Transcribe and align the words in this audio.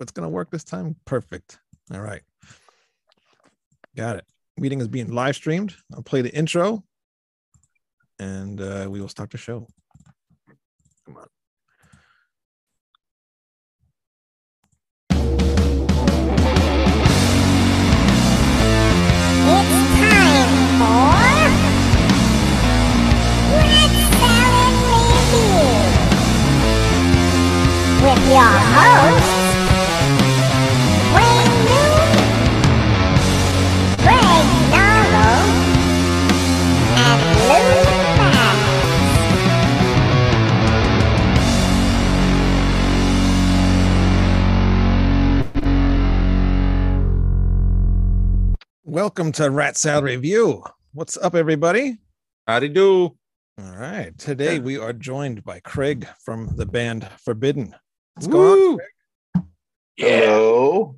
It's 0.00 0.12
gonna 0.12 0.28
work 0.28 0.50
this 0.50 0.64
time. 0.64 0.96
Perfect. 1.04 1.58
All 1.92 2.00
right. 2.00 2.22
Got 3.96 4.16
it. 4.16 4.24
Meeting 4.58 4.80
is 4.80 4.88
being 4.88 5.10
live 5.12 5.36
streamed. 5.36 5.74
I'll 5.94 6.02
play 6.02 6.22
the 6.22 6.34
intro 6.34 6.84
and 8.18 8.60
uh, 8.60 8.86
we 8.88 9.00
will 9.00 9.08
start 9.08 9.30
the 9.30 9.38
show. 9.38 9.66
Come 11.06 11.16
on. 11.16 11.26
It's 19.48 20.20
time 24.20 24.74
for 24.80 25.46
with 28.02 28.28
your 28.28 28.42
hosts, 28.44 28.95
Welcome 48.96 49.30
to 49.32 49.50
Rat 49.50 49.76
Salad 49.76 50.04
Review. 50.04 50.64
What's 50.94 51.18
up, 51.18 51.34
everybody? 51.34 51.98
Howdy 52.46 52.70
do. 52.70 53.14
All 53.58 53.76
right. 53.76 54.16
Today 54.16 54.58
we 54.58 54.78
are 54.78 54.94
joined 54.94 55.44
by 55.44 55.60
Craig 55.60 56.08
from 56.24 56.48
the 56.56 56.64
band 56.64 57.06
Forbidden. 57.22 57.74
What's 58.14 58.26
going 58.26 58.48
on? 58.48 58.58
Woo. 58.58 58.78
Craig? 58.78 59.44
Hello. 59.98 60.96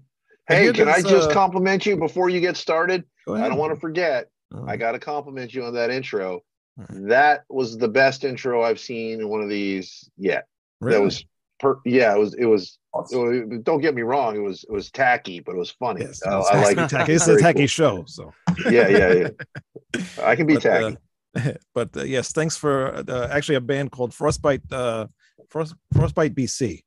I 0.48 0.55
Hey, 0.55 0.62
hear 0.62 0.73
can 0.74 0.88
I 0.88 1.02
just 1.02 1.30
uh, 1.30 1.33
compliment 1.33 1.87
you 1.87 1.97
before 1.97 2.29
you 2.29 2.41
get 2.41 2.57
started? 2.57 3.02
I 3.29 3.49
don't 3.49 3.59
want 3.59 3.74
to 3.74 3.80
forget. 3.80 4.29
Oh, 4.55 4.65
I 4.65 4.77
got 4.77 4.93
to 4.93 5.01
compliment 5.01 5.52
you 5.52 5.65
on 5.65 5.74
that 5.74 5.90
intro. 5.90 6.43
Alright. 6.79 7.09
That 7.09 7.46
was 7.49 7.79
the 7.79 7.88
best 7.88 8.23
intro 8.23 8.62
I've 8.62 8.79
seen 8.79 9.23
in 9.23 9.29
one 9.29 9.43
of 9.43 9.49
these 9.49 10.09
yet. 10.16 10.46
really? 10.80 10.99
That 10.99 11.02
was 11.02 11.24
per 11.59 11.80
yeah, 11.85 12.15
it 12.15 12.18
was 12.21 12.35
it 12.35 12.45
was, 12.45 12.77
it 12.94 13.64
don't 13.64 13.80
get 13.80 13.94
me 13.94 14.02
wrong, 14.02 14.36
it 14.36 14.40
was 14.40 14.64
it 14.64 14.72
was 14.72 14.90
tacky, 14.90 15.40
but 15.40 15.54
it 15.54 15.58
was 15.58 15.70
funny. 15.70 16.02
Yes, 16.02 16.22
I, 16.22 16.38
it's 16.38 16.50
I 16.50 16.62
like 16.62 16.78
it. 16.78 16.90
tacky. 16.90 17.12
It's 17.16 17.28
a 17.28 17.38
tacky 17.38 17.60
cool. 17.60 17.66
show. 17.66 18.04
So, 18.06 18.32
Yeah, 18.70 18.88
yeah, 18.88 19.12
yeah. 19.12 20.02
I 20.22 20.36
can 20.36 20.46
be 20.46 20.54
But, 20.54 20.66
uh, 20.66 20.92
tacky. 21.34 21.59
but 21.74 21.96
uh, 21.96 22.02
yes, 22.04 22.32
thanks 22.32 22.56
for 22.56 22.94
uh, 22.94 23.28
actually 23.30 23.56
a 23.56 23.60
band 23.60 23.92
called 23.92 24.14
Frostbite, 24.14 24.62
uh, 24.72 25.06
Frost, 25.48 25.74
Frostbite 25.94 26.34
BC. 26.34 26.82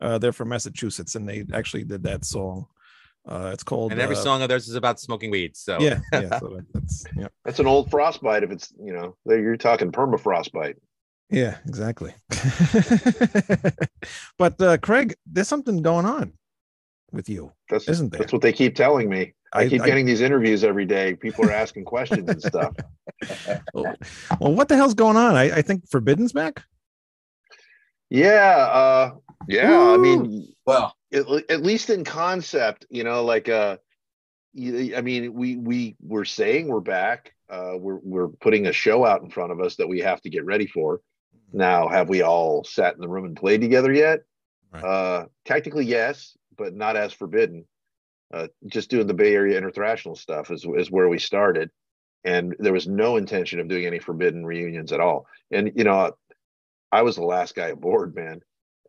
Uh, 0.00 0.18
they're 0.18 0.32
from 0.32 0.48
Massachusetts, 0.48 1.14
and 1.14 1.28
they 1.28 1.44
actually 1.52 1.84
did 1.84 2.02
that 2.02 2.24
song. 2.24 2.66
Uh, 3.26 3.50
it's 3.54 3.62
called 3.62 3.90
And 3.92 4.00
every 4.00 4.16
uh, 4.16 4.20
song 4.20 4.42
of 4.42 4.48
theirs 4.50 4.68
is 4.68 4.74
about 4.74 5.00
smoking 5.00 5.30
weed. 5.30 5.56
So 5.56 5.80
Yeah, 5.80 6.00
yeah. 6.12 6.38
So 6.40 6.60
that's 6.74 7.04
yeah, 7.16 7.28
That's 7.44 7.58
an 7.58 7.66
old 7.66 7.90
frostbite 7.90 8.42
if 8.42 8.50
it's 8.50 8.72
you 8.78 8.92
know, 8.92 9.16
you're 9.24 9.56
talking 9.56 9.92
permafrostbite. 9.92 10.74
Yeah, 11.30 11.56
exactly. 11.66 12.14
but 14.38 14.60
uh, 14.60 14.78
Craig, 14.78 15.14
there's 15.26 15.48
something 15.48 15.82
going 15.82 16.06
on 16.06 16.32
with 17.12 17.28
you, 17.28 17.52
That's 17.70 17.88
isn't 17.88 18.10
there? 18.12 18.20
that's 18.20 18.32
what 18.32 18.42
they 18.42 18.52
keep 18.52 18.74
telling 18.74 19.08
me. 19.08 19.34
I, 19.52 19.62
I- 19.62 19.68
keep 19.68 19.82
I- 19.82 19.86
getting 19.86 20.06
these 20.06 20.20
interviews 20.20 20.64
every 20.64 20.86
day. 20.86 21.14
People 21.14 21.46
are 21.48 21.52
asking 21.52 21.84
questions 21.84 22.28
and 22.28 22.42
stuff. 22.42 22.74
well, 23.72 23.94
well, 24.40 24.54
what 24.54 24.68
the 24.68 24.76
hell's 24.76 24.94
going 24.94 25.16
on? 25.16 25.34
I, 25.36 25.58
I 25.58 25.62
think 25.62 25.88
Forbidden's 25.88 26.32
back. 26.32 26.62
Yeah, 28.10 28.56
uh 28.70 29.14
yeah, 29.48 29.90
I 29.90 29.96
mean 29.96 30.48
well, 30.66 30.94
at, 31.12 31.26
at 31.50 31.62
least 31.62 31.90
in 31.90 32.04
concept, 32.04 32.86
you 32.90 33.04
know, 33.04 33.24
like 33.24 33.48
uh 33.48 33.78
y- 34.54 34.92
I 34.96 35.00
mean, 35.00 35.32
we 35.34 35.56
we 35.56 35.96
we're 36.00 36.24
saying 36.24 36.68
we're 36.68 36.80
back. 36.80 37.32
Uh 37.48 37.72
we're 37.78 37.98
we're 38.02 38.28
putting 38.28 38.66
a 38.66 38.72
show 38.72 39.04
out 39.04 39.22
in 39.22 39.30
front 39.30 39.52
of 39.52 39.60
us 39.60 39.76
that 39.76 39.88
we 39.88 40.00
have 40.00 40.20
to 40.22 40.30
get 40.30 40.44
ready 40.44 40.66
for. 40.66 41.00
Now, 41.54 41.88
have 41.88 42.08
we 42.08 42.22
all 42.22 42.64
sat 42.64 42.94
in 42.94 43.00
the 43.00 43.08
room 43.08 43.24
and 43.24 43.36
played 43.36 43.60
together 43.60 43.92
yet? 43.92 44.20
Right. 44.72 44.84
Uh 44.84 45.26
technically 45.44 45.86
yes, 45.86 46.36
but 46.58 46.74
not 46.74 46.96
as 46.96 47.12
forbidden. 47.12 47.64
Uh 48.32 48.48
just 48.66 48.90
doing 48.90 49.06
the 49.06 49.14
Bay 49.14 49.34
Area 49.34 49.56
International 49.56 50.16
stuff 50.16 50.50
is 50.50 50.66
is 50.76 50.90
where 50.90 51.08
we 51.08 51.18
started. 51.18 51.70
And 52.24 52.56
there 52.58 52.72
was 52.72 52.88
no 52.88 53.16
intention 53.16 53.60
of 53.60 53.68
doing 53.68 53.86
any 53.86 53.98
forbidden 54.00 54.44
reunions 54.44 54.92
at 54.92 55.00
all. 55.00 55.26
And 55.50 55.70
you 55.76 55.84
know, 55.84 56.12
I 56.90 57.02
was 57.02 57.16
the 57.16 57.24
last 57.24 57.54
guy 57.54 57.68
aboard, 57.68 58.14
man. 58.14 58.40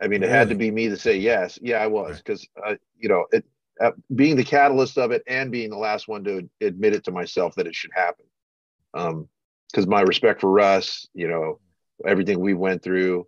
I 0.02 0.08
mean, 0.08 0.24
it 0.24 0.30
had 0.30 0.50
to 0.50 0.56
be 0.56 0.72
me 0.72 0.90
to 0.90 0.98
say 0.98 1.18
yes. 1.18 1.58
Yeah, 1.62 1.78
I 1.78 1.88
was 1.88 2.12
Right. 2.14 2.18
because 2.18 2.48
uh, 2.66 2.76
you 2.98 3.10
know 3.10 3.26
it 3.32 3.46
uh, 3.80 3.92
being 4.16 4.36
the 4.38 4.44
catalyst 4.44 4.98
of 4.98 5.12
it 5.12 5.22
and 5.28 5.52
being 5.52 5.70
the 5.70 5.78
last 5.78 6.08
one 6.08 6.24
to 6.24 6.50
admit 6.62 6.96
it 6.96 7.04
to 7.06 7.12
myself 7.12 7.56
that 7.56 7.68
it 7.68 7.76
should 7.76 7.92
happen. 7.94 8.26
Um, 8.94 9.28
because 9.72 9.88
my 9.88 10.02
respect 10.02 10.40
for 10.42 10.50
Russ, 10.50 11.08
you 11.14 11.28
know, 11.28 11.60
everything 12.06 12.40
we 12.40 12.54
went 12.54 12.82
through, 12.84 13.28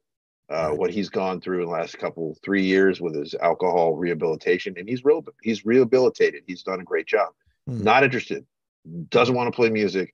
uh, 0.49 0.69
what 0.69 0.91
he's 0.91 1.09
gone 1.09 1.39
through 1.41 1.59
in 1.61 1.65
the 1.67 1.71
last 1.71 1.97
couple 1.97 2.35
three 2.43 2.63
years 2.63 2.99
with 2.99 3.15
his 3.15 3.35
alcohol 3.35 3.95
rehabilitation, 3.95 4.73
and 4.77 4.87
he's 4.89 5.05
real, 5.05 5.23
he's 5.41 5.65
rehabilitated. 5.65 6.43
He's 6.47 6.63
done 6.63 6.79
a 6.79 6.83
great 6.83 7.05
job. 7.07 7.29
Hmm. 7.67 7.83
Not 7.83 8.03
interested. 8.03 8.45
Doesn't 9.09 9.35
want 9.35 9.51
to 9.51 9.55
play 9.55 9.69
music 9.69 10.13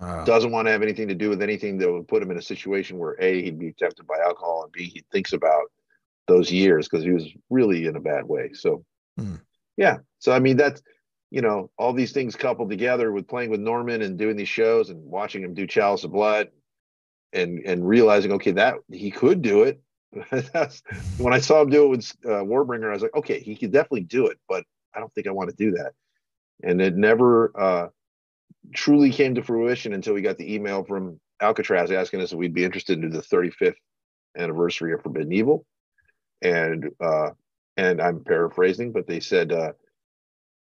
Wow. 0.00 0.24
doesn't 0.24 0.52
want 0.52 0.66
to 0.66 0.70
have 0.72 0.82
anything 0.82 1.08
to 1.08 1.14
do 1.16 1.28
with 1.28 1.42
anything 1.42 1.76
that 1.78 1.90
would 1.92 2.06
put 2.06 2.22
him 2.22 2.30
in 2.30 2.38
a 2.38 2.42
situation 2.42 2.98
where 2.98 3.16
a 3.20 3.42
he'd 3.42 3.58
be 3.58 3.72
tempted 3.72 4.06
by 4.06 4.16
alcohol 4.24 4.62
and 4.62 4.70
b 4.70 4.84
he 4.84 5.04
thinks 5.10 5.32
about 5.32 5.72
those 6.28 6.52
years 6.52 6.86
because 6.88 7.04
he 7.04 7.10
was 7.10 7.26
really 7.50 7.84
in 7.86 7.96
a 7.96 8.00
bad 8.00 8.24
way 8.24 8.52
so 8.52 8.84
Hmm. 9.18 9.34
yeah 9.76 9.96
so 10.20 10.30
i 10.30 10.38
mean 10.38 10.56
that's 10.56 10.80
you 11.32 11.42
know 11.42 11.70
all 11.76 11.92
these 11.92 12.12
things 12.12 12.36
coupled 12.36 12.70
together 12.70 13.10
with 13.10 13.26
playing 13.26 13.50
with 13.50 13.58
norman 13.58 14.02
and 14.02 14.16
doing 14.16 14.36
these 14.36 14.48
shows 14.48 14.90
and 14.90 15.02
watching 15.02 15.42
him 15.42 15.52
do 15.52 15.66
chalice 15.66 16.04
of 16.04 16.12
blood 16.12 16.48
and 17.32 17.60
and 17.64 17.86
realizing 17.86 18.32
okay 18.32 18.52
that 18.52 18.76
he 18.90 19.10
could 19.10 19.42
do 19.42 19.62
it 19.64 19.80
when 21.18 21.32
i 21.32 21.38
saw 21.38 21.62
him 21.62 21.70
do 21.70 21.84
it 21.84 21.88
with 21.88 22.12
uh, 22.24 22.42
warbringer 22.42 22.90
i 22.90 22.94
was 22.94 23.02
like 23.02 23.14
okay 23.14 23.40
he 23.40 23.54
could 23.54 23.72
definitely 23.72 24.00
do 24.00 24.26
it 24.26 24.38
but 24.48 24.64
i 24.94 25.00
don't 25.00 25.12
think 25.14 25.26
i 25.26 25.30
want 25.30 25.50
to 25.50 25.56
do 25.56 25.72
that 25.72 25.92
and 26.62 26.80
it 26.80 26.96
never 26.96 27.52
uh 27.60 27.88
truly 28.74 29.10
came 29.10 29.34
to 29.34 29.42
fruition 29.42 29.92
until 29.92 30.14
we 30.14 30.22
got 30.22 30.36
the 30.38 30.54
email 30.54 30.84
from 30.84 31.20
Alcatraz 31.40 31.90
asking 31.90 32.20
us 32.20 32.32
if 32.32 32.38
we'd 32.38 32.54
be 32.54 32.64
interested 32.64 33.02
in 33.02 33.10
the 33.10 33.20
35th 33.20 33.76
anniversary 34.36 34.92
of 34.92 35.02
Forbidden 35.02 35.32
Evil. 35.32 35.64
And 36.42 36.88
uh 37.00 37.30
and 37.76 38.00
I'm 38.00 38.24
paraphrasing, 38.24 38.92
but 38.92 39.06
they 39.06 39.20
said, 39.20 39.52
uh 39.52 39.72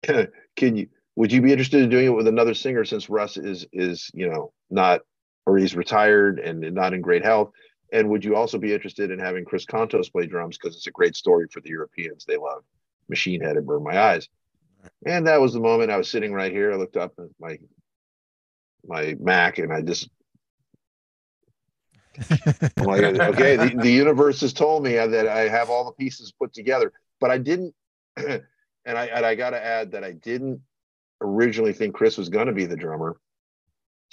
can 0.57 0.77
you 0.77 0.89
would 1.17 1.33
you 1.33 1.41
be 1.41 1.53
interested 1.53 1.83
in 1.83 1.91
doing 1.91 2.07
it 2.07 2.15
with 2.15 2.27
another 2.27 2.55
singer 2.55 2.85
since 2.85 3.09
Russ 3.09 3.37
is 3.37 3.67
is, 3.73 4.11
you 4.15 4.29
know, 4.29 4.53
not 4.71 5.03
or 5.47 5.57
he's 5.57 5.77
retired 5.77 6.39
and 6.39 6.61
not 6.75 6.95
in 6.95 7.01
great 7.01 7.25
health? 7.25 7.51
And 7.93 8.09
would 8.11 8.25
you 8.25 8.35
also 8.35 8.59
be 8.59 8.73
interested 8.73 9.11
in 9.11 9.19
having 9.19 9.45
Chris 9.45 9.67
Kontos 9.67 10.11
play 10.11 10.27
drums 10.27 10.59
because 10.59 10.77
it's 10.77 10.87
a 10.87 10.93
great 10.93 11.15
story 11.15 11.47
for 11.53 11.61
the 11.61 11.71
Europeans? 11.71 12.25
They 12.25 12.37
love 12.37 12.65
Machine 13.09 13.41
Head 13.41 13.57
and 13.57 13.67
Burn 13.67 13.85
My 13.85 13.99
Eyes. 13.99 14.29
And 15.07 15.27
that 15.27 15.41
was 15.41 15.53
the 15.53 15.61
moment 15.61 15.91
I 15.91 15.97
was 15.97 16.11
sitting 16.11 16.33
right 16.33 16.53
here. 16.53 16.73
I 16.73 16.77
looked 16.77 16.97
up 16.97 17.13
at 17.19 17.27
my 17.39 17.59
my 18.87 19.17
Mac 19.19 19.59
and 19.59 19.73
I 19.73 19.81
just 19.81 20.09
I'm 22.79 22.85
like, 22.85 23.03
okay, 23.03 23.57
the, 23.57 23.75
the 23.77 23.91
universe 23.91 24.41
has 24.43 24.53
told 24.53 24.85
me 24.85 24.95
that 24.95 25.27
I 25.27 25.49
have 25.49 25.71
all 25.71 25.85
the 25.85 25.93
pieces 25.93 26.33
put 26.33 26.53
together, 26.53 26.93
but 27.21 27.31
I 27.31 27.39
didn't. 27.39 27.75
and 28.17 28.43
I 28.87 29.07
and 29.07 29.27
I 29.27 29.35
got 29.35 29.51
to 29.51 29.65
add 29.65 29.93
that 29.93 30.05
I 30.05 30.13
didn't 30.13 30.61
originally 31.21 31.73
think 31.73 31.95
Chris 31.95 32.17
was 32.17 32.29
going 32.29 32.47
to 32.47 32.53
be 32.53 32.67
the 32.67 32.77
drummer. 32.77 33.17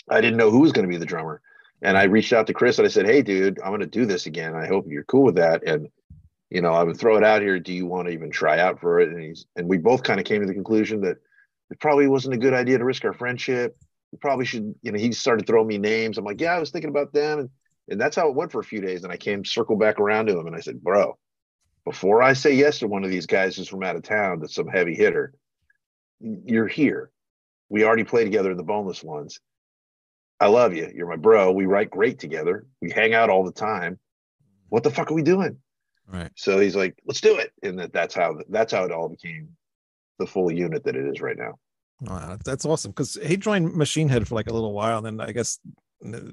I 0.09 0.21
didn't 0.21 0.37
know 0.37 0.51
who 0.51 0.59
was 0.59 0.71
going 0.71 0.85
to 0.85 0.91
be 0.91 0.97
the 0.97 1.05
drummer, 1.05 1.41
and 1.81 1.97
I 1.97 2.03
reached 2.03 2.33
out 2.33 2.47
to 2.47 2.53
Chris 2.53 2.77
and 2.77 2.85
I 2.85 2.89
said, 2.89 3.05
"Hey, 3.05 3.21
dude, 3.21 3.59
I'm 3.59 3.69
going 3.69 3.81
to 3.81 3.87
do 3.87 4.05
this 4.05 4.25
again. 4.25 4.55
I 4.55 4.67
hope 4.67 4.85
you're 4.87 5.03
cool 5.03 5.23
with 5.23 5.35
that." 5.35 5.63
And 5.65 5.89
you 6.49 6.61
know, 6.61 6.73
I 6.73 6.83
would 6.83 6.97
throw 6.97 7.17
it 7.17 7.23
out 7.23 7.41
here. 7.41 7.59
Do 7.59 7.73
you 7.73 7.85
want 7.85 8.07
to 8.07 8.13
even 8.13 8.29
try 8.29 8.59
out 8.59 8.79
for 8.81 8.99
it? 8.99 9.09
And 9.09 9.21
he's 9.21 9.45
and 9.55 9.67
we 9.67 9.77
both 9.77 10.03
kind 10.03 10.19
of 10.19 10.25
came 10.25 10.41
to 10.41 10.47
the 10.47 10.53
conclusion 10.53 11.01
that 11.01 11.17
it 11.69 11.79
probably 11.79 12.07
wasn't 12.07 12.33
a 12.33 12.39
good 12.39 12.53
idea 12.53 12.77
to 12.77 12.85
risk 12.85 13.05
our 13.05 13.13
friendship. 13.13 13.77
We 14.11 14.17
probably 14.17 14.45
should. 14.45 14.75
You 14.81 14.91
know, 14.91 14.99
he 14.99 15.11
started 15.13 15.47
throwing 15.47 15.67
me 15.67 15.77
names. 15.77 16.17
I'm 16.17 16.25
like, 16.25 16.41
yeah, 16.41 16.53
I 16.53 16.59
was 16.59 16.71
thinking 16.71 16.89
about 16.89 17.13
them, 17.13 17.39
and 17.39 17.49
and 17.91 17.99
that's 17.99 18.15
how 18.15 18.29
it 18.29 18.35
went 18.35 18.51
for 18.51 18.59
a 18.59 18.63
few 18.63 18.81
days. 18.81 19.03
And 19.03 19.11
I 19.11 19.17
came 19.17 19.43
circle 19.45 19.75
back 19.75 19.99
around 19.99 20.27
to 20.27 20.37
him 20.37 20.47
and 20.47 20.55
I 20.55 20.61
said, 20.61 20.81
bro, 20.81 21.17
before 21.85 22.23
I 22.23 22.33
say 22.33 22.53
yes 22.53 22.79
to 22.79 22.87
one 22.87 23.03
of 23.03 23.11
these 23.11 23.25
guys 23.25 23.55
who's 23.55 23.67
from 23.67 23.83
out 23.83 23.95
of 23.95 24.03
town 24.03 24.39
that's 24.39 24.55
some 24.55 24.67
heavy 24.67 24.95
hitter, 24.95 25.33
you're 26.19 26.67
here. 26.67 27.11
We 27.69 27.83
already 27.83 28.03
play 28.03 28.23
together 28.23 28.51
in 28.51 28.57
the 28.57 28.63
boneless 28.63 29.03
ones. 29.03 29.39
I 30.41 30.47
love 30.47 30.73
you. 30.73 30.91
You're 30.93 31.07
my 31.07 31.17
bro. 31.17 31.51
We 31.51 31.67
write 31.67 31.91
great 31.91 32.17
together. 32.17 32.65
We 32.81 32.89
hang 32.89 33.13
out 33.13 33.29
all 33.29 33.45
the 33.45 33.51
time. 33.51 33.99
What 34.69 34.81
the 34.81 34.89
fuck 34.89 35.11
are 35.11 35.13
we 35.13 35.21
doing? 35.21 35.57
Right. 36.07 36.31
So 36.35 36.59
he's 36.59 36.75
like, 36.75 36.97
let's 37.05 37.21
do 37.21 37.37
it. 37.37 37.51
And 37.61 37.77
that, 37.77 37.93
that's 37.93 38.15
how 38.15 38.39
that's 38.49 38.73
how 38.73 38.83
it 38.83 38.91
all 38.91 39.07
became 39.07 39.49
the 40.17 40.25
full 40.25 40.51
unit 40.51 40.83
that 40.83 40.95
it 40.95 41.05
is 41.05 41.21
right 41.21 41.37
now. 41.37 41.59
Wow, 42.01 42.37
that's 42.43 42.65
awesome. 42.65 42.89
Because 42.89 43.19
he 43.23 43.37
joined 43.37 43.75
Machine 43.75 44.09
Head 44.09 44.27
for 44.27 44.33
like 44.33 44.49
a 44.49 44.53
little 44.53 44.73
while, 44.73 44.97
and 44.97 45.05
then 45.05 45.21
I 45.21 45.31
guess 45.31 45.59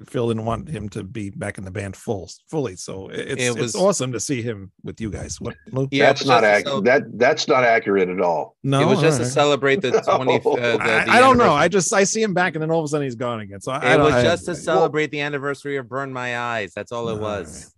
Phil 0.07 0.27
didn't 0.29 0.45
want 0.45 0.67
him 0.67 0.89
to 0.89 1.03
be 1.03 1.29
back 1.29 1.57
in 1.59 1.63
the 1.63 1.69
band 1.71 1.95
full 1.95 2.29
fully. 2.49 2.75
So 2.75 3.09
it- 3.09 3.19
it's 3.19 3.43
It 3.43 3.47
it's 3.51 3.57
was- 3.59 3.75
awesome 3.75 4.11
to 4.13 4.19
see 4.19 4.41
him 4.41 4.71
with 4.83 4.99
you 4.99 5.11
guys. 5.11 5.39
What? 5.39 5.55
Lou? 5.71 5.87
Yeah, 5.91 6.07
that's 6.07 6.25
not 6.25 6.41
just 6.41 6.65
to 6.65 6.69
accurate. 6.71 6.83
That 6.85 7.03
that's 7.19 7.47
not 7.47 7.63
accurate 7.63 8.09
at 8.09 8.19
all. 8.19 8.55
No, 8.63 8.81
it 8.81 8.85
was 8.85 8.99
just 9.01 9.19
to 9.19 9.25
celebrate 9.25 9.81
the 9.81 9.91
No. 9.91 9.99
20th. 9.99 10.45
Uh, 10.45 10.55
the, 10.77 10.83
I, 10.83 11.05
the 11.05 11.11
I 11.11 11.19
don't 11.19 11.37
know. 11.37 11.53
I 11.53 11.67
just 11.67 11.93
I 11.93 12.03
see 12.03 12.21
him 12.23 12.33
back, 12.33 12.55
and 12.55 12.61
then 12.61 12.71
all 12.71 12.79
of 12.79 12.85
a 12.85 12.87
sudden 12.87 13.05
he's 13.05 13.15
gone 13.15 13.41
again. 13.41 13.61
So 13.61 13.71
I, 13.71 13.77
I 13.77 13.93
It 13.93 13.97
don't- 13.97 14.05
was 14.05 14.13
I- 14.15 14.23
just 14.23 14.45
to 14.45 14.51
I- 14.51 14.55
celebrate 14.55 15.11
the 15.11 15.21
anniversary 15.21 15.77
of 15.77 15.87
Burn 15.87 16.11
My 16.11 16.37
Eyes. 16.37 16.73
That's 16.75 16.91
all 16.91 17.07
it 17.09 17.13
Alright. 17.13 17.41
was. 17.41 17.75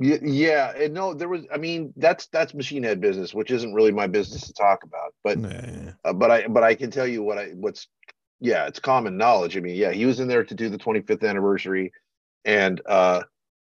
Yeah, 0.00 0.16
yeah, 0.22 0.72
and 0.76 0.94
no, 0.94 1.12
there 1.12 1.28
was. 1.28 1.42
I 1.52 1.56
mean, 1.58 1.92
that's 1.96 2.28
that's 2.28 2.54
machine 2.54 2.84
head 2.84 3.00
business, 3.00 3.34
which 3.34 3.50
isn't 3.50 3.74
really 3.74 3.90
my 3.90 4.06
business 4.06 4.46
to 4.46 4.52
talk 4.52 4.84
about. 4.84 5.12
But 5.24 5.38
Nah. 5.38 5.92
uh, 6.04 6.12
but 6.12 6.30
I 6.30 6.46
but 6.46 6.62
I 6.62 6.76
can 6.76 6.90
tell 6.90 7.06
you 7.06 7.22
what 7.24 7.36
I 7.36 7.46
what's 7.54 7.88
yeah, 8.40 8.66
it's 8.66 8.78
common 8.78 9.16
knowledge. 9.16 9.56
I 9.56 9.60
mean, 9.60 9.76
yeah, 9.76 9.92
he 9.92 10.06
was 10.06 10.20
in 10.20 10.28
there 10.28 10.44
to 10.44 10.54
do 10.54 10.68
the 10.68 10.78
25th 10.78 11.28
anniversary, 11.28 11.92
and 12.44 12.80
uh, 12.86 13.22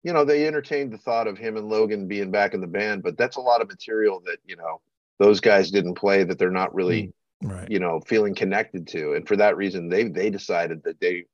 you 0.03 0.13
know, 0.13 0.25
they 0.25 0.47
entertained 0.47 0.93
the 0.93 0.99
thought 0.99 1.27
of 1.27 1.39
him 1.39 1.57
and 1.57 1.69
Logan 1.69 2.07
being 2.07 2.31
back 2.31 2.55
in 2.55 2.61
the 2.61 2.67
band, 2.67 3.03
but 3.03 3.17
that's 3.17 3.37
a 3.37 3.41
lot 3.41 3.61
of 3.61 3.69
material 3.69 4.21
that 4.27 4.39
you 4.45 4.57
know 4.57 4.81
those 5.19 5.41
guys 5.41 5.71
didn't 5.71 5.95
play 5.95 6.25
that 6.25 6.39
they're 6.39 6.51
not 6.51 6.75
really 6.75 7.13
right. 7.43 7.71
you 7.71 7.79
know 7.79 8.01
feeling 8.01 8.35
connected 8.35 8.87
to, 8.89 9.15
and 9.15 9.29
for 9.29 9.37
that 9.37 9.57
reason, 9.57 9.89
they 9.89 10.05
they 10.05 10.31
decided 10.31 10.83
that 10.85 11.01
they. 11.01 11.25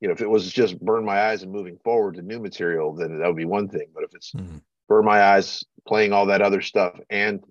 You 0.00 0.08
know, 0.08 0.14
if 0.14 0.20
it 0.20 0.28
was 0.28 0.52
just 0.52 0.78
burn 0.80 1.02
my 1.06 1.28
eyes 1.28 1.44
and 1.44 1.52
moving 1.52 1.78
forward 1.78 2.16
to 2.16 2.22
new 2.22 2.38
material, 2.38 2.94
then 2.94 3.18
that 3.20 3.26
would 3.26 3.36
be 3.36 3.46
one 3.46 3.68
thing. 3.68 3.86
But 3.94 4.02
if 4.04 4.14
it's 4.14 4.32
Mhm. 4.32 4.60
burn 4.86 5.04
my 5.04 5.22
eyes 5.22 5.64
playing 5.86 6.12
all 6.12 6.26
that 6.26 6.42
other 6.42 6.60
stuff 6.60 6.98
and 7.08 7.42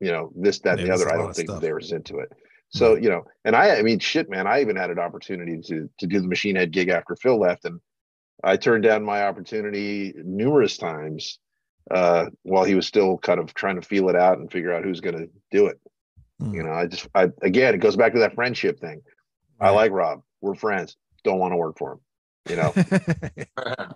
you 0.00 0.10
know 0.10 0.30
this 0.36 0.58
that 0.60 0.78
and 0.78 0.86
the 0.86 0.92
other 0.92 1.08
I 1.08 1.16
don't 1.16 1.34
think 1.34 1.48
stuff. 1.48 1.62
they 1.62 1.72
were 1.72 1.80
into 1.80 2.18
it 2.18 2.30
so 2.74 2.94
you 2.96 3.08
know 3.08 3.24
and 3.44 3.54
i 3.56 3.76
i 3.78 3.82
mean 3.82 3.98
shit 3.98 4.28
man 4.28 4.46
i 4.46 4.60
even 4.60 4.76
had 4.76 4.90
an 4.90 4.98
opportunity 4.98 5.60
to 5.60 5.88
to 5.98 6.06
do 6.06 6.20
the 6.20 6.26
machine 6.28 6.56
head 6.56 6.70
gig 6.72 6.88
after 6.88 7.16
phil 7.16 7.38
left 7.38 7.64
and 7.64 7.80
i 8.42 8.56
turned 8.56 8.82
down 8.82 9.02
my 9.04 9.22
opportunity 9.24 10.12
numerous 10.24 10.76
times 10.76 11.38
uh 11.90 12.26
while 12.42 12.64
he 12.64 12.74
was 12.74 12.86
still 12.86 13.16
kind 13.18 13.38
of 13.40 13.54
trying 13.54 13.76
to 13.80 13.86
feel 13.86 14.08
it 14.08 14.16
out 14.16 14.38
and 14.38 14.50
figure 14.52 14.72
out 14.74 14.84
who's 14.84 15.00
going 15.00 15.16
to 15.16 15.28
do 15.50 15.66
it 15.66 15.78
Mm. 16.42 16.52
you 16.52 16.62
know 16.64 16.72
i 16.72 16.86
just 16.86 17.06
i 17.14 17.28
again 17.42 17.74
it 17.76 17.78
goes 17.78 17.94
back 17.94 18.12
to 18.14 18.18
that 18.18 18.34
friendship 18.34 18.80
thing 18.80 19.02
i 19.60 19.70
like 19.70 19.92
rob 19.92 20.20
we're 20.40 20.56
friends 20.56 20.96
don't 21.22 21.38
want 21.38 21.52
to 21.52 21.56
work 21.56 21.78
for 21.78 21.92
him 21.92 22.00
you 22.50 22.56
know 22.56 22.72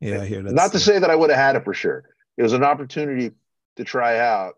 yeah, 0.00 0.22
I 0.22 0.26
hear 0.26 0.42
that. 0.42 0.52
not 0.52 0.72
to 0.72 0.80
say 0.80 0.98
that 0.98 1.08
I 1.10 1.14
would 1.14 1.30
have 1.30 1.38
had 1.38 1.56
it 1.56 1.64
for 1.64 1.72
sure. 1.72 2.04
It 2.36 2.42
was 2.42 2.52
an 2.52 2.64
opportunity 2.64 3.30
to 3.76 3.84
try 3.84 4.18
out, 4.18 4.54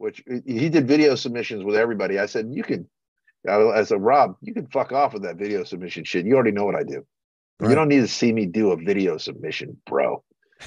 which 0.00 0.24
he 0.46 0.70
did 0.70 0.88
video 0.88 1.14
submissions 1.14 1.62
with 1.62 1.76
everybody. 1.76 2.18
I 2.18 2.24
said, 2.24 2.48
you 2.50 2.62
can, 2.62 2.88
I 3.46 3.84
said, 3.84 4.00
Rob, 4.00 4.36
you 4.40 4.54
can 4.54 4.66
fuck 4.68 4.92
off 4.92 5.12
with 5.12 5.24
that 5.24 5.36
video 5.36 5.62
submission 5.62 6.04
shit. 6.04 6.24
You 6.24 6.36
already 6.36 6.52
know 6.52 6.64
what 6.64 6.74
I 6.74 6.84
do. 6.84 7.04
Right. 7.60 7.68
You 7.68 7.74
don't 7.74 7.88
need 7.88 8.00
to 8.00 8.08
see 8.08 8.32
me 8.32 8.46
do 8.46 8.70
a 8.70 8.76
video 8.76 9.18
submission, 9.18 9.76
bro. 9.84 10.24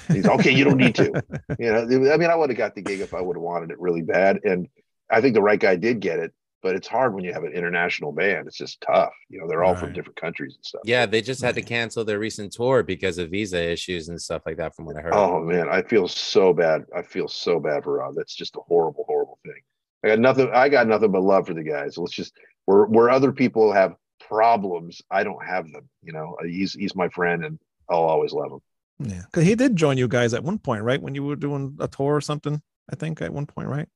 He's 0.07 0.27
okay. 0.27 0.51
You 0.51 0.65
don't 0.65 0.77
need 0.77 0.93
to. 0.95 1.23
You 1.57 1.71
know, 1.71 2.11
I 2.13 2.17
mean, 2.17 2.29
I 2.29 2.35
would 2.35 2.51
have 2.51 2.57
got 2.57 2.75
the 2.75 2.83
gig 2.83 2.99
if 2.99 3.15
I 3.15 3.21
would 3.21 3.35
have 3.35 3.41
wanted 3.41 3.71
it 3.71 3.79
really 3.79 4.03
bad, 4.03 4.39
and 4.43 4.67
I 5.09 5.19
think 5.19 5.33
the 5.33 5.41
right 5.41 5.59
guy 5.59 5.77
did 5.77 5.99
get 5.99 6.19
it. 6.19 6.31
But 6.63 6.75
it's 6.75 6.87
hard 6.87 7.13
when 7.13 7.25
you 7.25 7.33
have 7.33 7.43
an 7.43 7.51
international 7.51 8.13
band. 8.13 8.47
It's 8.47 8.57
just 8.57 8.79
tough. 8.81 9.13
You 9.29 9.41
know, 9.41 9.47
they're 9.49 9.65
all 9.65 9.75
from 9.75 9.91
different 9.91 10.15
countries 10.15 10.55
and 10.55 10.65
stuff. 10.65 10.81
Yeah, 10.85 11.05
they 11.05 11.21
just 11.21 11.41
had 11.41 11.55
to 11.55 11.61
cancel 11.61 12.05
their 12.05 12.19
recent 12.19 12.53
tour 12.53 12.81
because 12.81 13.17
of 13.17 13.29
visa 13.29 13.61
issues 13.61 14.07
and 14.07 14.19
stuff 14.19 14.43
like 14.45 14.57
that, 14.57 14.73
from 14.73 14.85
what 14.85 14.95
I 14.97 15.01
heard. 15.01 15.13
Oh 15.13 15.41
man, 15.41 15.67
I 15.69 15.81
feel 15.81 16.07
so 16.07 16.53
bad. 16.53 16.85
I 16.95 17.01
feel 17.01 17.27
so 17.27 17.59
bad 17.59 17.83
for 17.83 17.97
Rob. 17.97 18.15
That's 18.15 18.33
just 18.33 18.55
a 18.55 18.61
horrible, 18.61 19.03
horrible 19.05 19.39
thing. 19.43 19.61
I 20.03 20.07
got 20.07 20.19
nothing. 20.19 20.49
I 20.53 20.69
got 20.69 20.87
nothing 20.87 21.11
but 21.11 21.21
love 21.21 21.47
for 21.47 21.53
the 21.53 21.63
guys. 21.63 21.97
Let's 21.97 22.13
just 22.13 22.33
where 22.65 22.85
where 22.85 23.09
other 23.09 23.33
people 23.33 23.73
have 23.73 23.95
problems, 24.25 25.01
I 25.11 25.23
don't 25.23 25.45
have 25.45 25.69
them. 25.71 25.89
You 26.01 26.13
know, 26.13 26.37
Uh, 26.41 26.47
he's 26.47 26.73
he's 26.73 26.95
my 26.95 27.09
friend, 27.09 27.43
and 27.43 27.59
I'll 27.89 27.99
always 28.03 28.31
love 28.31 28.53
him. 28.53 28.59
Yeah, 28.99 29.23
because 29.25 29.43
he 29.43 29.55
did 29.55 29.75
join 29.75 29.97
you 29.97 30.07
guys 30.07 30.33
at 30.33 30.43
one 30.43 30.59
point, 30.59 30.83
right? 30.83 31.01
When 31.01 31.13
you 31.13 31.23
were 31.25 31.35
doing 31.35 31.75
a 31.79 31.87
tour 31.87 32.15
or 32.15 32.21
something, 32.21 32.61
I 32.89 32.95
think 32.95 33.21
at 33.21 33.33
one 33.33 33.45
point, 33.45 33.67
right? 33.67 33.89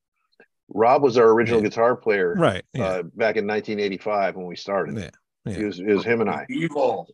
Rob 0.74 1.02
was 1.04 1.18
our 1.18 1.30
original 1.30 1.62
Yeah. 1.62 1.70
guitar 1.70 1.96
player 1.96 2.34
Right. 2.38 2.64
Yeah. 2.74 2.86
uh, 2.86 3.04
back 3.04 3.38
in 3.38 3.48
1985 3.48 4.36
when 4.36 4.46
we 4.46 4.56
started. 4.56 4.98
yeah. 4.98 5.10
yeah. 5.46 5.58
It 5.60 5.66
was 5.66 5.80
it 5.80 5.88
was 5.88 6.04
him 6.04 6.22
and 6.22 6.30
I. 6.30 6.46
Evil. 6.50 7.08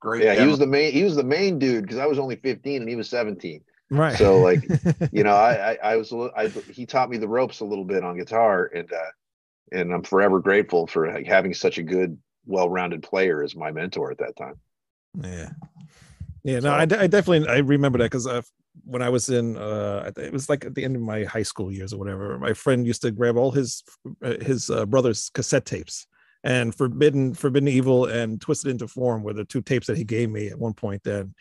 Great. 0.00 0.22
Yeah, 0.24 0.34
he 0.40 0.46
was 0.46 0.58
the 0.60 0.66
main. 0.66 0.92
He 0.92 1.02
was 1.02 1.16
the 1.16 1.24
main 1.24 1.58
dude 1.58 1.82
because 1.82 1.98
I 1.98 2.06
was 2.06 2.18
only 2.20 2.36
15 2.36 2.82
and 2.82 2.88
he 2.88 2.94
was 2.96 3.08
17. 3.08 3.62
Right. 3.90 4.16
So, 4.16 4.38
like, 4.40 4.62
you 5.12 5.24
know, 5.24 5.34
I, 5.34 5.72
I, 5.72 5.78
I 5.82 5.96
was, 5.96 6.12
a 6.12 6.16
little- 6.16 6.34
I, 6.36 6.48
he 6.48 6.84
taught 6.86 7.08
me 7.10 7.16
the 7.16 7.26
ropes 7.26 7.60
a 7.60 7.64
little 7.64 7.84
bit 7.86 8.04
on 8.04 8.16
guitar, 8.18 8.70
and 8.74 8.92
uh, 8.92 9.10
and 9.72 9.92
I'm 9.92 10.02
forever 10.04 10.40
grateful 10.40 10.86
for 10.86 11.10
like, 11.12 11.26
having 11.26 11.52
such 11.54 11.78
a 11.78 11.82
good, 11.82 12.16
well-rounded 12.46 13.02
player 13.02 13.42
as 13.42 13.56
my 13.56 13.72
mentor 13.72 14.10
at 14.12 14.18
that 14.18 14.36
time. 14.36 14.54
Yeah. 15.20 15.50
Yeah, 16.44 16.60
no, 16.60 16.60
So- 16.60 16.70
I, 16.74 16.82
I 16.82 17.06
definitely 17.08 17.48
I 17.48 17.58
remember 17.58 17.98
that 17.98 18.04
because 18.04 18.26
uh, 18.26 18.42
when 18.84 19.02
I 19.02 19.08
was 19.08 19.28
in 19.28 19.56
uh, 19.56 20.10
it 20.16 20.32
was 20.32 20.48
like 20.48 20.64
at 20.64 20.74
the 20.74 20.84
end 20.84 20.96
of 20.96 21.02
my 21.02 21.24
high 21.24 21.42
school 21.42 21.72
years 21.72 21.92
or 21.92 21.98
whatever. 21.98 22.38
My 22.38 22.52
friend 22.52 22.86
used 22.86 23.02
to 23.02 23.10
grab 23.10 23.36
all 23.36 23.50
his 23.50 23.82
uh, 24.22 24.34
his 24.40 24.70
uh, 24.70 24.86
brother's 24.86 25.30
cassette 25.30 25.64
tapes, 25.64 26.06
and 26.44 26.74
Forbidden 26.74 27.34
Forbidden 27.34 27.68
Evil 27.68 28.06
and 28.06 28.40
Twisted 28.40 28.70
into 28.70 28.88
Form 28.88 29.22
were 29.22 29.32
the 29.32 29.44
two 29.44 29.62
tapes 29.62 29.86
that 29.86 29.96
he 29.96 30.04
gave 30.04 30.30
me 30.30 30.48
at 30.48 30.58
one 30.58 30.74
point. 30.74 31.02
Then 31.04 31.34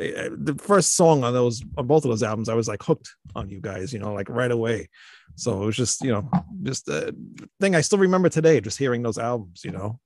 uh, 0.00 0.30
the 0.36 0.56
first 0.58 0.96
song 0.96 1.24
on 1.24 1.32
those 1.32 1.62
on 1.76 1.86
both 1.86 2.04
of 2.04 2.10
those 2.10 2.22
albums, 2.22 2.48
I 2.48 2.54
was 2.54 2.68
like 2.68 2.82
hooked 2.82 3.14
on 3.34 3.50
you 3.50 3.60
guys, 3.60 3.92
you 3.92 3.98
know, 3.98 4.14
like 4.14 4.28
right 4.28 4.50
away. 4.50 4.88
So 5.36 5.62
it 5.62 5.66
was 5.66 5.76
just 5.76 6.02
you 6.02 6.12
know 6.12 6.30
just 6.62 6.88
a 6.88 7.14
thing 7.60 7.74
I 7.74 7.82
still 7.82 7.98
remember 7.98 8.28
today, 8.28 8.60
just 8.60 8.78
hearing 8.78 9.02
those 9.02 9.18
albums, 9.18 9.62
you 9.64 9.72
know. 9.72 10.00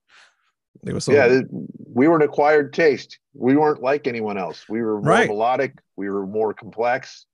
They 0.85 0.93
were 0.93 1.01
so 1.01 1.13
yeah, 1.13 1.41
we 1.51 2.09
were 2.09 2.17
an 2.17 2.23
acquired 2.23 2.73
taste. 2.73 3.19
We 3.33 3.57
weren't 3.57 3.83
like 3.83 4.07
anyone 4.07 4.39
else. 4.39 4.67
We 4.69 4.83
were 4.83 5.01
more 5.01 5.11
Right. 5.11 5.29
melodic. 5.29 5.79
We 5.97 6.11
were 6.11 6.27
more 6.27 6.53
complex. 6.53 7.27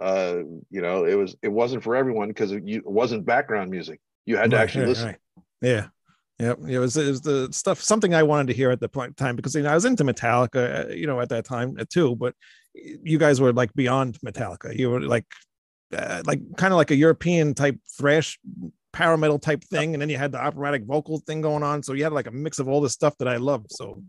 Uh, 0.00 0.38
you 0.70 0.80
know, 0.80 1.04
it 1.04 1.14
was 1.14 1.36
it 1.42 1.48
wasn't 1.48 1.82
for 1.82 1.96
everyone 1.96 2.28
because 2.28 2.52
it, 2.52 2.62
it 2.66 2.86
wasn't 2.86 3.24
background 3.26 3.70
music. 3.70 4.00
You 4.26 4.36
had 4.36 4.50
to 4.50 4.56
Right, 4.56 4.62
actually 4.62 4.82
right, 4.82 4.88
listen. 4.88 5.16
Yeah. 5.60 5.86
Yep. 6.40 6.58
It 6.68 6.78
was, 6.80 6.96
it 6.96 7.06
was 7.06 7.20
the 7.20 7.48
stuff, 7.52 7.80
something 7.80 8.12
I 8.12 8.24
wanted 8.24 8.48
to 8.48 8.54
hear 8.54 8.70
at 8.70 8.80
the 8.80 8.88
point 8.88 9.16
time 9.16 9.36
because 9.36 9.54
you 9.54 9.62
know, 9.62 9.70
I 9.70 9.74
was 9.74 9.84
into 9.84 10.02
Metallica, 10.02 10.90
uh, 10.90 10.92
you 10.92 11.06
know, 11.06 11.20
at 11.20 11.28
that 11.28 11.44
time 11.44 11.76
uh, 11.78 11.84
too, 11.88 12.16
but 12.16 12.34
you 12.74 13.18
guys 13.18 13.40
were 13.40 13.52
like 13.52 13.72
beyond 13.74 14.18
Metallica. 14.20 14.76
You 14.76 14.90
were 14.90 15.00
like, 15.00 15.26
uh, 15.96 16.22
like 16.26 16.40
kind 16.56 16.72
of 16.72 16.76
like 16.76 16.90
a 16.90 16.96
European 16.96 17.54
type 17.54 17.76
thrash 17.96 18.40
power 18.94 19.16
metal 19.16 19.38
type 19.38 19.62
thing. 19.64 19.94
And 19.94 20.00
then 20.00 20.08
you 20.08 20.16
had 20.16 20.32
the 20.32 20.42
operatic 20.42 20.84
vocal 20.84 21.18
thing 21.18 21.40
going 21.40 21.62
on. 21.62 21.82
So 21.82 21.92
you 21.92 22.04
had 22.04 22.12
like 22.12 22.26
a 22.26 22.30
mix 22.30 22.58
of 22.58 22.68
all 22.68 22.80
the 22.80 22.88
stuff 22.88 23.18
that 23.18 23.28
I 23.28 23.36
love. 23.36 23.66
So, 23.68 24.02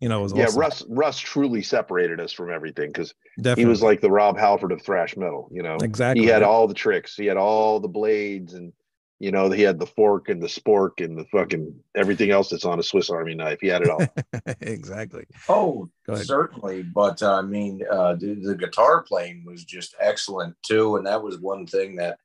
you 0.00 0.08
know, 0.08 0.20
it 0.20 0.22
was 0.22 0.32
Yeah, 0.34 0.44
awesome. 0.44 0.60
Russ 0.60 0.84
Russ 0.88 1.18
truly 1.18 1.62
separated 1.62 2.20
us 2.20 2.32
from 2.32 2.52
everything 2.52 2.90
because 2.92 3.14
he 3.56 3.64
was 3.64 3.82
like 3.82 4.00
the 4.00 4.10
Rob 4.10 4.38
Halford 4.38 4.72
of 4.72 4.82
thrash 4.82 5.16
metal. 5.16 5.48
You 5.50 5.62
know, 5.62 5.76
exactly. 5.82 6.24
he 6.24 6.30
had 6.30 6.42
all 6.42 6.68
the 6.68 6.74
tricks. 6.74 7.16
He 7.16 7.26
had 7.26 7.36
all 7.36 7.80
the 7.80 7.88
blades, 7.88 8.54
and 8.54 8.72
you 9.18 9.30
know, 9.30 9.50
he 9.50 9.62
had 9.62 9.78
the 9.78 9.86
fork 9.86 10.30
and 10.30 10.42
the 10.42 10.46
spork 10.46 11.04
and 11.04 11.18
the 11.18 11.26
fucking 11.26 11.74
everything 11.94 12.30
else 12.30 12.48
that's 12.48 12.64
on 12.64 12.78
a 12.78 12.82
Swiss 12.82 13.10
Army 13.10 13.34
knife. 13.34 13.58
He 13.60 13.68
had 13.68 13.82
it 13.82 13.90
all. 13.90 14.06
exactly. 14.62 15.24
Oh, 15.48 15.90
certainly. 16.14 16.82
But 16.82 17.22
uh, 17.22 17.34
I 17.34 17.42
mean, 17.42 17.82
uh, 17.90 18.14
the, 18.14 18.34
the 18.34 18.54
guitar 18.54 19.02
playing 19.02 19.44
was 19.44 19.64
just 19.64 19.94
excellent 20.00 20.56
too, 20.62 20.96
and 20.96 21.06
that 21.06 21.22
was 21.22 21.38
one 21.38 21.66
thing 21.66 21.96
that 21.96 22.18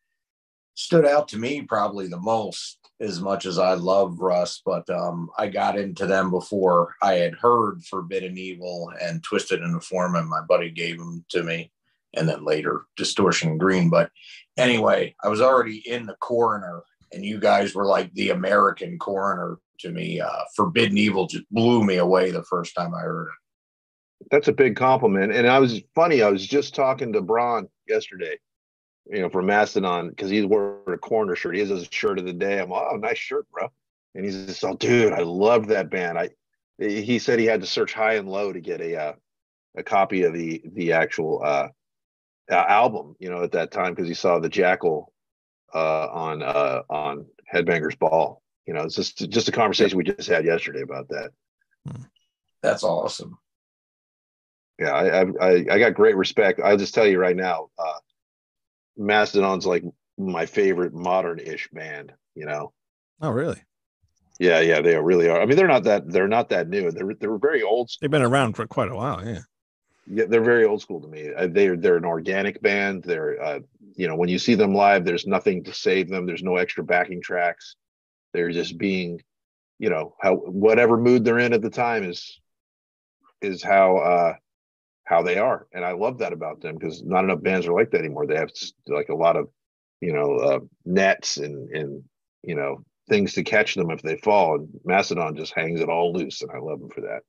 stood 0.76 1.06
out 1.06 1.28
to 1.30 1.38
me 1.38 1.64
probably 1.64 2.08
the 2.08 2.20
most. 2.20 2.78
As 3.02 3.20
much 3.20 3.46
as 3.46 3.60
I 3.60 3.74
love 3.74 4.22
Russ, 4.22 4.62
but 4.66 4.90
um, 4.90 5.30
I 5.38 5.48
got 5.48 5.78
into 5.78 6.06
them 6.06 6.32
before 6.32 6.96
I 7.02 7.16
had 7.16 7.34
heard 7.34 7.84
Forbidden 7.84 8.38
Evil 8.38 8.90
and 9.02 9.22
Twisted 9.22 9.62
in 9.62 9.74
the 9.74 9.82
Form, 9.82 10.16
and 10.16 10.30
my 10.30 10.40
buddy 10.48 10.70
gave 10.70 10.98
them 10.98 11.26
to 11.32 11.44
me, 11.44 11.74
and 12.14 12.26
then 12.30 12.46
later 12.46 12.84
Distortion 12.96 13.58
Green. 13.58 13.90
But 13.90 14.12
anyway, 14.58 15.14
I 15.22 15.28
was 15.28 15.42
already 15.42 15.84
in 15.86 16.06
the 16.06 16.16
coroner, 16.22 16.84
and 17.12 17.26
you 17.26 17.38
guys 17.38 17.76
were 17.76 17.86
like 17.86 18.14
the 18.14 18.30
American 18.30 18.98
coroner 18.98 19.58
to 19.80 19.92
me. 19.92 20.22
Uh, 20.22 20.44
Forbidden 20.56 20.98
Evil 20.98 21.28
just 21.28 21.44
blew 21.52 21.84
me 21.84 21.98
away 21.98 22.32
the 22.32 22.44
first 22.44 22.76
time 22.76 22.96
I 22.96 23.02
heard 23.02 23.28
it. 23.28 24.30
That's 24.32 24.48
a 24.48 24.54
big 24.54 24.78
compliment. 24.78 25.34
And 25.34 25.48
I 25.48 25.60
was 25.60 25.82
funny. 25.96 26.22
I 26.22 26.30
was 26.30 26.48
just 26.48 26.74
talking 26.74 27.12
to 27.12 27.22
Brann 27.22 27.68
yesterday, 27.90 28.38
you 29.08 29.22
know, 29.22 29.30
from 29.30 29.46
Mastodon 29.46 30.10
because 30.10 30.30
he's 30.30 30.46
wearing 30.46 30.82
a 30.88 30.98
Coroner 30.98 31.36
shirt. 31.36 31.56
He 31.56 31.60
has 31.62 31.70
his 31.70 31.88
shirt 31.92 32.20
of 32.20 32.26
the 32.26 32.34
day. 32.34 32.60
I'm 32.60 32.70
like, 32.70 32.88
oh, 32.92 32.98
nice 32.98 33.18
shirt, 33.18 33.50
bro. 33.52 33.68
And 34.16 34.26
he's 34.26 34.46
just, 34.46 34.64
oh, 34.64 34.76
dude, 34.76 35.14
I 35.14 35.22
love 35.22 35.68
that 35.68 35.90
band. 35.90 36.18
I 36.18 36.30
he 36.78 37.20
said 37.20 37.40
he 37.40 37.46
had 37.46 37.62
to 37.62 37.68
search 37.68 37.94
high 37.94 38.16
and 38.16 38.28
low 38.28 38.52
to 38.52 38.60
get 38.60 38.82
a 38.82 38.96
uh, 38.96 39.14
a 39.78 39.84
copy 39.84 40.24
of 40.24 40.34
the 40.34 40.62
the 40.74 40.94
actual 40.94 41.42
uh, 41.44 41.68
uh 42.52 42.66
album, 42.68 43.16
you 43.20 43.30
know, 43.30 43.44
at 43.44 43.54
that 43.54 43.72
time 43.72 43.94
because 43.94 44.08
he 44.08 44.14
saw 44.14 44.40
the 44.40 44.50
Jackal 44.50 45.14
uh 45.74 46.08
on 46.08 46.44
uh 46.44 46.82
on 46.90 47.26
Headbangers 47.52 47.98
Ball. 47.98 48.42
You 48.66 48.74
know, 48.74 48.82
it's 48.82 48.96
just 48.96 49.30
just 49.30 49.48
a 49.48 49.54
conversation 49.54 49.98
we 49.98 50.04
just 50.04 50.28
had 50.28 50.46
yesterday 50.46 50.82
about 50.82 51.08
that. 51.10 51.32
That's 52.62 52.84
awesome. 52.84 53.38
yeah, 54.80 54.92
I, 54.92 55.22
I 55.22 55.26
I 55.40 55.66
I 55.72 55.80
got 55.80 55.94
great 55.94 56.18
respect. 56.18 56.60
I'll 56.64 56.78
just 56.78 56.94
tell 56.94 57.08
you 57.08 57.20
right 57.20 57.36
now, 57.36 57.70
uh, 57.78 58.00
Mastodon's 58.98 59.66
like 59.66 59.84
my 60.18 60.46
favorite 60.46 60.94
modern-ish 60.94 61.70
band. 61.72 62.14
You 62.36 62.46
know, 62.46 62.74
Oh, 63.22 63.30
really? 63.30 63.62
Yeah, 64.40 64.60
yeah, 64.60 64.82
they 64.82 64.98
really 64.98 65.30
are. 65.30 65.42
I 65.42 65.46
mean, 65.46 65.56
they're 65.56 65.68
not 65.68 65.84
that 65.84 66.12
they're 66.12 66.28
not 66.28 66.50
that 66.50 66.68
new. 66.68 66.92
They're 66.92 67.14
they're 67.20 67.38
very 67.38 67.64
old. 67.64 67.90
They've 68.02 68.12
been 68.12 68.22
around 68.22 68.54
for 68.56 68.68
quite 68.68 68.92
a 68.92 68.96
while. 68.96 69.26
Yeah. 69.26 69.40
Yeah, 70.08 70.26
they're 70.26 70.44
very 70.44 70.66
old 70.66 70.82
school 70.82 71.02
to 71.02 71.08
me. 71.08 71.34
Uh, 71.34 71.48
They're 71.48 71.78
they're 71.78 71.98
an 71.98 72.06
organic 72.06 72.62
band. 72.62 73.04
They're 73.04 73.42
uh, 73.42 73.60
you 73.96 74.08
know 74.08 74.16
when 74.16 74.30
you 74.30 74.38
see 74.38 74.54
them 74.56 74.76
live, 74.76 75.04
there's 75.06 75.26
nothing 75.26 75.64
to 75.64 75.74
save 75.74 76.10
them. 76.10 76.26
There's 76.26 76.44
no 76.44 76.58
extra 76.58 76.84
backing 76.84 77.22
tracks. 77.22 77.76
They're 78.34 78.52
just 78.52 78.78
being, 78.78 79.22
you 79.80 79.90
know, 79.90 80.16
how 80.22 80.36
whatever 80.36 80.98
mood 80.98 81.24
they're 81.24 81.40
in 81.40 81.54
at 81.54 81.62
the 81.62 81.70
time 81.72 82.04
is 82.04 82.40
is 83.42 83.64
how 83.64 83.98
uh 83.98 84.34
how 85.06 85.22
they 85.22 85.38
are, 85.38 85.68
and 85.74 85.86
I 85.86 85.94
love 85.94 86.20
that 86.20 86.34
about 86.34 86.62
them 86.62 86.76
because 86.78 87.04
not 87.04 87.24
enough 87.24 87.42
bands 87.42 87.68
are 87.68 87.74
like 87.74 87.92
that 87.92 88.00
anymore. 88.00 88.28
They 88.28 88.36
have 88.36 88.52
like 88.88 89.10
a 89.10 89.16
lot 89.16 89.38
of 89.38 89.50
you 90.02 90.14
know 90.14 90.36
uh, 90.38 90.60
nets 90.86 91.38
and 91.38 91.70
and 91.70 92.04
you 92.44 92.56
know 92.56 92.84
things 93.08 93.34
to 93.34 93.44
catch 93.44 93.76
them 93.76 93.92
if 93.92 94.02
they 94.02 94.18
fall. 94.18 94.56
And 94.56 94.70
Mastodon 94.84 95.36
just 95.36 95.54
hangs 95.56 95.80
it 95.80 95.90
all 95.90 96.14
loose, 96.14 96.42
and 96.42 96.52
I 96.52 96.58
love 96.60 96.80
them 96.80 96.90
for 96.90 97.02
that. 97.02 97.22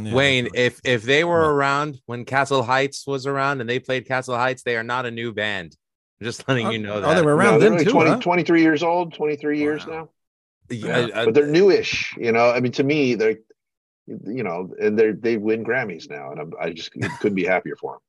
Yeah, 0.00 0.14
Wayne, 0.14 0.48
if 0.54 0.80
if 0.84 1.02
they 1.02 1.24
were 1.24 1.40
Yeah. 1.42 1.48
around 1.48 2.00
when 2.06 2.24
Castle 2.24 2.62
Heights 2.62 3.06
was 3.06 3.26
around 3.26 3.60
and 3.60 3.68
they 3.68 3.78
played 3.80 4.06
Castle 4.06 4.36
Heights, 4.36 4.62
they 4.62 4.76
are 4.76 4.84
not 4.84 5.06
a 5.06 5.10
new 5.10 5.32
band. 5.32 5.76
I'm 6.20 6.24
just 6.24 6.46
letting 6.48 6.66
Oh, 6.66 6.70
you 6.70 6.78
know 6.78 6.96
oh, 6.96 7.00
that. 7.00 7.16
they 7.16 7.22
were 7.22 7.34
around 7.34 7.54
No, 7.54 7.58
they're 7.58 7.68
then 7.70 7.72
only 7.72 7.84
too. 7.84 7.92
20, 7.92 8.10
huh? 8.10 8.16
23 8.18 8.62
years 8.62 8.82
old, 8.82 9.14
23 9.14 9.58
years 9.58 9.86
Wow. 9.86 9.92
now. 9.92 10.08
Yeah, 10.70 11.08
uh, 11.14 11.24
but 11.24 11.34
they're 11.34 11.46
newish, 11.46 12.14
you 12.18 12.32
know. 12.32 12.50
I 12.50 12.60
mean, 12.60 12.72
to 12.72 12.84
me, 12.84 13.14
they're, 13.14 13.36
you 14.26 14.42
know, 14.42 14.72
and 14.80 14.98
they 14.98 15.12
they 15.12 15.36
win 15.36 15.64
Grammys 15.64 16.08
now, 16.10 16.30
and 16.32 16.40
I'm, 16.40 16.52
I 16.60 16.72
just 16.72 16.92
couldn't 16.92 17.34
be 17.34 17.44
happier 17.44 17.76
for 17.76 17.92
them. 17.94 18.00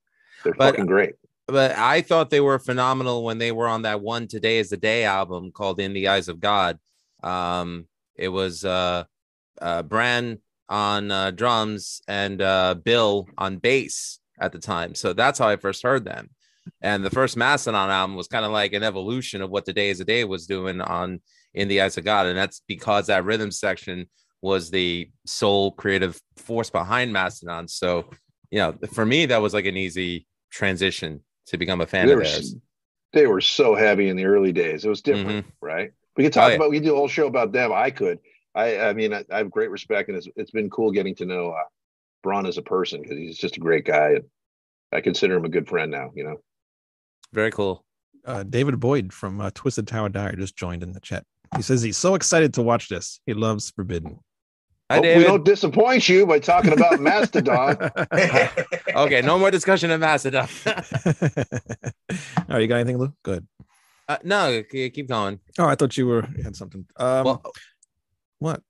They're 0.43 0.53
But- 0.53 0.71
fucking 0.71 0.85
great. 0.85 1.15
but 1.47 1.71
I 1.77 2.01
thought 2.01 2.29
they 2.29 2.39
were 2.41 2.59
phenomenal 2.59 3.23
when 3.23 3.37
they 3.37 3.51
were 3.51 3.67
on 3.67 3.81
that 3.83 4.01
one 4.01 4.27
Today 4.27 4.59
is 4.59 4.69
the 4.69 4.77
Day 4.77 5.03
album 5.03 5.51
called 5.51 5.79
In 5.79 5.93
the 5.93 6.07
Eyes 6.07 6.27
of 6.29 6.39
God. 6.39 6.79
Um, 7.23 7.87
it 8.15 8.29
was 8.29 8.63
uh, 8.63 9.03
uh, 9.61 9.83
Brann 9.83 10.39
on 10.69 11.09
uh, 11.11 11.31
drums 11.31 12.01
and 12.07 12.41
uh, 12.41 12.75
Bill 12.75 13.27
on 13.37 13.57
bass 13.57 14.19
at 14.39 14.51
the 14.51 14.59
time. 14.59 14.93
So 14.95 15.13
that's 15.13 15.39
how 15.39 15.47
I 15.49 15.55
first 15.57 15.83
heard 15.83 16.05
them. 16.05 16.29
And 16.81 17.03
the 17.03 17.09
first 17.09 17.35
Mastodon 17.35 17.89
album 17.89 18.15
was 18.15 18.27
kind 18.27 18.45
of 18.45 18.51
like 18.51 18.73
an 18.73 18.83
evolution 18.83 19.41
of 19.41 19.49
what 19.49 19.65
Today 19.65 19.89
is 19.89 19.97
the 19.97 20.05
Day 20.05 20.23
was 20.23 20.45
doing 20.45 20.79
on 20.81 21.19
In 21.55 21.67
the 21.67 21.81
Eyes 21.81 21.97
of 21.97 22.05
God. 22.05 22.27
And 22.27 22.37
that's 22.37 22.61
because 22.67 23.07
that 23.07 23.25
rhythm 23.25 23.49
section 23.51 24.07
was 24.41 24.69
the 24.71 25.09
sole 25.25 25.71
creative 25.71 26.19
force 26.37 26.69
behind 26.69 27.11
Mastodon. 27.13 27.67
So, 27.67 28.09
you 28.51 28.59
know, 28.59 28.75
for 28.93 29.05
me, 29.05 29.25
that 29.27 29.41
was 29.41 29.53
like 29.53 29.65
an 29.65 29.77
easy 29.77 30.25
transition 30.51 31.21
to 31.47 31.57
become 31.57 31.81
a 31.81 31.85
fan 31.85 32.07
They 32.07 32.13
of 32.13 32.19
were, 32.19 32.25
they 33.13 33.27
were 33.27 33.41
so 33.41 33.75
heavy 33.75 34.09
in 34.09 34.15
the 34.15 34.25
early 34.25 34.51
days. 34.51 34.85
It 34.85 34.89
was 34.89 35.01
different, 35.01 35.45
right? 35.61 35.91
We 36.15 36.23
could 36.23 36.33
talk 36.33 36.45
Oh, 36.45 36.47
yeah. 36.49 36.55
about. 36.55 36.69
We 36.69 36.77
could 36.77 36.85
do 36.85 36.93
a 36.93 36.97
whole 36.97 37.07
show 37.07 37.27
about 37.27 37.51
them. 37.51 37.71
I 37.73 37.89
could. 37.91 38.19
I 38.55 38.79
I 38.79 38.93
mean, 38.93 39.13
I, 39.13 39.23
I 39.31 39.37
have 39.39 39.51
great 39.51 39.69
respect, 39.71 40.09
and 40.09 40.17
it's 40.17 40.27
it's 40.35 40.51
been 40.51 40.69
cool 40.69 40.91
getting 40.91 41.15
to 41.15 41.25
know 41.25 41.51
uh, 41.51 41.63
Brann 42.23 42.45
as 42.45 42.57
a 42.57 42.61
person 42.61 43.01
because 43.01 43.17
he's 43.17 43.37
just 43.37 43.57
a 43.57 43.59
great 43.59 43.85
guy, 43.85 44.11
and 44.11 44.23
I 44.91 45.01
consider 45.01 45.35
him 45.35 45.45
a 45.45 45.49
good 45.49 45.67
friend 45.67 45.91
now. 45.91 46.11
You 46.15 46.23
know. 46.23 46.37
Very 47.33 47.51
cool. 47.51 47.85
uh, 48.25 48.43
David 48.43 48.79
Boyd 48.79 49.13
from 49.13 49.39
uh, 49.39 49.51
Twisted 49.53 49.87
Tower 49.87 50.09
Dire 50.09 50.35
just 50.35 50.55
joined 50.57 50.81
in 50.83 50.93
the 50.93 50.99
chat. 50.99 51.23
He 51.55 51.61
says 51.61 51.81
he's 51.81 51.97
so 51.97 52.15
excited 52.15 52.53
to 52.55 52.61
watch 52.63 52.89
this. 52.89 53.21
He 53.25 53.33
loves 53.33 53.71
Forbidden. 53.71 54.19
Hi, 54.91 54.95
Hope 54.95 55.03
we 55.05 55.23
don't 55.23 55.45
disappoint 55.45 56.09
you 56.09 56.25
by 56.25 56.39
talking 56.39 56.73
about 56.73 56.99
Mastodon. 56.99 57.77
Okay, 58.95 59.21
no 59.21 59.37
more 59.37 59.51
discussion 59.51 59.91
of 59.91 59.99
Mastodon. 59.99 60.47
All 60.65 60.73
right, 62.49 62.61
you 62.61 62.67
got 62.67 62.77
anything, 62.77 62.97
Lou? 62.97 63.13
Good. 63.23 63.47
uh, 64.07 64.17
no, 64.23 64.63
keep 64.63 65.07
going. 65.07 65.39
Oh, 65.59 65.65
I 65.65 65.75
thought 65.75 65.95
you 65.95 66.07
were 66.07 66.27
you 66.35 66.43
had 66.43 66.55
something. 66.55 66.85
Um, 66.97 67.23
well, 67.25 67.43
what? 68.39 68.61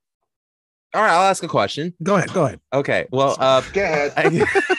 all 0.93 1.01
right, 1.01 1.11
I'll 1.11 1.29
ask 1.29 1.41
a 1.43 1.47
question. 1.47 1.93
Go 2.03 2.15
ahead. 2.15 2.33
Go 2.33 2.45
ahead. 2.45 2.59
Okay, 2.73 3.05
well, 3.11 3.38
uh, 3.39 3.61
Go 3.73 3.81
ahead. 3.83 4.11
I- 4.17 4.75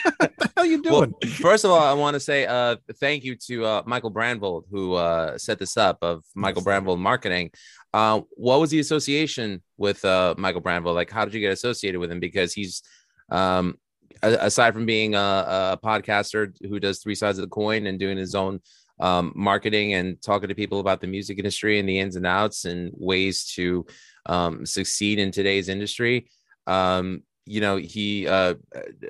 what 0.75 0.83
the 0.83 0.89
hell 0.89 0.97
you 0.97 1.07
well, 1.11 1.19
doing? 1.21 1.33
first 1.33 1.65
of 1.65 1.71
all, 1.71 1.79
I 1.79 1.93
want 1.93 2.15
to 2.15 2.19
say 2.19 2.45
uh, 2.45 2.75
thank 2.99 3.23
you 3.23 3.35
to 3.47 3.65
uh, 3.65 3.83
Michael 3.85 4.11
Brandvold 4.11 4.63
who 4.71 4.93
uh, 4.93 5.37
set 5.37 5.59
this 5.59 5.77
up 5.77 5.97
of 6.01 6.23
Michael. 6.35 6.61
Brandvold 6.61 6.99
Marketing. 6.99 7.51
Uh, 7.93 8.21
what 8.31 8.59
was 8.59 8.69
the 8.69 8.79
association 8.79 9.61
with 9.77 10.03
uh, 10.05 10.35
Michael 10.37 10.61
Brandvold? 10.61 10.95
Like, 10.95 11.11
how 11.11 11.25
did 11.25 11.33
you 11.33 11.41
get 11.41 11.51
associated 11.51 11.99
with 11.99 12.11
him? 12.11 12.19
Because 12.19 12.53
he's, 12.53 12.83
um, 13.29 13.75
aside 14.21 14.73
from 14.73 14.85
being 14.85 15.15
a, 15.15 15.17
a 15.17 15.79
podcaster 15.83 16.53
who 16.61 16.79
does 16.79 16.99
three 16.99 17.15
sides 17.15 17.37
of 17.37 17.43
the 17.43 17.49
coin 17.49 17.87
and 17.87 17.99
doing 17.99 18.17
his 18.17 18.35
own 18.35 18.59
um, 18.99 19.33
marketing 19.35 19.93
and 19.93 20.21
talking 20.21 20.47
to 20.47 20.55
people 20.55 20.79
about 20.79 21.01
the 21.01 21.07
music 21.07 21.37
industry 21.37 21.79
and 21.79 21.89
the 21.89 21.99
ins 21.99 22.15
and 22.15 22.27
outs 22.27 22.65
and 22.65 22.91
ways 22.95 23.45
to 23.55 23.85
um, 24.27 24.65
succeed 24.65 25.19
in 25.19 25.31
today's 25.31 25.69
industry. 25.69 26.29
Um, 26.67 27.23
you 27.45 27.61
know, 27.61 27.77
he 27.77 28.27
uh, 28.27 28.55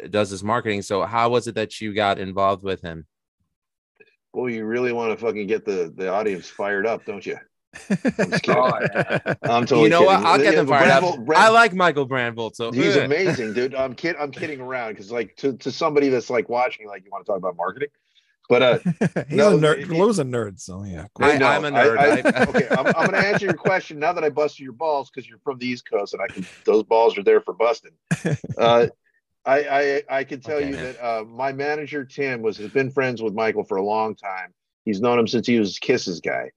does 0.09 0.29
his 0.29 0.43
marketing. 0.43 0.81
So, 0.81 1.03
how 1.03 1.29
was 1.29 1.47
it 1.47 1.55
that 1.55 1.81
you 1.81 1.93
got 1.93 2.19
involved 2.19 2.63
with 2.63 2.81
him? 2.81 3.05
Well, 4.33 4.49
you 4.49 4.65
really 4.65 4.93
want 4.93 5.17
to 5.17 5.23
fucking 5.23 5.47
get 5.47 5.65
the 5.65 5.93
the 5.95 6.09
audience 6.09 6.49
fired 6.49 6.85
up, 6.85 7.05
don't 7.05 7.25
you? 7.25 7.37
just 7.89 8.03
kidding. 8.43 8.61
Oh, 8.61 8.79
yeah. 8.81 9.33
I'm 9.43 9.65
totally 9.65 9.83
you 9.83 9.89
know 9.89 10.03
what? 10.03 10.23
I'll 10.25 10.37
get 10.37 10.55
them 10.55 10.67
fired 10.67 10.89
up. 10.89 11.03
Brandvold- 11.03 11.25
Brand- 11.25 11.43
I 11.43 11.49
like 11.49 11.73
Michael 11.73 12.07
Brandvold. 12.07 12.55
So, 12.55 12.71
He's 12.71 12.95
amazing, 12.95 13.53
dude. 13.53 13.75
I'm 13.75 13.93
kid. 13.93 14.15
I'm 14.19 14.31
kidding 14.31 14.59
around 14.59 14.93
because, 14.93 15.11
like, 15.11 15.35
to, 15.37 15.55
to 15.57 15.71
somebody 15.71 16.09
that's 16.09 16.29
like 16.29 16.49
watching, 16.49 16.87
like, 16.87 17.03
you 17.05 17.11
want 17.11 17.25
to 17.25 17.29
talk 17.29 17.37
about 17.37 17.55
marketing, 17.55 17.89
but 18.51 18.61
uh, 18.61 18.79
No, 19.29 19.57
nerd. 19.57 19.87
Lou's 19.87 20.19
a 20.19 20.25
nerd, 20.25 20.59
so 20.59 20.83
yeah. 20.83 21.05
cool. 21.15 21.25
I- 21.25 21.35
I'm 21.55 21.63
a 21.63 21.71
nerd. 21.71 21.97
I, 21.97 22.19
I- 22.29 22.45
okay, 22.49 22.67
I'm, 22.69 22.85
I'm 22.87 22.93
going 23.09 23.11
to 23.13 23.27
answer 23.27 23.45
your 23.45 23.55
question 23.55 23.97
now 23.97 24.11
that 24.11 24.23
I 24.25 24.29
busted 24.29 24.59
your 24.59 24.73
balls 24.73 25.09
because 25.09 25.27
you're 25.29 25.39
from 25.39 25.57
the 25.57 25.65
East 25.67 25.89
Coast 25.89 26.13
and 26.13 26.21
I 26.21 26.27
can. 26.27 26.45
Those 26.65 26.83
balls 26.83 27.17
are 27.17 27.23
there 27.23 27.39
for 27.39 27.53
busting. 27.53 27.93
Uh, 28.57 28.87
I, 29.45 29.57
I 29.63 30.03
I 30.19 30.23
can 30.25 30.41
tell 30.41 30.57
Okay, 30.57 30.67
you 30.67 30.73
man. 30.75 30.83
that 30.83 31.03
uh, 31.03 31.23
my 31.23 31.53
manager 31.53 32.03
Tim 32.05 32.41
was 32.41 32.57
has 32.57 32.69
been 32.69 32.91
friends 32.91 33.21
with 33.23 33.33
Michael 33.33 33.63
for 33.63 33.77
a 33.77 33.83
long 33.83 34.15
time. 34.15 34.53
He's 34.83 34.99
known 34.99 35.17
him 35.17 35.27
since 35.27 35.47
he 35.47 35.57
was 35.57 35.79
Kisses 35.79 36.19
guy. 36.19 36.51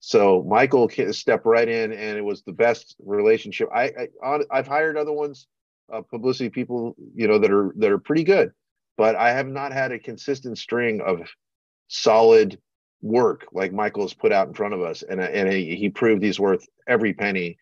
So 0.00 0.44
Michael 0.46 0.88
stepped 1.12 1.46
right 1.46 1.68
in, 1.68 1.92
and 1.92 2.16
it 2.18 2.24
was 2.24 2.42
the 2.42 2.52
best 2.52 2.94
relationship. 3.04 3.68
I, 3.74 3.84
I 3.84 4.08
on, 4.22 4.44
I've 4.50 4.68
hired 4.68 4.96
other 4.96 5.12
ones, 5.12 5.46
uh, 5.92 6.02
publicity 6.02 6.50
people, 6.50 6.94
you 7.14 7.26
know, 7.26 7.38
that 7.38 7.50
are 7.50 7.72
that 7.78 7.90
are 7.90 7.98
pretty 7.98 8.22
good, 8.24 8.52
but 8.98 9.14
I 9.14 9.32
have 9.32 9.46
not 9.46 9.72
had 9.72 9.92
a 9.92 9.98
consistent 9.98 10.58
string 10.58 11.00
of 11.00 11.20
solid 11.86 12.60
work 13.00 13.46
like 13.52 13.72
Michael 13.72 14.02
has 14.02 14.12
put 14.12 14.32
out 14.32 14.48
in 14.48 14.54
front 14.54 14.74
of 14.74 14.82
us, 14.82 15.02
and 15.02 15.20
and 15.20 15.50
he, 15.50 15.76
he 15.76 15.88
proved 15.88 16.22
he's 16.22 16.40
worth 16.40 16.66
every 16.86 17.14
penny 17.14 17.56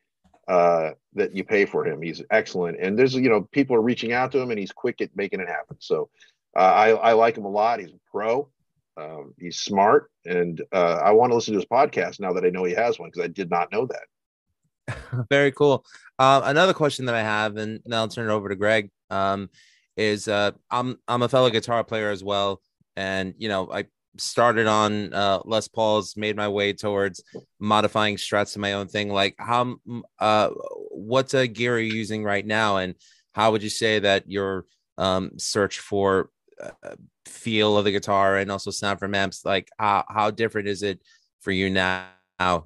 uh, 0.49 0.93
that 1.13 1.37
you 1.37 1.45
pay 1.45 1.67
for 1.67 1.87
him. 1.87 2.01
He's 2.01 2.23
excellent, 2.31 2.79
and 2.81 2.99
there's 2.99 3.15
you 3.15 3.29
know 3.29 3.43
people 3.43 3.77
are 3.77 3.83
reaching 3.83 4.13
out 4.13 4.33
to 4.33 4.41
him, 4.41 4.51
and 4.51 4.59
he's 4.59 4.73
quick 4.73 5.01
at 5.01 5.15
making 5.15 5.41
it 5.41 5.49
happen. 5.49 5.77
So 5.79 6.09
uh, 6.57 6.61
I 6.61 6.89
I 6.91 7.13
like 7.13 7.37
him 7.37 7.45
a 7.45 7.51
lot. 7.51 7.81
He's 7.81 7.91
a 7.91 8.11
pro. 8.11 8.49
Um, 8.97 9.35
he's 9.39 9.59
smart, 9.59 10.11
and 10.25 10.63
uh, 10.73 11.01
I 11.05 11.11
want 11.13 11.31
to 11.31 11.35
listen 11.35 11.53
to 11.53 11.59
his 11.59 11.69
podcast 11.69 12.19
now 12.19 12.33
that 12.33 12.47
I 12.47 12.49
know 12.49 12.65
he 12.65 12.73
has 12.73 12.99
one 12.99 13.11
because 13.11 13.25
I 13.25 13.29
did 13.29 13.51
not 13.51 13.71
know 13.71 13.87
that. 13.87 14.97
Very 15.29 15.53
cool. 15.53 15.85
Uh, 16.19 16.41
another 16.45 16.73
question 16.73 17.05
that 17.05 17.15
I 17.15 17.23
have, 17.23 17.59
and 17.59 17.81
then 17.85 17.99
I'll 17.99 18.09
turn 18.09 18.31
it 18.31 18.33
over 18.33 18.49
to 18.49 18.57
Greg. 18.57 18.91
Um, 19.11 19.51
is 19.97 20.29
uh, 20.29 20.53
I'm 20.71 20.99
I'm 21.09 21.23
a 21.23 21.29
fellow 21.29 21.51
guitar 21.51 21.85
player 21.85 22.11
as 22.11 22.23
well, 22.23 22.61
and 22.97 23.35
you 23.39 23.49
know 23.49 23.71
I 23.73 23.87
started 24.19 24.67
on 24.67 25.13
uh, 25.13 25.41
Les 25.45 25.69
Paul's, 25.69 26.17
made 26.17 26.37
my 26.37 26.49
way 26.49 26.73
towards 26.73 27.23
modifying 27.61 28.17
Strats 28.17 28.55
to 28.55 28.59
my 28.59 28.75
own 28.75 28.89
thing. 28.89 29.11
Like 29.11 29.35
how 29.39 29.77
uh, 30.19 30.51
what 30.91 31.35
uh, 31.35 31.47
gear 31.47 31.77
are 31.77 31.81
you 31.81 31.93
using 31.95 32.25
right 32.25 32.47
now, 32.47 32.77
and 32.79 32.95
how 33.33 33.53
would 33.53 33.63
you 33.63 33.71
say 33.71 33.99
that 34.01 34.31
your 34.31 34.65
um, 34.99 35.33
search 35.39 35.81
for 35.81 36.31
uh, 36.63 36.95
feel 37.27 37.77
of 37.77 37.85
the 37.85 37.93
guitar 37.93 38.37
and 38.37 38.51
also 38.51 38.71
sound 38.71 38.99
from 38.99 39.15
amps, 39.15 39.45
like 39.45 39.69
how 39.79 40.05
how 40.09 40.31
different 40.31 40.69
is 40.69 40.83
it 40.83 41.01
for 41.41 41.51
you 41.53 41.71
now 41.71 42.09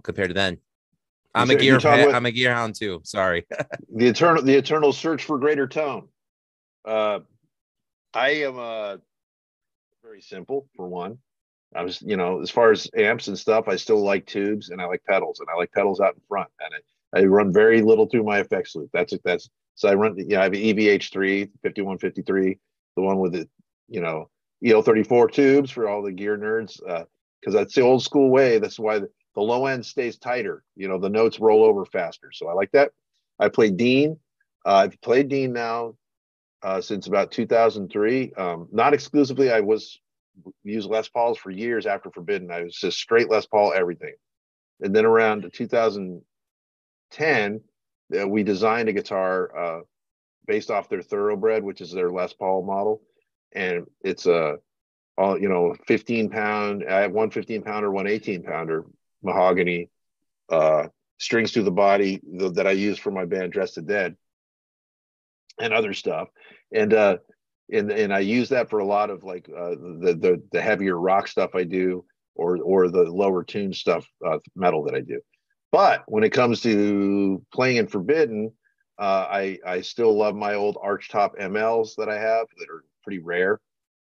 compared 0.03 0.31
to 0.31 0.35
then? 0.35 0.59
I'm 1.33 1.51
a 1.51 1.55
gear 1.55 1.79
talking 1.79 1.91
head- 2.01 2.09
about- 2.09 2.17
I'm 2.17 2.27
a 2.27 2.33
gear 2.33 2.53
hound 2.53 2.75
too. 2.75 3.01
Sorry. 3.05 3.47
the 3.95 4.09
eternal 4.09 4.43
the 4.43 4.55
eternal 4.55 4.93
search 4.93 5.25
for 5.25 5.39
greater 5.39 5.69
tone 5.69 6.09
uh 6.85 7.21
i 8.15 8.31
am 8.31 8.59
uh 8.59 8.97
very 10.03 10.21
simple 10.23 10.67
for 10.77 10.89
one. 10.89 11.19
I 11.75 11.83
was 11.83 12.01
you 12.03 12.17
know 12.17 12.41
as 12.41 12.51
far 12.51 12.73
as 12.73 12.89
amps 12.97 13.29
and 13.29 13.39
stuff 13.39 13.69
i 13.69 13.77
still 13.77 14.03
like 14.03 14.27
tubes 14.27 14.71
and 14.71 14.81
i 14.81 14.87
like 14.87 15.05
pedals 15.05 15.41
and 15.41 15.49
i 15.53 15.57
like 15.57 15.71
pedals 15.73 16.01
out 16.01 16.15
in 16.15 16.21
front 16.29 16.49
and 16.61 16.75
i, 17.15 17.21
I 17.21 17.25
run 17.27 17.53
very 17.53 17.83
little 17.83 18.07
through 18.07 18.25
my 18.25 18.41
effects 18.41 18.75
loop. 18.75 18.91
That's 18.93 19.13
it. 19.13 19.21
that's 19.25 19.49
so 19.77 19.89
i 19.89 19.95
run 19.95 20.17
yeah 20.17 20.41
i 20.41 20.45
have 20.45 20.53
an 20.53 20.61
evh3 20.61 21.51
5153 21.63 22.59
the 22.97 23.03
one 23.03 23.19
with 23.19 23.33
the 23.35 23.49
you 23.89 24.01
know 24.01 24.29
el34 24.65 25.33
tubes 25.33 25.71
for 25.71 25.89
all 25.89 26.03
the 26.03 26.11
gear 26.13 26.37
nerds 26.37 26.81
uh 26.89 27.05
because 27.41 27.55
that's 27.55 27.75
the 27.75 27.81
old 27.81 28.03
school 28.03 28.31
way. 28.31 28.59
That's 28.59 28.79
why 28.79 28.99
the, 28.99 29.09
the 29.35 29.41
low 29.41 29.67
end 29.67 29.85
stays 29.85 30.19
tighter. 30.19 30.63
You 30.77 30.89
know 30.89 30.99
the 30.99 31.09
notes 31.09 31.41
roll 31.41 31.65
over 31.65 31.85
faster. 31.85 32.31
So 32.33 32.49
i 32.49 32.53
like 32.53 32.71
that. 32.73 32.91
I 33.39 33.49
play 33.49 33.71
Dean. 33.71 34.19
Uh, 34.67 34.75
I've 34.75 35.01
played 35.01 35.29
Dean 35.29 35.53
now 35.53 35.95
uh, 36.63 36.81
since 36.81 37.07
about 37.07 37.31
2003. 37.31 38.33
Um, 38.35 38.69
not 38.73 38.95
exclusively. 38.95 39.51
I 39.51 39.61
was 39.61 40.01
used 40.63 40.89
Les 40.89 41.09
Pauls 41.09 41.39
for 41.39 41.51
years 41.51 41.87
after 41.87 42.11
Forbidden. 42.11 42.51
I 42.51 42.63
was 42.63 42.75
just 42.75 42.99
straight 42.99 43.31
Les 43.31 43.47
Paul 43.47 43.73
everything. 43.73 44.15
And 44.81 44.95
then 44.95 45.05
around 45.05 45.51
2010, 45.53 47.61
uh, 48.19 48.29
we 48.29 48.43
designed 48.43 48.89
a 48.89 48.93
guitar 48.93 49.57
uh, 49.57 49.81
based 50.47 50.71
off 50.71 50.89
their 50.89 51.03
Thoroughbred, 51.03 51.63
which 51.63 51.81
is 51.81 51.93
their 51.93 52.11
Les 52.11 52.33
Paul 52.33 52.65
model, 52.65 53.03
and 53.53 53.87
it's 54.03 54.27
a 54.27 54.57
all 55.17 55.39
you 55.39 55.49
know 55.49 55.75
15 55.87 56.31
pound. 56.31 56.85
I 56.89 57.01
have 57.01 57.13
one 57.13 57.31
15 57.31 57.63
pounder, 57.63 57.91
one 57.91 58.07
18 58.07 58.43
pounder 58.43 58.85
mahogany 59.23 59.91
uh, 60.49 60.89
strings 61.19 61.53
through 61.53 61.65
the 61.65 61.71
body 61.71 62.19
th- 62.19 62.55
that 62.55 62.67
I 62.67 62.73
use 62.73 62.99
for 62.99 63.11
my 63.11 63.27
band 63.27 63.53
Dress 63.53 63.75
the 63.75 63.83
Dead 63.83 64.17
and 65.61 65.73
other 65.73 65.93
stuff, 65.93 66.29
and 66.73 66.93
uh, 66.95 67.19
and 67.73 67.91
and 67.91 68.13
I 68.13 68.21
use 68.21 68.49
that 68.51 68.71
for 68.71 68.81
a 68.81 68.87
lot 68.87 69.11
of 69.11 69.25
like 69.25 69.49
uh, 69.49 69.71
the 69.71 70.17
the 70.21 70.43
the 70.53 70.63
heavier 70.63 70.99
rock 70.99 71.29
stuff 71.29 71.55
I 71.55 71.65
do 71.65 72.05
or 72.35 72.59
or 72.63 72.89
the 72.89 73.05
lower 73.05 73.45
tune 73.45 73.73
stuff 73.73 74.07
uh, 74.27 74.39
metal 74.55 74.85
that 74.85 74.95
I 74.95 75.01
do. 75.01 75.21
But 75.73 76.03
when 76.07 76.25
it 76.25 76.31
comes 76.31 76.61
to 76.63 77.45
playing 77.53 77.77
in 77.77 77.87
Forbidden, 77.87 78.53
uh, 78.99 79.27
I 79.31 79.59
I 79.65 79.81
still 79.83 80.17
love 80.17 80.35
my 80.35 80.55
old 80.55 80.77
archtop 80.77 81.39
MLs 81.41 81.95
that 81.97 82.09
I 82.09 82.19
have 82.19 82.47
that 82.59 82.69
are 82.71 82.85
pretty 83.05 83.21
rare. 83.21 83.61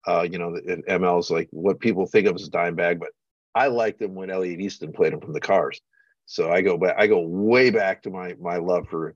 Uh, 0.06 0.26
you 0.28 0.38
know, 0.38 0.52
the 0.52 0.82
MLs 0.88 1.30
like 1.30 1.48
what 1.50 1.78
people 1.78 2.06
think 2.06 2.26
of 2.26 2.34
as 2.34 2.48
a 2.48 2.50
Dimebag, 2.50 2.98
but 2.98 3.10
I 3.54 3.68
liked 3.68 4.00
them 4.00 4.14
when 4.14 4.30
Elliot 4.30 4.60
Easton 4.60 4.92
played 4.92 5.12
them 5.12 5.20
from 5.20 5.32
the 5.32 5.40
Cars. 5.40 5.80
So 6.26 6.50
I 6.50 6.62
go 6.62 6.78
back, 6.78 6.96
I 6.98 7.06
go 7.06 7.20
way 7.20 7.70
back 7.70 8.02
to 8.02 8.10
my 8.10 8.34
my 8.40 8.56
love 8.56 8.86
for 8.88 9.14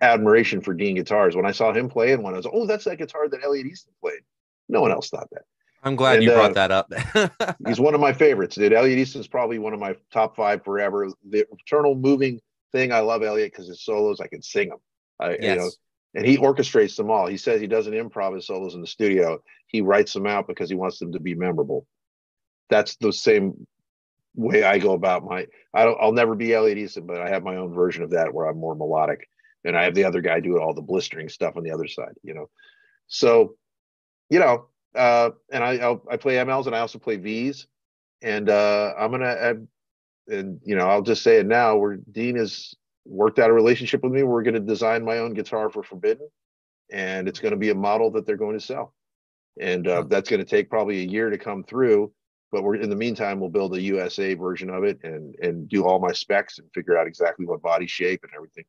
admiration 0.00 0.60
for 0.60 0.74
Dean 0.74 0.96
guitars. 0.96 1.36
When 1.36 1.46
I 1.46 1.52
saw 1.52 1.72
him 1.72 1.88
playing 1.88 2.22
one, 2.22 2.34
I 2.34 2.38
was 2.38 2.46
oh, 2.50 2.66
that's 2.66 2.84
that 2.84 2.98
guitar 2.98 3.28
that 3.28 3.44
Elliot 3.44 3.66
Easton 3.66 3.92
played. 4.00 4.20
No 4.68 4.80
one 4.80 4.90
else 4.90 5.10
thought 5.10 5.28
that. 5.32 5.42
I'm 5.82 5.96
glad 5.96 6.16
And, 6.16 6.24
you 6.24 6.32
uh, 6.32 6.34
brought 6.34 6.54
that 6.54 6.70
up. 6.70 6.92
He's 7.66 7.78
one 7.78 7.94
of 7.94 8.00
my 8.00 8.12
favorites. 8.12 8.56
Dude, 8.56 8.72
Elliot 8.72 8.98
Easton's 8.98 9.28
probably 9.28 9.58
one 9.58 9.74
of 9.74 9.80
my 9.80 9.94
top 10.10 10.34
five 10.34 10.64
forever. 10.64 11.08
The 11.28 11.46
eternal 11.52 11.94
moving 11.94 12.40
thing. 12.72 12.90
I 12.92 13.00
love 13.00 13.22
Elliot 13.22 13.52
because 13.52 13.68
his 13.68 13.84
solos, 13.84 14.20
I 14.20 14.26
can 14.26 14.42
sing 14.42 14.70
them. 14.70 14.78
I, 15.20 15.32
you 15.32 15.56
know, 15.56 15.64
yes. 15.64 15.76
and 16.14 16.26
he 16.26 16.38
orchestrates 16.38 16.96
them 16.96 17.10
all. 17.10 17.26
He 17.26 17.36
says 17.36 17.60
he 17.60 17.66
doesn't 17.66 17.92
improv 17.92 18.34
his 18.34 18.46
solos 18.46 18.74
in 18.74 18.80
the 18.80 18.86
studio. 18.86 19.42
He 19.66 19.82
writes 19.82 20.12
them 20.12 20.26
out 20.26 20.48
because 20.48 20.70
he 20.70 20.74
wants 20.74 20.98
them 20.98 21.12
to 21.12 21.20
be 21.20 21.34
memorable. 21.34 21.86
That's 22.70 22.96
the 22.96 23.12
same 23.12 23.66
way 24.34 24.64
I 24.64 24.78
go 24.78 24.92
about 24.94 25.24
my. 25.24 25.46
I 25.72 25.84
don't. 25.84 25.98
I'll 26.00 26.12
never 26.12 26.34
be 26.34 26.54
Elliot 26.54 26.78
Easton, 26.78 27.06
but 27.06 27.20
I 27.20 27.28
have 27.28 27.42
my 27.42 27.56
own 27.56 27.74
version 27.74 28.02
of 28.02 28.10
that 28.10 28.32
where 28.32 28.46
I'm 28.46 28.58
more 28.58 28.74
melodic, 28.74 29.28
and 29.64 29.76
I 29.76 29.84
have 29.84 29.94
the 29.94 30.04
other 30.04 30.20
guy 30.20 30.40
do 30.40 30.58
all 30.58 30.74
the 30.74 30.82
blistering 30.82 31.28
stuff 31.28 31.56
on 31.56 31.62
the 31.62 31.70
other 31.70 31.88
side. 31.88 32.14
You 32.22 32.34
know, 32.34 32.50
so 33.06 33.56
you 34.30 34.38
know, 34.38 34.68
uh, 34.94 35.30
and 35.50 35.64
I 35.64 35.76
I'll, 35.78 36.02
I 36.10 36.16
play 36.16 36.34
MLs 36.36 36.66
and 36.66 36.74
I 36.74 36.80
also 36.80 36.98
play 36.98 37.16
Vs, 37.16 37.66
and 38.22 38.48
uh, 38.48 38.94
I'm 38.98 39.10
gonna 39.10 39.26
add, 39.26 39.66
and 40.28 40.60
you 40.64 40.76
know 40.76 40.88
I'll 40.88 41.02
just 41.02 41.22
say 41.22 41.38
it 41.38 41.46
now. 41.46 41.76
Where 41.76 41.96
Dean 41.96 42.36
has 42.36 42.74
worked 43.04 43.38
out 43.38 43.50
a 43.50 43.52
relationship 43.52 44.02
with 44.02 44.12
me, 44.12 44.22
we're 44.22 44.42
gonna 44.42 44.60
design 44.60 45.04
my 45.04 45.18
own 45.18 45.34
guitar 45.34 45.70
for 45.70 45.82
Forbidden, 45.82 46.28
and 46.92 47.28
it's 47.28 47.40
gonna 47.40 47.56
be 47.56 47.70
a 47.70 47.74
model 47.74 48.10
that 48.12 48.26
they're 48.26 48.36
going 48.36 48.58
to 48.58 48.64
sell, 48.64 48.94
and 49.60 49.88
uh, 49.88 50.02
that's 50.02 50.30
gonna 50.30 50.44
take 50.44 50.70
probably 50.70 51.02
a 51.02 51.06
year 51.06 51.30
to 51.30 51.38
come 51.38 51.64
through. 51.64 52.12
But 52.52 52.62
we're 52.62 52.76
in 52.76 52.88
the 52.88 52.94
meantime, 52.94 53.40
we'll 53.40 53.50
build 53.50 53.74
a 53.74 53.80
USA 53.80 54.34
version 54.34 54.70
of 54.70 54.84
it 54.84 55.00
and 55.02 55.34
and 55.42 55.68
do 55.68 55.84
all 55.84 55.98
my 55.98 56.12
specs 56.12 56.58
and 56.58 56.68
figure 56.72 56.96
out 56.96 57.08
exactly 57.08 57.46
what 57.46 57.62
body 57.62 57.86
shape 57.86 58.22
and 58.22 58.32
everything. 58.34 58.64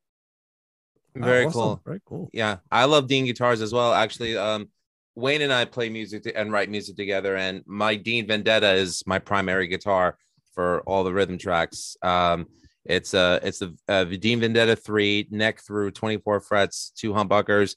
Very 1.15 1.43
Oh, 1.45 1.47
awesome. 1.47 1.61
cool. 1.61 1.81
Very 1.85 2.01
cool. 2.05 2.29
Yeah, 2.33 2.57
I 2.71 2.85
love 2.85 3.07
Dean 3.07 3.25
guitars 3.25 3.61
as 3.61 3.71
well. 3.73 3.93
Actually, 3.93 4.37
um, 4.37 4.69
Wayne 5.15 5.41
and 5.41 5.53
I 5.53 5.63
play 5.65 5.87
music 5.89 6.23
to- 6.23 6.37
and 6.37 6.51
write 6.51 6.69
music 6.69 6.97
together, 6.97 7.37
and 7.37 7.63
my 7.65 7.95
Dean 7.95 8.27
Vendetta 8.27 8.73
is 8.73 9.01
my 9.07 9.17
primary 9.19 9.67
guitar 9.67 10.17
for 10.53 10.81
all 10.81 11.03
the 11.03 11.13
rhythm 11.13 11.37
tracks. 11.37 11.95
Um, 12.01 12.47
it's 12.83 13.13
a 13.13 13.39
it's 13.41 13.61
a, 13.61 13.73
a 13.87 14.05
Dean 14.05 14.41
Vendetta 14.41 14.75
three 14.75 15.27
neck 15.31 15.61
through, 15.61 15.91
twenty 15.91 16.17
four 16.17 16.39
frets, 16.41 16.91
two 16.95 17.13
humbuckers, 17.13 17.75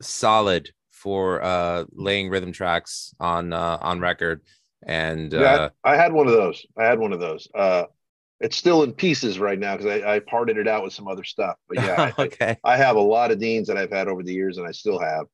solid 0.00 0.70
for 0.90 1.42
uh 1.42 1.84
laying 1.92 2.30
rhythm 2.30 2.52
tracks 2.52 3.14
on 3.20 3.52
uh 3.52 3.78
on 3.80 4.00
record. 4.00 4.40
And 4.86 5.32
uh, 5.34 5.38
Yeah, 5.40 5.68
I, 5.84 5.92
I 5.92 5.96
had 5.96 6.12
one 6.12 6.26
of 6.26 6.32
those. 6.32 6.64
I 6.78 6.84
had 6.84 6.98
one 6.98 7.12
of 7.12 7.20
those. 7.20 7.48
Uh, 7.54 7.84
it's 8.40 8.56
still 8.56 8.82
in 8.82 8.92
pieces 8.92 9.38
right 9.38 9.58
now 9.58 9.76
because 9.76 10.02
I, 10.02 10.16
I 10.16 10.18
parted 10.20 10.58
it 10.58 10.68
out 10.68 10.82
with 10.82 10.92
some 10.92 11.08
other 11.08 11.24
stuff. 11.24 11.56
But 11.68 11.78
yeah, 11.78 12.12
I, 12.18 12.56
I 12.64 12.76
have 12.76 12.96
a 12.96 13.00
lot 13.00 13.30
of 13.30 13.38
Deans 13.38 13.68
that 13.68 13.78
I've 13.78 13.92
had 13.92 14.08
over 14.08 14.22
the 14.22 14.32
years, 14.32 14.58
and 14.58 14.66
I 14.66 14.72
still 14.72 14.98
have. 14.98 15.26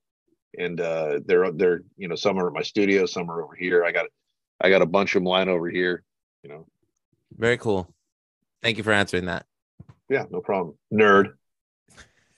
And 0.58 0.80
uh, 0.80 1.20
they're 1.24 1.50
they're 1.52 1.82
you 1.96 2.08
know 2.08 2.14
some 2.14 2.38
are 2.38 2.46
at 2.46 2.52
my 2.52 2.62
studio, 2.62 3.06
some 3.06 3.30
are 3.30 3.42
over 3.42 3.54
here. 3.54 3.84
I 3.84 3.92
got 3.92 4.06
I 4.60 4.68
got 4.68 4.82
a 4.82 4.86
bunch 4.86 5.14
of 5.14 5.20
them 5.20 5.24
lying 5.24 5.48
over 5.48 5.68
here. 5.70 6.04
You 6.42 6.50
know, 6.50 6.66
very 7.36 7.56
cool. 7.56 7.92
Thank 8.62 8.76
you 8.76 8.84
for 8.84 8.92
answering 8.92 9.24
that, 9.26 9.46
yeah, 10.10 10.24
no 10.30 10.40
problem. 10.40 10.76
Nerd, 10.92 11.32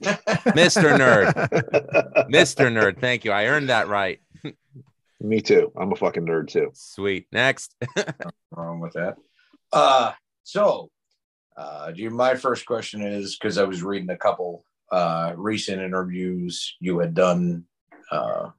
Mister 0.54 0.90
Nerd. 0.90 2.28
Mister 2.28 2.66
Nerd. 2.70 3.00
Thank 3.00 3.24
you. 3.24 3.32
I 3.32 3.46
earned 3.46 3.68
that 3.68 3.88
right. 3.88 4.20
Me 5.20 5.40
too. 5.40 5.72
I'm 5.76 5.90
a 5.90 5.96
fucking 5.96 6.24
nerd 6.26 6.48
too. 6.48 6.70
Sweet. 6.74 7.26
Next. 7.32 7.74
wrong 8.52 8.78
with 8.78 8.92
that. 8.92 9.16
Uh, 9.72 10.12
so, 10.44 10.90
uh, 11.56 11.92
you, 11.94 12.10
my 12.10 12.34
first 12.34 12.66
question 12.66 13.02
is 13.02 13.36
because 13.36 13.58
I 13.58 13.64
was 13.64 13.82
reading 13.82 14.10
a 14.10 14.16
couple 14.16 14.64
uh, 14.92 15.32
recent 15.36 15.82
interviews 15.82 16.76
you 16.80 16.98
had 17.00 17.14
done. 17.14 17.64
Uh, 18.10 18.50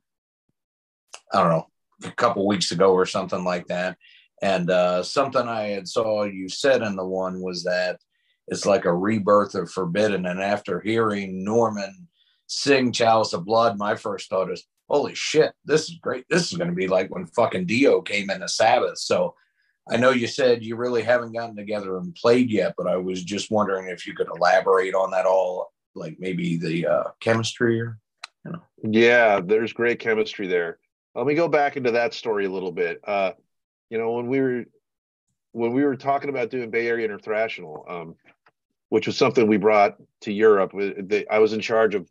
I 1.34 1.42
don't 1.42 1.50
know, 1.50 1.68
a 2.04 2.12
couple 2.12 2.46
weeks 2.46 2.72
ago 2.72 2.92
or 2.92 3.06
something 3.06 3.44
like 3.44 3.68
that, 3.68 3.98
and 4.42 4.70
uh, 4.70 5.04
something 5.04 5.48
I 5.48 5.70
had 5.70 5.88
saw 5.88 6.24
you 6.24 6.50
said 6.50 6.82
in 6.82 6.96
the 6.96 7.06
one 7.06 7.42
was 7.42 7.64
that 7.64 8.00
it's 8.48 8.66
like 8.66 8.86
a 8.86 8.94
rebirth 8.94 9.56
of 9.56 9.72
Forbidden. 9.72 10.26
And 10.26 10.42
after 10.42 10.80
hearing 10.80 11.44
Norman 11.44 12.08
sing 12.48 12.92
Chalice 12.92 13.34
of 13.34 13.46
Blood, 13.46 13.78
my 13.78 13.96
first 13.96 14.30
thought 14.30 14.52
is, 14.52 14.64
holy 14.88 15.16
shit, 15.16 15.54
this 15.66 15.90
is 15.90 15.98
great. 16.02 16.26
This 16.30 16.52
is 16.52 16.58
going 16.58 16.70
to 16.70 16.76
be 16.76 16.88
like 16.88 17.10
when 17.10 17.26
fucking 17.28 17.66
Dio 17.66 18.02
came 18.02 18.30
into 18.30 18.48
Sabbath. 18.48 19.00
So 19.00 19.36
I 19.90 19.98
know 19.98 20.10
you 20.10 20.28
said 20.28 20.64
you 20.64 20.76
really 20.76 21.04
haven't 21.04 21.34
gotten 21.34 21.56
together 21.56 21.98
and 21.98 22.16
played 22.16 22.50
yet, 22.50 22.74
but 22.78 22.88
I 22.88 22.98
was 22.98 23.24
just 23.24 23.52
wondering 23.52 23.88
if 23.88 24.08
you 24.08 24.16
could 24.16 24.28
elaborate 24.36 24.96
on 24.96 25.12
that 25.12 25.26
all, 25.26 25.72
like 25.94 26.18
maybe 26.20 26.58
the 26.58 26.88
uh, 26.88 27.04
chemistry 27.20 27.80
or, 27.82 28.00
you 28.44 28.52
know. 28.54 28.62
Yeah, 28.84 29.42
there's 29.42 29.74
great 29.74 30.00
chemistry 30.00 30.48
there. 30.48 30.80
Let 31.14 31.28
me 31.28 31.36
go 31.36 31.48
back 31.48 31.78
into 31.78 31.92
that 31.92 32.14
story 32.14 32.46
a 32.46 32.52
little 32.52 32.72
bit. 32.72 33.00
Uh, 33.06 33.34
you 33.90 33.98
know, 33.98 34.14
when 34.14 34.28
we 34.28 34.42
were 34.42 34.66
when 35.52 35.72
we 35.72 35.86
were 35.86 35.96
talking 35.96 36.30
about 36.30 36.50
doing 36.50 36.70
Bay 36.70 36.88
Area 36.88 37.06
International, 37.06 37.86
um, 37.88 38.16
which 38.90 39.08
was 39.08 39.18
something 39.18 39.48
we 39.48 39.58
brought 39.58 39.96
to 40.22 40.34
Europe, 40.34 40.74
I 41.30 41.40
was 41.40 41.54
in 41.54 41.62
charge 41.62 41.96
of 41.96 42.10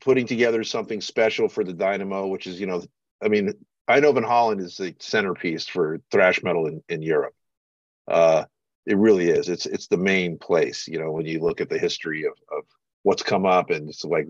putting 0.00 0.26
together 0.26 0.64
something 0.64 1.00
special 1.00 1.48
for 1.48 1.64
the 1.64 1.74
Dynamo, 1.74 2.28
which 2.28 2.46
is, 2.46 2.58
you 2.58 2.66
know, 2.66 2.82
I 3.22 3.28
mean, 3.28 3.52
Eindhoven 3.88 4.24
Holland 4.24 4.60
is 4.60 4.76
the 4.76 4.94
centerpiece 5.00 5.66
for 5.66 6.00
thrash 6.10 6.42
metal 6.42 6.66
in, 6.66 6.82
in 6.88 7.02
Europe. 7.02 7.34
Uh, 8.08 8.44
it 8.86 8.96
really 8.96 9.28
is. 9.28 9.48
It's 9.48 9.66
it's 9.66 9.86
the 9.86 9.96
main 9.96 10.38
place. 10.38 10.88
You 10.88 10.98
know, 10.98 11.12
when 11.12 11.26
you 11.26 11.40
look 11.40 11.60
at 11.60 11.68
the 11.68 11.78
history 11.78 12.24
of 12.24 12.32
of 12.50 12.64
what's 13.02 13.22
come 13.22 13.46
up, 13.46 13.70
and 13.70 13.88
it's 13.88 14.04
like 14.04 14.26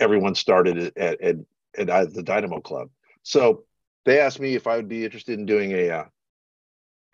everyone 0.00 0.34
started 0.34 0.92
at 0.96 1.20
at, 1.20 1.36
at, 1.76 2.14
the 2.14 2.22
Dynamo 2.22 2.60
Club. 2.60 2.88
So 3.22 3.64
they 4.04 4.20
asked 4.20 4.40
me 4.40 4.54
if 4.54 4.66
I 4.66 4.76
would 4.76 4.88
be 4.88 5.04
interested 5.04 5.38
in 5.38 5.46
doing 5.46 5.72
a, 5.72 5.90
uh, 5.90 6.04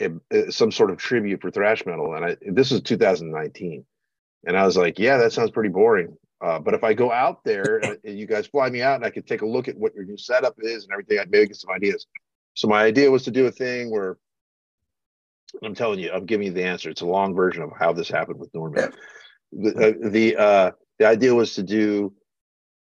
a, 0.01 0.11
a 0.31 0.53
some 0.53 0.73
sort 0.73 0.91
of 0.91 0.99
tribute 0.99 1.41
for 1.43 1.51
thrash 1.51 1.85
metal, 1.85 2.15
and 2.15 2.25
I 2.25 2.37
this 2.41 2.71
was 2.71 2.83
2019, 2.83 3.85
and 4.47 4.57
I 4.57 4.65
was 4.65 4.77
like, 4.77 4.99
yeah, 4.99 5.19
that 5.19 5.33
sounds 5.33 5.51
pretty 5.51 5.71
boring. 5.71 6.17
Uh, 6.43 6.59
but 6.59 6.75
if 6.75 6.83
I 6.83 6.93
go 6.93 7.13
out 7.13 7.45
there 7.45 7.77
and, 7.83 7.99
and 8.05 8.19
you 8.19 8.27
guys 8.27 8.47
fly 8.47 8.69
me 8.69 8.83
out, 8.83 8.97
and 8.97 9.05
I 9.05 9.11
could 9.11 9.27
take 9.27 9.43
a 9.43 9.47
look 9.47 9.69
at 9.69 9.77
what 9.77 9.95
your 9.95 10.05
new 10.05 10.17
setup 10.17 10.57
is 10.59 10.85
and 10.85 10.93
everything, 10.93 11.19
I'd 11.19 11.31
maybe 11.31 11.49
get 11.49 11.57
some 11.57 11.71
ideas. 11.71 12.07
So 12.55 12.69
my 12.69 12.83
idea 12.83 13.11
was 13.11 13.25
to 13.25 13.31
do 13.31 13.47
a 13.47 13.53
thing 13.53 13.91
where 13.91 14.19
I'm 15.63 15.75
telling 15.75 16.01
you, 16.01 16.11
I'm 16.13 16.27
giving 16.27 16.47
you 16.47 16.53
the 16.53 16.65
answer. 16.65 16.91
It's 16.91 17.01
a 17.03 17.07
long 17.07 17.35
version 17.35 17.63
of 17.63 17.71
how 17.79 17.93
this 17.93 18.09
happened 18.09 18.39
with 18.39 18.53
Norman. 18.55 18.93
The 19.53 19.71
uh, 19.71 20.09
the 20.09 20.37
uh, 20.37 20.71
the 20.99 21.07
idea 21.07 21.35
was 21.35 21.55
to 21.55 21.63
do 21.63 22.15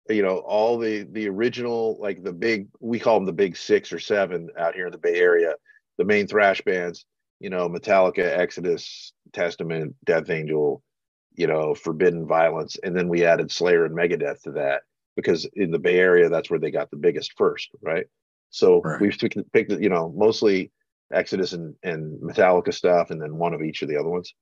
you 0.09 0.23
know 0.23 0.37
all 0.39 0.77
the 0.77 1.07
the 1.11 1.27
original 1.29 1.97
like 1.99 2.23
the 2.23 2.33
big 2.33 2.67
we 2.79 2.99
call 2.99 3.15
them 3.15 3.25
the 3.25 3.33
big 3.33 3.55
six 3.55 3.93
or 3.93 3.99
seven 3.99 4.49
out 4.57 4.75
here 4.75 4.87
in 4.87 4.91
the 4.91 4.97
bay 4.97 5.15
area 5.15 5.53
the 5.97 6.05
main 6.05 6.27
thrash 6.27 6.61
bands 6.61 7.05
you 7.39 7.49
know 7.49 7.69
metallica 7.69 8.25
exodus 8.37 9.13
testament 9.33 9.95
death 10.05 10.29
angel 10.29 10.81
you 11.39 11.47
know 11.47 11.73
forbidden 11.73 12.27
violence 12.27 12.77
and 12.83 12.95
then 12.95 13.07
we 13.07 13.25
added 13.25 13.49
slayer 13.49 13.85
and 13.85 13.95
megadeth 13.95 14.41
to 14.43 14.51
that 14.51 14.81
because 15.15 15.47
in 15.53 15.71
the 15.71 15.79
bay 15.87 15.97
area 15.97 16.27
that's 16.29 16.49
where 16.49 16.59
they 16.59 16.71
got 16.79 16.89
the 16.91 16.97
biggest 17.07 17.33
first 17.37 17.69
right 17.81 18.07
so 18.51 18.81
Right. 18.81 18.99
we've 19.01 19.17
picked, 19.53 19.71
you 19.85 19.89
know 19.89 20.11
mostly 20.15 20.71
exodus 21.13 21.53
and, 21.53 21.75
and 21.83 22.19
metallica 22.21 22.73
stuff 22.73 23.09
and 23.11 23.21
then 23.21 23.37
one 23.37 23.53
of 23.53 23.61
each 23.61 23.81
of 23.81 23.89
the 23.89 23.97
other 23.97 24.09
ones 24.09 24.33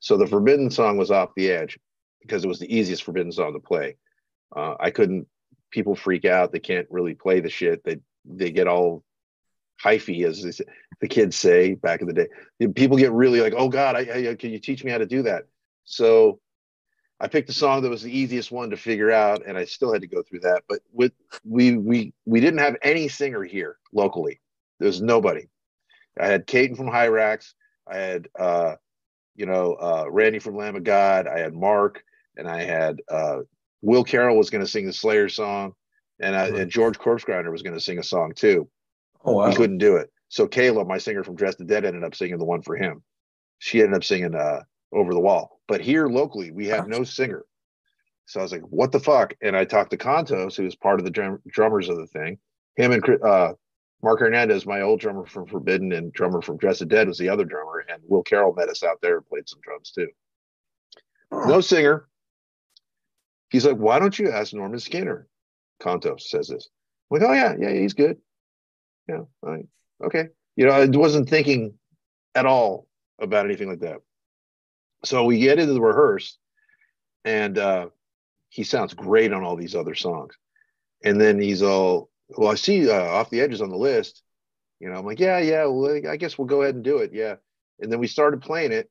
so 0.00 0.16
the 0.16 0.26
forbidden 0.26 0.70
song 0.70 0.96
was 0.96 1.10
off 1.10 1.30
the 1.36 1.50
edge 1.50 1.78
because 2.22 2.44
it 2.44 2.48
was 2.48 2.60
the 2.60 2.74
easiest 2.74 3.02
forbidden 3.02 3.32
song 3.32 3.52
to 3.52 3.60
play 3.60 3.96
uh, 4.54 4.76
I 4.78 4.90
couldn't. 4.92 5.26
People 5.72 5.96
freak 5.96 6.24
out. 6.24 6.52
They 6.52 6.60
can't 6.60 6.86
really 6.88 7.14
play 7.14 7.40
the 7.40 7.50
shit. 7.50 7.82
They 7.84 7.96
they 8.24 8.52
get 8.52 8.68
all 8.68 9.02
hyphy, 9.84 10.24
as 10.24 10.42
they 10.42 10.52
say- 10.52 10.64
the 11.00 11.08
kids 11.08 11.34
say 11.36 11.74
back 11.74 12.00
in 12.00 12.06
the 12.06 12.12
day. 12.14 12.28
People 12.74 12.96
get 12.96 13.10
really 13.12 13.40
like, 13.40 13.54
"Oh 13.56 13.68
God, 13.68 13.96
I, 13.96 14.30
I, 14.30 14.34
can 14.36 14.50
you 14.52 14.60
teach 14.60 14.84
me 14.84 14.92
how 14.92 14.98
to 14.98 15.06
do 15.06 15.22
that?" 15.24 15.44
So 15.86 16.40
I 17.18 17.28
picked 17.28 17.48
a 17.48 17.54
song 17.54 17.82
that 17.82 17.88
was 17.88 18.02
the 18.02 18.16
easiest 18.16 18.52
one 18.52 18.70
to 18.70 18.76
figure 18.76 19.10
out, 19.10 19.42
and 19.46 19.56
I 19.56 19.64
still 19.64 19.92
had 19.92 20.02
to 20.02 20.08
go 20.08 20.22
through 20.22 20.40
that. 20.40 20.64
But 20.68 20.80
with 20.92 21.12
we 21.44 21.76
we 21.76 22.12
we 22.26 22.40
didn't 22.40 22.58
have 22.58 22.76
any 22.82 23.08
singer 23.08 23.42
here 23.42 23.78
locally. 23.92 24.40
There 24.78 24.86
was 24.86 25.00
nobody. 25.00 25.48
I 26.20 26.26
had 26.26 26.46
Katon 26.46 26.76
from 26.76 26.88
Hirax. 26.88 27.54
I 27.86 27.96
had 27.96 28.28
uh, 28.38 28.74
you 29.34 29.46
know 29.46 29.74
uh, 29.74 30.04
Randy 30.10 30.40
from 30.40 30.56
Lamb 30.56 30.76
of 30.76 30.84
God. 30.84 31.26
I 31.26 31.38
had 31.38 31.54
Mark, 31.54 32.02
and 32.36 32.46
I 32.46 32.64
had 32.64 33.00
uh, 33.10 33.38
Will 33.80 34.04
Carroll 34.04 34.36
was 34.36 34.50
going 34.50 34.64
to 34.64 34.70
sing 34.70 34.86
the 34.86 34.92
Slayer 34.92 35.30
song, 35.30 35.72
and 36.20 36.36
I, 36.36 36.48
and 36.48 36.70
George 36.70 36.98
Corpsegrinder 36.98 37.50
was 37.50 37.62
going 37.62 37.74
to 37.74 37.80
sing 37.80 37.98
a 37.98 38.02
song 38.02 38.32
too. 38.34 38.68
Oh 39.24 39.32
wow. 39.32 39.48
He 39.48 39.56
couldn't 39.56 39.78
do 39.78 39.96
it. 39.96 40.10
So 40.28 40.46
Kayla, 40.46 40.86
my 40.86 40.98
singer 40.98 41.24
from 41.24 41.36
Dress 41.36 41.56
the 41.56 41.64
Dead, 41.64 41.84
ended 41.86 42.04
up 42.04 42.14
singing 42.14 42.38
the 42.38 42.44
one 42.44 42.60
for 42.60 42.76
him. 42.76 43.02
She 43.58 43.80
ended 43.80 43.96
up 43.96 44.04
singing 44.04 44.34
uh, 44.34 44.62
Over 44.96 45.12
the 45.12 45.20
Wall. 45.20 45.60
But 45.68 45.80
here 45.80 46.08
locally, 46.08 46.50
we 46.50 46.66
have 46.68 46.88
no 46.88 47.04
singer. 47.04 47.44
So 48.26 48.40
I 48.40 48.42
was 48.42 48.52
like, 48.52 48.62
what 48.62 48.90
the 48.90 48.98
fuck? 48.98 49.34
And 49.42 49.56
I 49.56 49.64
talked 49.64 49.90
to 49.90 49.96
Kontos, 49.96 50.56
who 50.56 50.64
was 50.64 50.74
part 50.74 50.98
of 50.98 51.04
the 51.04 51.10
drum- 51.10 51.42
drummers 51.46 51.88
of 51.88 51.96
the 51.96 52.06
thing. 52.06 52.38
Him 52.76 52.92
and 52.92 53.22
uh, 53.22 53.52
Mark 54.02 54.20
Hernandez, 54.20 54.66
my 54.66 54.80
old 54.80 55.00
drummer 55.00 55.26
from 55.26 55.46
Forbidden 55.46 55.92
and 55.92 56.12
drummer 56.12 56.42
from 56.42 56.56
Dress 56.56 56.80
the 56.80 56.86
Dead, 56.86 57.08
was 57.08 57.18
the 57.18 57.28
other 57.28 57.44
drummer. 57.44 57.84
And 57.88 58.02
Will 58.08 58.22
Carroll 58.22 58.54
met 58.54 58.68
us 58.68 58.82
out 58.82 58.98
there 59.00 59.18
and 59.18 59.26
played 59.26 59.48
some 59.48 59.60
drums 59.62 59.92
too. 59.92 60.08
No 61.30 61.60
singer. 61.60 62.08
He's 63.50 63.64
like, 63.64 63.76
why 63.76 63.98
don't 63.98 64.18
you 64.18 64.30
ask 64.30 64.52
Norman 64.52 64.80
Skinner? 64.80 65.28
Kontos 65.80 66.22
says 66.22 66.48
this. 66.48 66.68
I'm 67.10 67.20
like, 67.20 67.28
oh 67.28 67.32
yeah, 67.32 67.54
yeah, 67.58 67.72
he's 67.72 67.94
good. 67.94 68.18
Yeah, 69.08 69.22
right. 69.42 69.66
okay. 70.04 70.28
You 70.56 70.66
know, 70.66 70.72
I 70.72 70.86
wasn't 70.86 71.28
thinking 71.28 71.74
at 72.34 72.46
all 72.46 72.88
about 73.20 73.44
anything 73.44 73.68
like 73.68 73.80
that. 73.80 73.98
So 75.06 75.24
we 75.24 75.38
get 75.38 75.58
into 75.58 75.72
the 75.72 75.80
rehearse, 75.80 76.36
and 77.24 77.56
uh, 77.56 77.88
he 78.48 78.64
sounds 78.64 78.94
great 78.94 79.32
on 79.32 79.44
all 79.44 79.56
these 79.56 79.74
other 79.74 79.94
songs. 79.94 80.34
And 81.04 81.20
then 81.20 81.40
he's 81.40 81.62
all, 81.62 82.10
well, 82.30 82.50
I 82.50 82.56
see 82.56 82.90
uh, 82.90 83.04
off 83.04 83.30
the 83.30 83.40
edges 83.40 83.62
on 83.62 83.70
the 83.70 83.76
list. 83.76 84.22
You 84.80 84.88
know, 84.88 84.96
I'm 84.96 85.06
like, 85.06 85.20
yeah, 85.20 85.38
yeah. 85.38 85.66
Well, 85.66 86.00
I 86.08 86.16
guess 86.16 86.36
we'll 86.36 86.48
go 86.48 86.62
ahead 86.62 86.74
and 86.74 86.84
do 86.84 86.98
it. 86.98 87.12
Yeah. 87.12 87.36
And 87.80 87.92
then 87.92 87.98
we 87.98 88.08
started 88.08 88.42
playing 88.42 88.72
it, 88.72 88.90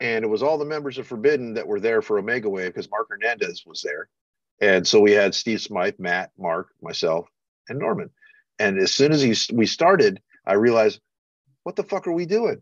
and 0.00 0.24
it 0.24 0.28
was 0.28 0.42
all 0.42 0.58
the 0.58 0.64
members 0.64 0.98
of 0.98 1.06
Forbidden 1.06 1.54
that 1.54 1.66
were 1.66 1.80
there 1.80 2.02
for 2.02 2.18
Omega 2.18 2.48
Wave 2.50 2.68
because 2.68 2.90
Mark 2.90 3.08
Hernandez 3.08 3.64
was 3.64 3.82
there. 3.82 4.08
And 4.60 4.86
so 4.86 5.00
we 5.00 5.12
had 5.12 5.34
Steve 5.34 5.60
Smyth, 5.60 5.98
Matt, 5.98 6.32
Mark, 6.38 6.68
myself, 6.82 7.28
and 7.68 7.78
Norman. 7.78 8.10
And 8.58 8.78
as 8.78 8.92
soon 8.92 9.12
as 9.12 9.22
he, 9.22 9.34
we 9.54 9.66
started, 9.66 10.20
I 10.44 10.54
realized, 10.54 11.00
what 11.62 11.76
the 11.76 11.84
fuck 11.84 12.06
are 12.06 12.12
we 12.12 12.26
doing? 12.26 12.60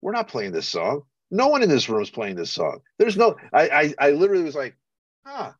We're 0.00 0.12
not 0.12 0.28
playing 0.28 0.52
this 0.52 0.68
song. 0.68 1.02
No 1.34 1.48
one 1.48 1.64
in 1.64 1.68
this 1.68 1.88
room 1.88 2.00
is 2.00 2.10
playing 2.10 2.36
this 2.36 2.52
song. 2.52 2.78
There's 2.96 3.16
no, 3.16 3.34
I, 3.52 3.68
I, 3.68 3.94
I 3.98 4.10
literally 4.12 4.44
was 4.44 4.54
like, 4.54 4.76
huh, 5.26 5.50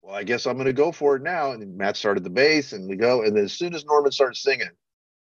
well, 0.00 0.14
I 0.14 0.24
guess 0.24 0.46
I'm 0.46 0.54
going 0.54 0.64
to 0.64 0.72
go 0.72 0.90
for 0.90 1.16
it 1.16 1.22
now. 1.22 1.52
And 1.52 1.76
Matt 1.76 1.98
started 1.98 2.24
the 2.24 2.30
bass 2.30 2.72
and 2.72 2.88
we 2.88 2.96
go. 2.96 3.22
And 3.22 3.36
then 3.36 3.44
as 3.44 3.52
soon 3.52 3.74
as 3.74 3.84
Norman 3.84 4.10
started 4.10 4.36
singing, 4.36 4.70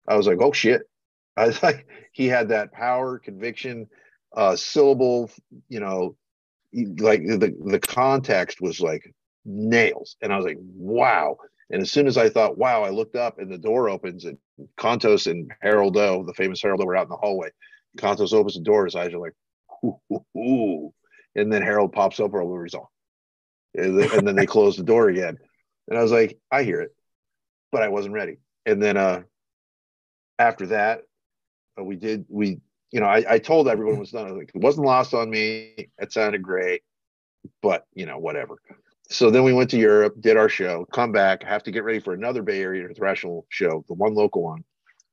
I 0.06 0.16
was 0.16 0.28
like, 0.28 0.38
oh 0.40 0.52
shit. 0.52 0.82
I 1.36 1.46
was 1.48 1.60
like, 1.60 1.88
he 2.12 2.28
had 2.28 2.50
that 2.50 2.72
power, 2.72 3.18
conviction, 3.18 3.88
uh, 4.36 4.54
syllable, 4.54 5.28
you 5.68 5.80
know, 5.80 6.14
like 6.72 7.26
the, 7.26 7.52
the 7.66 7.80
context 7.80 8.60
was 8.60 8.80
like 8.80 9.12
nails. 9.44 10.14
And 10.22 10.32
I 10.32 10.36
was 10.36 10.46
like, 10.46 10.58
wow. 10.60 11.36
And 11.70 11.82
as 11.82 11.90
soon 11.90 12.06
as 12.06 12.16
I 12.16 12.28
thought, 12.28 12.56
wow, 12.56 12.84
I 12.84 12.90
looked 12.90 13.16
up 13.16 13.40
and 13.40 13.50
the 13.50 13.58
door 13.58 13.88
opens 13.88 14.24
and 14.24 14.38
Kontos 14.78 15.28
and 15.28 15.50
Harold 15.60 15.96
O, 15.96 16.22
the 16.22 16.34
famous 16.34 16.62
Harold 16.62 16.80
O, 16.80 16.84
were 16.84 16.96
out 16.96 17.06
in 17.06 17.10
the 17.10 17.16
hallway. 17.16 17.48
Kontos 17.98 18.32
opens 18.32 18.54
the 18.54 18.60
door, 18.60 18.84
his 18.84 18.94
eyes 18.94 19.12
are 19.12 19.18
like, 19.18 19.34
ooh, 19.84 20.00
ooh, 20.12 20.38
ooh. 20.38 20.94
and 21.34 21.52
then 21.52 21.62
Harold 21.62 21.92
pops 21.92 22.20
up 22.20 22.34
over 22.34 22.66
all. 22.74 22.90
And 23.76 23.98
then, 23.98 24.10
and 24.12 24.28
then 24.28 24.36
they 24.36 24.46
close 24.46 24.76
the 24.76 24.84
door 24.84 25.08
again. 25.08 25.36
And 25.88 25.98
I 25.98 26.02
was 26.02 26.12
like, 26.12 26.38
I 26.50 26.62
hear 26.62 26.80
it, 26.80 26.94
but 27.72 27.82
I 27.82 27.88
wasn't 27.88 28.14
ready. 28.14 28.38
And 28.66 28.82
then 28.82 28.96
uh 28.96 29.22
after 30.38 30.66
that, 30.68 31.02
uh, 31.78 31.84
we 31.84 31.96
did 31.96 32.24
we, 32.28 32.60
you 32.90 33.00
know, 33.00 33.06
I, 33.06 33.24
I 33.28 33.38
told 33.38 33.68
everyone 33.68 33.96
it 33.96 34.00
was 34.00 34.10
done. 34.10 34.26
I 34.26 34.32
was 34.32 34.38
like, 34.38 34.52
it 34.54 34.60
wasn't 34.60 34.86
lost 34.86 35.14
on 35.14 35.28
me. 35.28 35.88
It 35.98 36.12
sounded 36.12 36.42
great, 36.42 36.82
but 37.62 37.84
you 37.94 38.06
know, 38.06 38.18
whatever 38.18 38.58
so 39.10 39.30
then 39.30 39.44
we 39.44 39.52
went 39.52 39.70
to 39.70 39.78
Europe, 39.78 40.14
did 40.20 40.36
our 40.36 40.48
show, 40.48 40.86
come 40.92 41.12
back, 41.12 41.42
have 41.42 41.62
to 41.64 41.70
get 41.70 41.84
ready 41.84 42.00
for 42.00 42.14
another 42.14 42.42
Bay 42.42 42.62
Area 42.62 42.88
thrational 42.88 43.42
show, 43.50 43.84
the 43.88 43.94
one 43.94 44.14
local 44.14 44.42
one, 44.42 44.64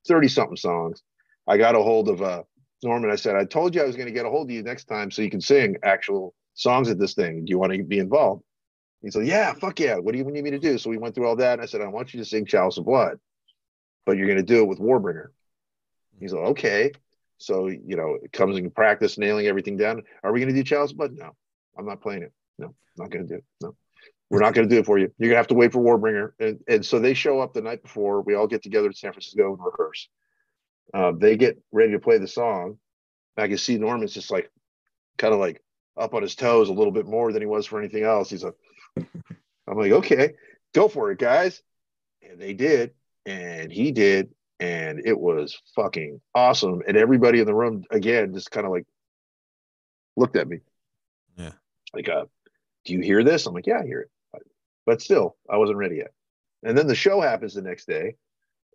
30 0.07 0.27
something 0.29 0.55
songs. 0.55 1.01
I 1.47 1.57
got 1.57 1.75
a 1.75 1.83
hold 1.83 2.07
of 2.07 2.21
uh, 2.21 2.43
Norman. 2.83 3.11
I 3.11 3.15
said, 3.15 3.35
I 3.35 3.45
told 3.45 3.75
you 3.75 3.81
I 3.81 3.85
was 3.85 3.95
going 3.95 4.07
to 4.07 4.13
get 4.13 4.25
a 4.25 4.29
hold 4.29 4.47
of 4.47 4.51
you 4.51 4.63
next 4.63 4.85
time 4.85 5.11
so 5.11 5.21
you 5.21 5.29
can 5.29 5.41
sing 5.41 5.77
actual 5.83 6.33
songs 6.53 6.89
at 6.89 6.99
this 6.99 7.13
thing. 7.13 7.45
Do 7.45 7.49
you 7.49 7.59
want 7.59 7.73
to 7.73 7.83
be 7.83 7.99
involved? 7.99 8.43
He 9.01 9.11
said, 9.11 9.25
Yeah, 9.25 9.53
fuck 9.53 9.79
yeah. 9.79 9.97
What 9.97 10.11
do 10.11 10.17
you 10.17 10.25
need 10.25 10.43
me 10.43 10.51
to 10.51 10.59
do? 10.59 10.77
So 10.77 10.89
we 10.89 10.97
went 10.97 11.15
through 11.15 11.27
all 11.27 11.35
that. 11.37 11.53
And 11.53 11.61
I 11.61 11.65
said, 11.65 11.81
I 11.81 11.87
want 11.87 12.13
you 12.13 12.19
to 12.19 12.25
sing 12.25 12.45
Chalice 12.45 12.77
of 12.77 12.85
Blood, 12.85 13.19
but 14.05 14.17
you're 14.17 14.27
going 14.27 14.37
to 14.37 14.43
do 14.43 14.61
it 14.61 14.67
with 14.67 14.79
Warbringer. 14.79 15.27
He's 16.19 16.33
like, 16.33 16.45
Okay. 16.49 16.91
So, 17.37 17.67
you 17.67 17.95
know, 17.95 18.19
it 18.21 18.31
comes 18.31 18.55
in 18.55 18.69
practice, 18.69 19.17
nailing 19.17 19.47
everything 19.47 19.75
down. 19.75 20.03
Are 20.23 20.31
we 20.31 20.39
going 20.39 20.53
to 20.53 20.55
do 20.55 20.63
Chalice 20.63 20.91
of 20.91 20.97
Blood? 20.97 21.13
No, 21.13 21.31
I'm 21.75 21.87
not 21.87 21.99
playing 21.99 22.21
it. 22.21 22.31
No, 22.59 22.75
not 22.97 23.09
going 23.09 23.27
to 23.27 23.33
do 23.33 23.35
it. 23.39 23.45
No. 23.61 23.75
We're 24.29 24.39
not 24.39 24.53
going 24.53 24.69
to 24.69 24.73
do 24.73 24.79
it 24.79 24.85
for 24.85 24.97
you. 24.97 25.11
You're 25.17 25.29
going 25.29 25.35
to 25.35 25.39
have 25.39 25.47
to 25.47 25.55
wait 25.55 25.73
for 25.73 25.79
Warbringer. 25.79 26.31
And, 26.39 26.59
and 26.67 26.85
so 26.85 26.99
they 26.99 27.13
show 27.13 27.41
up 27.41 27.53
the 27.53 27.61
night 27.61 27.81
before. 27.81 28.21
We 28.21 28.35
all 28.35 28.47
get 28.47 28.63
together 28.63 28.87
in 28.87 28.93
San 28.93 29.11
Francisco 29.11 29.55
and 29.55 29.63
rehearse. 29.63 30.07
Uh, 30.93 31.11
they 31.15 31.37
get 31.37 31.61
ready 31.71 31.93
to 31.93 31.99
play 31.99 32.17
the 32.17 32.27
song. 32.27 32.77
I 33.37 33.47
can 33.47 33.57
see 33.57 33.77
Norman's 33.77 34.13
just 34.13 34.31
like, 34.31 34.49
kind 35.17 35.33
of 35.33 35.39
like 35.39 35.61
up 35.97 36.13
on 36.13 36.21
his 36.21 36.35
toes 36.35 36.69
a 36.69 36.73
little 36.73 36.91
bit 36.91 37.05
more 37.05 37.31
than 37.31 37.41
he 37.41 37.45
was 37.45 37.65
for 37.65 37.79
anything 37.79 38.03
else. 38.03 38.29
He's 38.29 38.43
like, 38.43 38.55
I'm 38.97 39.77
like, 39.77 39.91
okay, 39.91 40.33
go 40.73 40.87
for 40.87 41.11
it, 41.11 41.19
guys. 41.19 41.61
And 42.21 42.39
they 42.39 42.53
did. 42.53 42.91
And 43.25 43.71
he 43.71 43.91
did. 43.91 44.29
And 44.59 45.01
it 45.05 45.19
was 45.19 45.59
fucking 45.75 46.21
awesome. 46.35 46.81
And 46.87 46.97
everybody 46.97 47.39
in 47.39 47.47
the 47.47 47.55
room, 47.55 47.83
again, 47.89 48.33
just 48.33 48.51
kind 48.51 48.65
of 48.65 48.71
like 48.71 48.85
looked 50.15 50.35
at 50.35 50.47
me. 50.47 50.59
Yeah. 51.37 51.53
Like, 51.93 52.09
uh, 52.09 52.25
do 52.85 52.93
you 52.93 52.99
hear 52.99 53.23
this? 53.23 53.45
I'm 53.45 53.53
like, 53.53 53.67
yeah, 53.67 53.79
I 53.79 53.85
hear 53.85 54.01
it 54.01 54.11
but 54.85 55.01
still, 55.01 55.37
I 55.49 55.57
wasn't 55.57 55.77
ready 55.77 55.97
yet. 55.97 56.11
And 56.63 56.77
then 56.77 56.87
the 56.87 56.95
show 56.95 57.21
happens 57.21 57.53
the 57.53 57.61
next 57.61 57.87
day, 57.87 58.15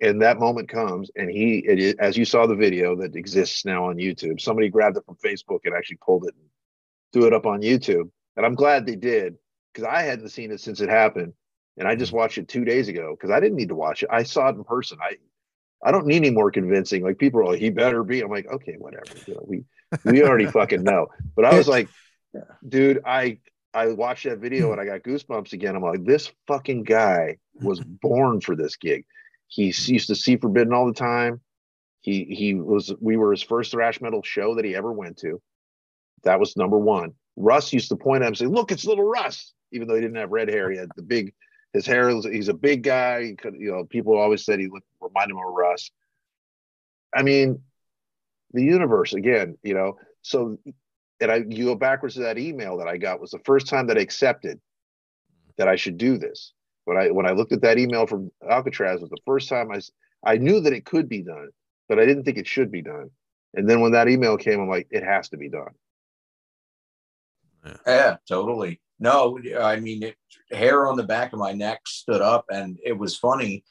and 0.00 0.22
that 0.22 0.38
moment 0.38 0.68
comes, 0.68 1.10
and 1.16 1.30
he, 1.30 1.58
it 1.58 1.98
as 1.98 2.16
you 2.16 2.24
saw 2.24 2.46
the 2.46 2.54
video 2.54 2.96
that 2.96 3.16
exists 3.16 3.64
now 3.64 3.88
on 3.88 3.96
YouTube, 3.96 4.40
somebody 4.40 4.68
grabbed 4.68 4.96
it 4.96 5.04
from 5.06 5.16
Facebook 5.16 5.60
and 5.64 5.74
actually 5.74 5.98
pulled 6.04 6.24
it 6.24 6.34
and 6.34 6.48
threw 7.12 7.26
it 7.26 7.32
up 7.32 7.46
on 7.46 7.62
YouTube. 7.62 8.10
And 8.36 8.44
I'm 8.44 8.54
glad 8.54 8.84
they 8.84 8.96
did 8.96 9.36
because 9.72 9.88
I 9.88 10.02
hadn't 10.02 10.28
seen 10.28 10.50
it 10.50 10.60
since 10.60 10.80
it 10.80 10.88
happened, 10.88 11.32
and 11.78 11.88
I 11.88 11.94
just 11.94 12.10
mm-hmm. 12.10 12.18
watched 12.18 12.38
it 12.38 12.48
two 12.48 12.64
days 12.64 12.88
ago 12.88 13.16
because 13.18 13.30
I 13.30 13.40
didn't 13.40 13.56
need 13.56 13.68
to 13.68 13.74
watch 13.74 14.02
it. 14.02 14.10
I 14.12 14.22
saw 14.24 14.48
it 14.48 14.56
in 14.56 14.64
person. 14.64 14.98
I, 15.00 15.16
I 15.82 15.92
don't 15.92 16.06
need 16.06 16.16
any 16.16 16.30
more 16.30 16.50
convincing. 16.50 17.02
Like 17.02 17.18
people 17.18 17.40
are 17.40 17.46
like, 17.46 17.60
he 17.60 17.70
better 17.70 18.02
be. 18.04 18.20
I'm 18.20 18.30
like, 18.30 18.46
okay, 18.46 18.76
whatever. 18.78 19.04
You 19.26 19.34
know, 19.34 19.44
we, 19.46 19.64
we 20.04 20.22
already 20.22 20.46
fucking 20.46 20.82
know. 20.82 21.08
But 21.34 21.46
I 21.46 21.56
was 21.56 21.68
like, 21.68 21.88
dude, 22.68 23.00
I 23.06 23.38
I 23.76 23.88
watched 23.88 24.24
that 24.24 24.38
video 24.38 24.66
hmm. 24.66 24.72
and 24.72 24.80
I 24.80 24.86
got 24.86 25.02
goosebumps 25.02 25.52
again. 25.52 25.76
I'm 25.76 25.82
like, 25.82 26.04
this 26.04 26.32
fucking 26.46 26.84
guy 26.84 27.36
was 27.54 27.80
born 28.02 28.40
for 28.40 28.56
this 28.56 28.76
gig. 28.76 29.04
He 29.48 29.66
used 29.66 30.08
to 30.08 30.14
see 30.14 30.36
Forbidden 30.36 30.72
all 30.72 30.86
the 30.86 30.92
time. 30.92 31.40
He 32.00 32.24
he 32.24 32.54
was 32.54 32.94
we 33.00 33.16
were 33.16 33.32
his 33.32 33.42
first 33.42 33.72
thrash 33.72 34.00
metal 34.00 34.22
show 34.22 34.54
that 34.54 34.64
he 34.64 34.76
ever 34.76 34.92
went 34.92 35.18
to. 35.18 35.40
That 36.22 36.40
was 36.40 36.56
number 36.56 36.78
one. 36.78 37.14
Russ 37.36 37.72
used 37.72 37.88
to 37.90 37.96
point 37.96 38.22
at 38.22 38.26
him 38.26 38.28
and 38.28 38.38
say, 38.38 38.46
"Look, 38.46 38.72
it's 38.72 38.84
little 38.84 39.04
Russ," 39.04 39.52
even 39.72 39.88
though 39.88 39.94
he 39.94 40.00
didn't 40.00 40.16
have 40.16 40.30
red 40.30 40.48
hair. 40.48 40.70
He 40.70 40.78
had 40.78 40.88
the 40.96 41.02
big, 41.02 41.34
his 41.72 41.86
hair. 41.86 42.08
He's 42.08 42.48
a 42.48 42.54
big 42.54 42.82
guy. 42.82 43.24
He 43.24 43.34
could, 43.34 43.54
you 43.58 43.72
know, 43.72 43.84
people 43.84 44.16
always 44.16 44.44
said 44.44 44.58
he 44.58 44.68
looked 44.68 44.86
reminded 45.00 45.32
him 45.32 45.38
of 45.38 45.52
Russ. 45.52 45.90
I 47.14 47.22
mean, 47.22 47.62
the 48.52 48.62
universe 48.62 49.12
again. 49.12 49.58
You 49.62 49.74
know, 49.74 49.98
so 50.22 50.58
and 51.20 51.30
I 51.30 51.36
you 51.48 51.66
go 51.66 51.74
backwards 51.74 52.14
to 52.14 52.20
that 52.20 52.38
email 52.38 52.78
that 52.78 52.88
I 52.88 52.96
got 52.96 53.20
was 53.20 53.30
the 53.30 53.38
first 53.40 53.66
time 53.66 53.86
that 53.88 53.98
I 53.98 54.02
accepted 54.02 54.60
that 55.56 55.68
I 55.68 55.76
should 55.76 55.98
do 55.98 56.18
this. 56.18 56.52
When 56.86 56.96
I 56.96 57.10
when 57.10 57.26
I 57.26 57.32
looked 57.32 57.52
at 57.52 57.62
that 57.62 57.78
email 57.78 58.06
from 58.06 58.30
Alcatraz 58.48 59.00
was 59.00 59.10
the 59.10 59.18
first 59.26 59.48
time 59.48 59.70
I 59.70 59.80
I 60.24 60.38
knew 60.38 60.60
that 60.60 60.72
it 60.72 60.86
could 60.86 61.08
be 61.08 61.20
done, 61.22 61.50
but 61.88 61.98
I 61.98 62.06
didn't 62.06 62.24
think 62.24 62.38
it 62.38 62.46
should 62.46 62.72
be 62.72 62.80
done. 62.80 63.10
And 63.54 63.68
then 63.68 63.80
when 63.80 63.92
that 63.92 64.08
email 64.08 64.36
came, 64.36 64.60
I'm 64.60 64.68
like, 64.68 64.86
it 64.90 65.02
has 65.02 65.28
to 65.30 65.36
be 65.36 65.48
done. 65.48 65.74
Yeah, 67.86 68.16
totally. 68.28 68.80
No, 68.98 69.38
I 69.60 69.80
mean, 69.80 70.04
it, 70.04 70.16
hair 70.50 70.86
on 70.86 70.96
the 70.96 71.02
back 71.02 71.32
of 71.32 71.38
my 71.38 71.52
neck 71.52 71.80
stood 71.86 72.22
up, 72.22 72.46
and 72.50 72.78
it 72.84 72.96
was 72.96 73.16
funny 73.16 73.64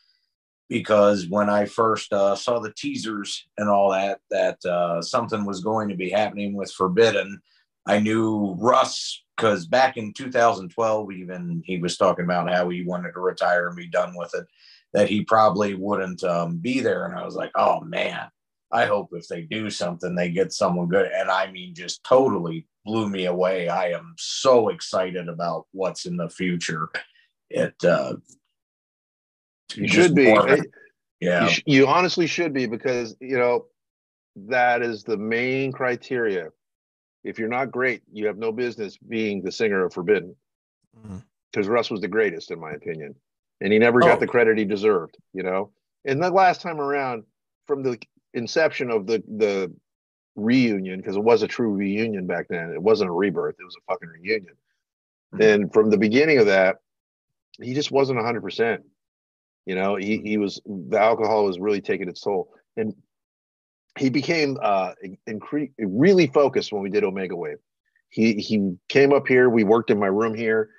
because 0.68 1.28
when 1.30 1.50
I 1.50 1.66
first 1.66 2.12
uh, 2.12 2.36
saw 2.36 2.60
the 2.60 2.74
teasers 2.74 3.48
and 3.58 3.70
all 3.70 3.92
that, 3.92 4.20
that 4.30 4.64
uh, 4.66 5.02
something 5.02 5.46
was 5.46 5.62
going 5.62 5.90
to 5.90 5.96
be 5.96 6.10
happening 6.10 6.54
with 6.54 6.72
Forbidden, 6.72 7.42
I 7.86 8.00
knew 8.00 8.56
Russ 8.60 9.24
because 9.36 9.68
back 9.68 9.98
in 9.98 10.14
2012, 10.14 11.12
even 11.12 11.62
he 11.66 11.78
was 11.78 11.98
talking 11.98 12.26
about 12.26 12.52
how 12.52 12.70
he 12.70 12.84
wanted 12.84 13.12
to 13.14 13.20
retire 13.20 13.68
and 13.68 13.76
be 13.76 13.88
done 13.88 14.14
with 14.16 14.34
it, 14.34 14.46
that 14.94 15.10
he 15.10 15.24
probably 15.24 15.74
wouldn't 15.74 16.24
um, 16.24 16.58
be 16.58 16.80
there. 16.80 17.06
And 17.06 17.18
I 17.18 17.26
was 17.26 17.36
like, 17.36 17.52
oh 17.56 17.82
man, 17.82 18.28
I 18.72 18.86
hope 18.86 19.10
if 19.12 19.28
they 19.28 19.42
do 19.42 19.70
something, 19.70 20.16
they 20.16 20.30
get 20.30 20.54
someone 20.54 20.88
good. 20.88 21.12
And 21.14 21.30
I 21.30 21.52
mean, 21.52 21.76
just 21.76 22.04
totally 22.04 22.66
blew 22.86 23.10
me 23.10 23.26
away. 23.26 23.68
I 23.68 23.92
am 23.92 24.16
so 24.18 24.70
excited 24.70 25.28
about 25.28 25.66
what's 25.72 26.06
in 26.06 26.18
the 26.18 26.30
future. 26.30 26.90
It 27.50 27.76
uh, 27.84 28.16
You 29.76 29.88
should 29.88 30.16
be. 30.16 30.24
You, 30.24 30.64
yeah, 31.22 31.48
sh- 31.48 31.64
you 31.66 31.88
honestly 31.88 32.28
should 32.28 32.54
be 32.54 32.66
because 32.66 33.16
you 33.20 33.38
know 33.38 33.66
that 34.36 34.82
is 34.82 35.04
the 35.04 35.18
main 35.18 35.72
criteria. 35.72 36.50
If 37.26 37.40
you're 37.40 37.50
not 37.50 37.72
great, 37.72 38.04
you 38.14 38.28
have 38.28 38.38
no 38.38 38.52
business 38.52 38.98
being 38.98 39.42
the 39.42 39.52
singer 39.52 39.84
of 39.84 39.94
Forbidden. 39.94 40.36
Because 41.52 41.68
Russ 41.68 41.90
was 41.90 42.00
the 42.00 42.08
greatest 42.08 42.52
in 42.52 42.60
my 42.60 42.72
opinion, 42.72 43.16
and 43.62 43.74
he 43.74 43.80
never 43.80 44.00
got 44.00 44.18
Oh. 44.18 44.20
the 44.20 44.28
credit 44.28 44.58
he 44.58 44.64
deserved. 44.66 45.18
You 45.34 45.44
know, 45.44 45.72
and 46.06 46.22
the 46.22 46.30
last 46.30 46.62
time 46.62 46.80
around, 46.80 47.24
from 47.66 47.82
the 47.84 47.98
inception 48.34 48.92
of 48.92 49.08
the 49.08 49.24
the 49.28 49.74
reunion, 50.36 51.00
because 51.00 51.16
it 51.16 51.24
was 51.24 51.42
a 51.44 51.48
true 51.48 51.72
reunion 51.74 52.28
back 52.28 52.48
then, 52.50 52.72
it 52.72 52.82
wasn't 52.82 53.10
a 53.10 53.14
rebirth; 53.14 53.56
it 53.60 53.64
was 53.64 53.76
a 53.76 53.92
fucking 53.92 54.10
reunion. 54.10 54.56
Mhm. 55.34 55.54
And 55.54 55.74
from 55.74 55.90
the 55.90 55.98
beginning 55.98 56.38
of 56.38 56.46
that, 56.46 56.78
he 57.60 57.74
just 57.74 57.92
wasn't 57.92 58.20
hundred 58.20 58.42
percent. 58.42 58.84
You 59.66 59.76
know, 59.76 59.96
he 59.96 60.20
he 60.20 60.38
was 60.38 60.62
the 60.66 61.00
alcohol 61.00 61.46
was 61.46 61.60
really 61.60 61.82
taking 61.82 62.08
its 62.08 62.22
toll, 62.22 62.54
and 62.78 62.94
he 63.98 64.10
became 64.10 64.58
uh 64.62 64.94
incre- 65.28 65.72
really 65.80 66.28
focused 66.28 66.72
when 66.72 66.82
we 66.82 66.90
did 66.90 67.04
Omega 67.04 67.36
Wave. 67.36 67.58
He 68.10 68.36
he 68.36 68.76
came 68.90 69.14
up 69.14 69.28
here. 69.28 69.50
We 69.50 69.64
worked 69.64 69.92
in 69.92 70.00
my 70.00 70.08
room 70.08 70.36
here. 70.36 70.70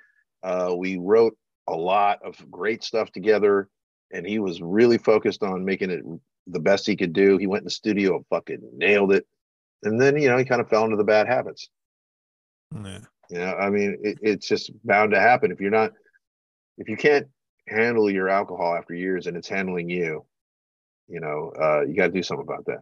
Uh, 0.43 0.73
we 0.77 0.97
wrote 0.97 1.35
a 1.67 1.75
lot 1.75 2.19
of 2.23 2.35
great 2.49 2.83
stuff 2.83 3.11
together, 3.11 3.69
and 4.11 4.25
he 4.25 4.39
was 4.39 4.61
really 4.61 4.97
focused 4.97 5.43
on 5.43 5.65
making 5.65 5.91
it 5.91 6.03
the 6.47 6.59
best 6.59 6.87
he 6.87 6.95
could 6.95 7.13
do. 7.13 7.37
He 7.37 7.47
went 7.47 7.61
in 7.61 7.65
the 7.65 7.71
studio 7.71 8.15
and 8.15 8.25
fucking 8.29 8.61
nailed 8.73 9.11
it. 9.11 9.25
And 9.83 9.99
then 9.99 10.17
you 10.19 10.29
know 10.29 10.37
he 10.37 10.45
kind 10.45 10.61
of 10.61 10.69
fell 10.69 10.85
into 10.85 10.97
the 10.97 11.03
bad 11.03 11.27
habits. 11.27 11.69
Yeah. 12.73 12.99
You 13.29 13.39
know, 13.39 13.55
I 13.55 13.69
mean, 13.69 13.97
it, 14.03 14.19
it's 14.21 14.47
just 14.47 14.71
bound 14.85 15.11
to 15.11 15.19
happen 15.19 15.51
if 15.51 15.59
you're 15.59 15.69
not, 15.69 15.91
if 16.77 16.87
you 16.87 16.95
can't 16.95 17.27
handle 17.67 18.09
your 18.09 18.29
alcohol 18.29 18.73
after 18.73 18.93
years 18.93 19.27
and 19.27 19.35
it's 19.35 19.49
handling 19.49 19.89
you, 19.89 20.25
you 21.07 21.19
know, 21.19 21.51
uh, 21.59 21.81
you 21.81 21.95
got 21.95 22.07
to 22.07 22.13
do 22.13 22.23
something 22.23 22.45
about 22.47 22.65
that. 22.65 22.79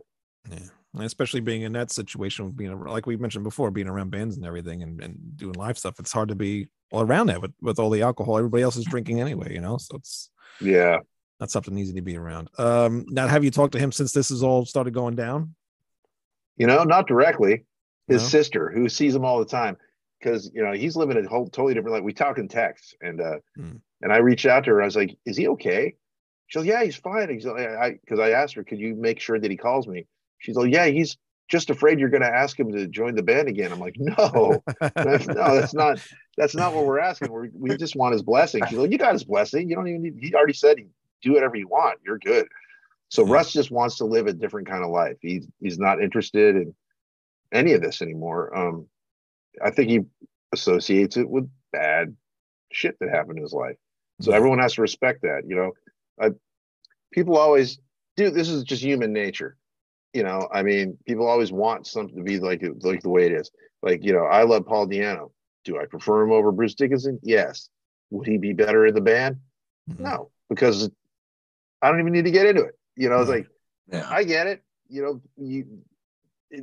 Yeah. 0.50 0.60
And 0.94 1.04
especially 1.04 1.42
being 1.42 1.64
in 1.64 1.74
that 1.74 1.92
situation, 1.92 2.52
being 2.52 2.80
like 2.86 3.06
we 3.06 3.18
mentioned 3.18 3.44
before, 3.44 3.70
being 3.70 3.88
around 3.90 4.12
bands 4.12 4.38
and 4.38 4.46
everything 4.46 4.82
and, 4.82 5.02
and 5.02 5.18
doing 5.36 5.54
live 5.56 5.78
stuff, 5.78 6.00
it's 6.00 6.12
hard 6.12 6.30
to 6.30 6.36
be 6.36 6.68
all 6.92 7.02
around 7.02 7.28
that 7.28 7.42
with, 7.42 7.52
with 7.62 7.80
all 7.80 7.90
the 7.90 8.02
alcohol 8.02 8.38
everybody 8.38 8.64
else 8.64 8.78
is 8.78 8.86
drinking 8.86 9.20
anyway, 9.20 9.54
you 9.54 9.60
know. 9.60 9.78
So 9.78 9.98
it's 9.98 10.30
Yeah. 10.62 11.00
not 11.40 11.52
something 11.52 11.78
easy 11.78 11.94
to 11.94 12.02
be 12.02 12.18
around. 12.18 12.50
Um 12.58 13.06
now 13.10 13.28
have 13.28 13.44
you 13.44 13.52
talked 13.52 13.74
to 13.74 13.80
him 13.80 13.92
since 13.92 14.14
this 14.14 14.30
has 14.30 14.42
all 14.42 14.66
started 14.66 14.94
going 14.94 15.16
down? 15.16 15.56
You 16.58 16.68
know, 16.68 16.84
not 16.84 17.08
directly. 17.08 17.66
His 18.08 18.22
No? 18.22 18.28
sister, 18.30 18.70
who 18.70 18.88
sees 18.88 19.16
him 19.16 19.26
all 19.26 19.40
the 19.40 19.46
time, 19.46 19.78
because 20.20 20.50
you 20.54 20.64
know 20.64 20.72
he's 20.72 20.96
living 20.96 21.18
a 21.18 21.28
whole 21.28 21.48
totally 21.48 21.74
different 21.74 21.96
life. 21.96 22.04
We 22.04 22.14
talk 22.14 22.38
in 22.38 22.48
text, 22.48 22.96
and 23.02 23.20
uh, 23.20 23.38
Hmm. 23.58 23.78
and 24.02 24.14
I 24.14 24.18
reached 24.18 24.46
out 24.46 24.64
to 24.66 24.70
her. 24.72 24.82
I 24.82 24.86
was 24.86 24.96
like, 24.96 25.18
"Is 25.26 25.36
he 25.36 25.48
okay?" 25.50 25.96
She's 26.48 26.60
like, 26.62 26.70
"Yeah, 26.70 26.84
he's 26.84 26.96
fine." 26.96 27.30
He's 27.30 27.46
like, 27.46 27.68
I 27.68 27.92
because 28.00 28.20
I 28.20 28.30
asked 28.30 28.54
her, 28.54 28.64
"Could 28.64 28.80
you 28.80 28.96
make 28.96 29.20
sure 29.20 29.40
that 29.40 29.50
he 29.50 29.58
calls 29.58 29.88
me?" 29.88 30.06
She's 30.46 30.56
like, 30.56 30.72
"Yeah, 30.72 30.86
he's 30.86 31.18
just 31.50 31.70
afraid 31.70 32.00
you're 32.00 32.10
going 32.10 32.22
to 32.24 32.28
ask 32.34 32.60
him 32.60 32.72
to 32.72 32.88
join 32.88 33.16
the 33.16 33.24
band 33.24 33.48
again." 33.50 33.72
I'm 33.72 33.80
like, 33.80 33.96
"No, 33.98 34.64
that's, 34.96 35.28
no, 35.28 35.56
that's 35.56 35.74
not 35.84 36.00
that's 36.38 36.56
not 36.56 36.74
what 36.74 36.86
we're 36.86 37.00
asking. 37.00 37.32
We're, 37.32 37.50
we 37.54 37.76
just 37.78 37.96
want 37.96 38.14
his 38.14 38.22
blessing." 38.22 38.64
She's 38.68 38.78
like, 38.78 38.92
"You 38.92 38.98
got 38.98 39.14
his 39.14 39.24
blessing. 39.24 39.70
You 39.70 39.76
don't 39.76 39.88
even 39.88 40.02
need." 40.04 40.18
He 40.20 40.34
already 40.36 40.54
said, 40.54 40.78
"Do 41.22 41.34
whatever 41.34 41.56
you 41.56 41.68
want. 41.68 42.00
You're 42.06 42.20
good." 42.20 42.48
So 43.10 43.26
Yeah. 43.26 43.34
Russ 43.34 43.52
just 43.54 43.72
wants 43.72 43.98
to 43.98 44.06
live 44.06 44.28
a 44.28 44.34
different 44.34 44.68
kind 44.68 44.84
of 44.84 44.90
life. 44.92 45.18
He's 45.22 45.48
he's 45.60 45.80
not 45.80 46.02
interested 46.02 46.56
in 46.56 46.76
any 47.52 47.74
of 47.74 47.82
this 47.82 48.02
anymore. 48.02 48.56
Um, 48.58 48.88
I 49.64 49.72
think 49.72 49.90
he 49.90 50.02
associates 50.54 51.18
it 51.18 51.30
with 51.30 51.50
bad 51.72 52.16
shit 52.72 52.98
that 53.00 53.10
happened 53.10 53.38
in 53.38 53.44
his 53.44 53.54
life. 53.54 53.78
So 54.22 54.32
Yeah. 54.32 54.38
everyone 54.38 54.60
has 54.60 54.74
to 54.76 54.82
respect 54.82 55.22
that. 55.24 55.44
You 55.48 55.56
know, 55.56 55.72
I, 56.20 56.32
people 57.12 57.38
always 57.38 57.80
do. 58.18 58.30
This 58.30 58.50
is 58.50 58.64
just 58.64 58.82
human 58.84 59.14
nature. 59.14 59.56
You 60.16 60.24
know, 60.24 60.48
I 60.50 60.64
mean, 60.64 60.98
people 61.06 61.28
always 61.28 61.52
want 61.52 61.86
something 61.86 62.16
to 62.16 62.24
be 62.24 62.40
like 62.40 62.64
like 62.84 63.02
the 63.02 63.10
way 63.10 63.26
it 63.26 63.34
is. 63.34 63.52
Like 63.84 64.02
you 64.02 64.14
know, 64.14 64.24
I 64.24 64.44
love 64.44 64.66
Paul 64.66 64.88
Di'Anno. 64.88 65.32
Do 65.66 65.78
I 65.78 65.88
prefer 65.88 66.24
him 66.24 66.32
over 66.32 66.54
Bruce 66.54 66.74
Dickinson? 66.74 67.20
Yes. 67.22 67.68
Would 68.12 68.26
he 68.26 68.38
be 68.38 68.54
better 68.54 68.86
in 68.86 68.96
the 68.96 69.02
band? 69.02 69.42
Mhm. 69.92 70.00
No, 70.00 70.32
because 70.48 70.90
I 71.82 71.90
don't 71.90 72.00
even 72.00 72.14
need 72.14 72.24
to 72.24 72.32
get 72.32 72.46
into 72.46 72.64
it. 72.64 72.80
You 72.96 73.10
know, 73.10 73.20
it's 73.20 73.30
like 73.30 73.48
yeah. 73.92 74.08
I 74.10 74.24
get 74.24 74.48
it. 74.48 74.64
You 74.88 75.02
know, 75.02 75.22
you 75.36 75.66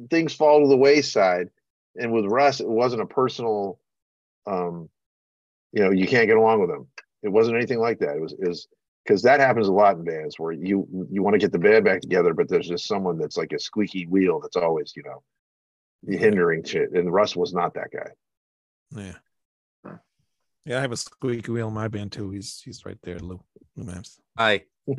things 0.08 0.32
fall 0.32 0.62
to 0.62 0.68
the 0.68 0.76
wayside, 0.78 1.50
and 1.94 2.10
with 2.10 2.24
Russ, 2.24 2.60
it 2.60 2.68
wasn't 2.68 3.02
a 3.02 3.06
personal. 3.06 3.78
Um, 4.46 4.88
you 5.72 5.84
know, 5.84 5.90
you 5.90 6.06
can't 6.06 6.26
get 6.26 6.38
along 6.38 6.62
with 6.62 6.70
him. 6.70 6.86
It 7.22 7.28
wasn't 7.28 7.56
anything 7.56 7.80
like 7.80 7.98
that. 7.98 8.16
It 8.16 8.22
was 8.22 8.32
is 8.32 8.66
because 9.04 9.22
that 9.22 9.40
happens 9.40 9.68
a 9.68 9.72
lot 9.72 9.96
in 9.96 10.04
bands 10.04 10.38
where 10.38 10.52
you 10.52 10.86
you 11.10 11.22
want 11.22 11.34
to 11.34 11.38
get 11.38 11.52
the 11.52 11.58
band 11.58 11.84
back 11.84 12.00
together, 12.00 12.34
but 12.34 12.48
there's 12.48 12.68
just 12.68 12.86
someone 12.86 13.18
that's 13.18 13.36
like 13.36 13.52
a 13.52 13.58
squeaky 13.58 14.06
wheel 14.06 14.40
that's 14.40 14.56
always 14.56 14.92
you 14.96 15.02
know 15.02 15.22
hindering 16.06 16.64
shit. 16.64 16.92
And 16.92 17.12
Russ 17.12 17.36
was 17.36 17.52
not 17.52 17.74
that 17.74 17.90
guy. 17.92 18.10
Yeah. 18.94 19.14
Yeah, 20.64 20.78
I 20.78 20.80
have 20.82 20.92
a 20.92 20.96
squeaky 20.96 21.50
wheel 21.50 21.66
in 21.68 21.74
my 21.74 21.88
band 21.88 22.12
too. 22.12 22.30
He's 22.30 22.62
he's 22.64 22.86
right 22.86 22.98
there, 23.02 23.18
Lou. 23.18 23.40
Lou 23.76 23.84
Maps. 23.84 24.20
Hi. 24.38 24.62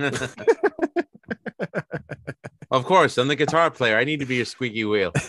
of 2.72 2.84
course, 2.86 3.18
I'm 3.18 3.30
the 3.30 3.36
guitar 3.38 3.72
player. 3.72 3.98
I 3.98 4.04
need 4.04 4.20
to 4.20 4.26
be 4.26 4.42
a 4.42 4.46
squeaky 4.46 4.84
wheel. 4.84 5.14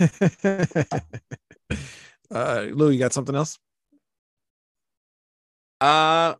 uh 2.31 2.67
Lou, 2.73 2.91
you 2.91 2.99
got 2.99 3.13
something 3.13 3.37
else? 3.37 3.61
Uh, 5.81 6.35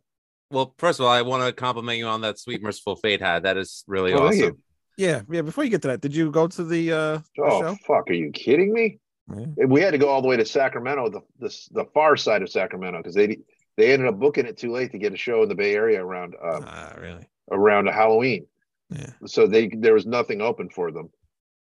well, 0.55 0.73
first 0.79 0.99
of 0.99 1.05
all, 1.05 1.11
I 1.11 1.21
want 1.21 1.45
to 1.45 1.53
compliment 1.53 1.99
you 1.99 2.07
on 2.07 2.21
that 2.21 2.39
sweet 2.39 2.63
Mercyful 2.63 2.95
Fate 2.95 3.21
hat. 3.21 3.43
That 3.43 3.57
is 3.57 3.83
really 3.87 4.13
Oh, 4.13 4.27
awesome. 4.27 4.57
Yeah, 4.97 5.21
yeah. 5.29 5.41
Before 5.41 5.63
you 5.63 5.69
get 5.69 5.81
to 5.83 5.89
that, 5.89 6.01
did 6.01 6.15
you 6.15 6.31
go 6.31 6.47
to 6.47 6.63
the 6.63 6.91
uh 6.91 7.17
the 7.35 7.43
Oh 7.43 7.59
show? 7.61 7.77
fuck! 7.85 8.09
Are 8.09 8.13
you 8.13 8.31
kidding 8.31 8.71
me? 8.73 8.99
Yeah. 9.35 9.65
we 9.65 9.81
had 9.81 9.91
to 9.91 9.97
go 9.97 10.07
all 10.07 10.21
the 10.21 10.27
way 10.27 10.37
to 10.37 10.45
Sacramento, 10.45 11.09
the 11.09 11.21
the, 11.39 11.49
the 11.71 11.85
far 11.93 12.15
side 12.17 12.41
of 12.41 12.49
Sacramento, 12.49 12.99
because 12.99 13.15
they 13.15 13.37
they 13.77 13.91
ended 13.91 14.07
up 14.07 14.17
booking 14.19 14.45
it 14.45 14.57
too 14.57 14.71
late 14.71 14.91
to 14.93 14.97
get 14.97 15.13
a 15.13 15.17
show 15.17 15.43
in 15.43 15.49
the 15.49 15.55
Bay 15.55 15.75
Area 15.75 16.03
around 16.03 16.35
um, 16.41 16.63
Ah, 16.65 16.93
really? 16.99 17.27
around 17.51 17.87
Halloween. 17.87 18.47
Yeah. 18.89 19.11
So 19.25 19.47
they 19.47 19.67
there 19.67 19.93
was 19.93 20.05
nothing 20.05 20.41
open 20.41 20.69
for 20.69 20.91
them, 20.91 21.09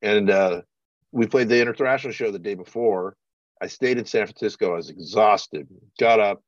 and 0.02 0.28
uh, 0.28 0.62
we 1.12 1.26
played 1.26 1.48
the 1.48 1.60
international 1.62 2.12
show 2.12 2.30
the 2.30 2.38
day 2.38 2.54
before. 2.54 3.16
I 3.62 3.68
stayed 3.68 3.96
in 3.96 4.04
San 4.04 4.26
Francisco. 4.26 4.72
I 4.72 4.76
was 4.76 4.90
exhausted. 4.90 5.68
Got 5.98 6.18
up, 6.20 6.42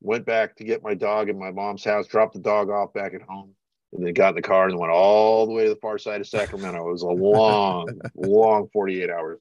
went 0.00 0.24
back 0.24 0.56
to 0.56 0.64
get 0.64 0.82
my 0.82 0.94
dog 0.94 1.28
in 1.28 1.38
my 1.38 1.50
mom's 1.50 1.84
house, 1.84 2.06
dropped 2.06 2.34
the 2.34 2.40
dog 2.40 2.70
off 2.70 2.92
back 2.92 3.14
at 3.14 3.22
home, 3.22 3.54
and 3.92 4.04
then 4.06 4.12
got 4.14 4.30
in 4.30 4.34
the 4.36 4.42
car 4.42 4.68
and 4.68 4.78
went 4.78 4.92
all 4.92 5.46
the 5.46 5.52
way 5.52 5.64
to 5.64 5.70
the 5.70 5.76
far 5.76 5.98
side 5.98 6.20
of 6.20 6.26
Sacramento. 6.26 6.88
It 6.88 6.92
was 6.92 7.02
a 7.02 7.06
long, 7.08 7.88
long 8.14 8.68
forty 8.72 9.02
eight 9.02 9.10
hours. 9.10 9.40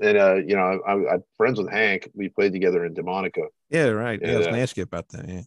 And 0.00 0.16
uh, 0.16 0.36
you 0.36 0.56
know, 0.56 0.80
I, 0.86 0.92
I, 0.92 1.14
I'm 1.14 1.24
friends 1.36 1.58
with 1.58 1.70
Hank. 1.70 2.10
We 2.14 2.28
played 2.28 2.52
together 2.52 2.84
in 2.84 2.94
Demonica. 2.94 3.46
Yeah, 3.70 3.88
right. 3.88 4.20
Yeah, 4.22 4.32
I 4.32 4.36
was 4.38 4.46
gonna 4.46 4.58
ask 4.58 4.76
you 4.76 4.82
about 4.82 5.08
that. 5.10 5.28
Yeah. 5.28 5.42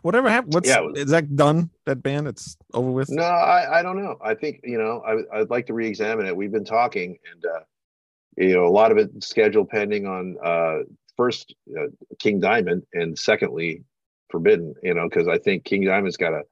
Whatever 0.00 0.30
happened? 0.30 0.54
What's 0.54 0.68
Yeah, 0.68 0.80
was- 0.80 0.98
is 0.98 1.10
that 1.10 1.36
done? 1.36 1.70
That 1.86 2.02
band? 2.02 2.26
It's 2.26 2.56
over 2.72 2.90
with. 2.90 3.10
No, 3.10 3.22
I, 3.22 3.80
I 3.80 3.82
don't 3.82 4.02
know. 4.02 4.16
I 4.22 4.34
think 4.34 4.60
you 4.64 4.78
know 4.78 5.02
I, 5.06 5.40
I'd 5.40 5.50
like 5.50 5.66
to 5.66 5.74
re-examine 5.74 6.26
it. 6.26 6.36
We've 6.36 6.50
been 6.50 6.64
talking, 6.64 7.18
and 7.32 7.44
uh, 7.44 7.60
you 8.36 8.54
know, 8.54 8.66
a 8.66 8.70
lot 8.70 8.90
of 8.90 8.98
it 8.98 9.10
scheduled 9.22 9.68
pending 9.68 10.06
on 10.06 10.36
uh, 10.42 10.78
first 11.16 11.54
uh, 11.78 11.86
King 12.18 12.40
Diamond, 12.40 12.82
and 12.92 13.18
secondly 13.18 13.82
Forbidden. 14.30 14.74
You 14.82 14.94
know, 14.94 15.08
because 15.08 15.28
I 15.28 15.38
think 15.38 15.64
King 15.64 15.84
Diamond's 15.84 16.16
got 16.16 16.32
a 16.34 16.42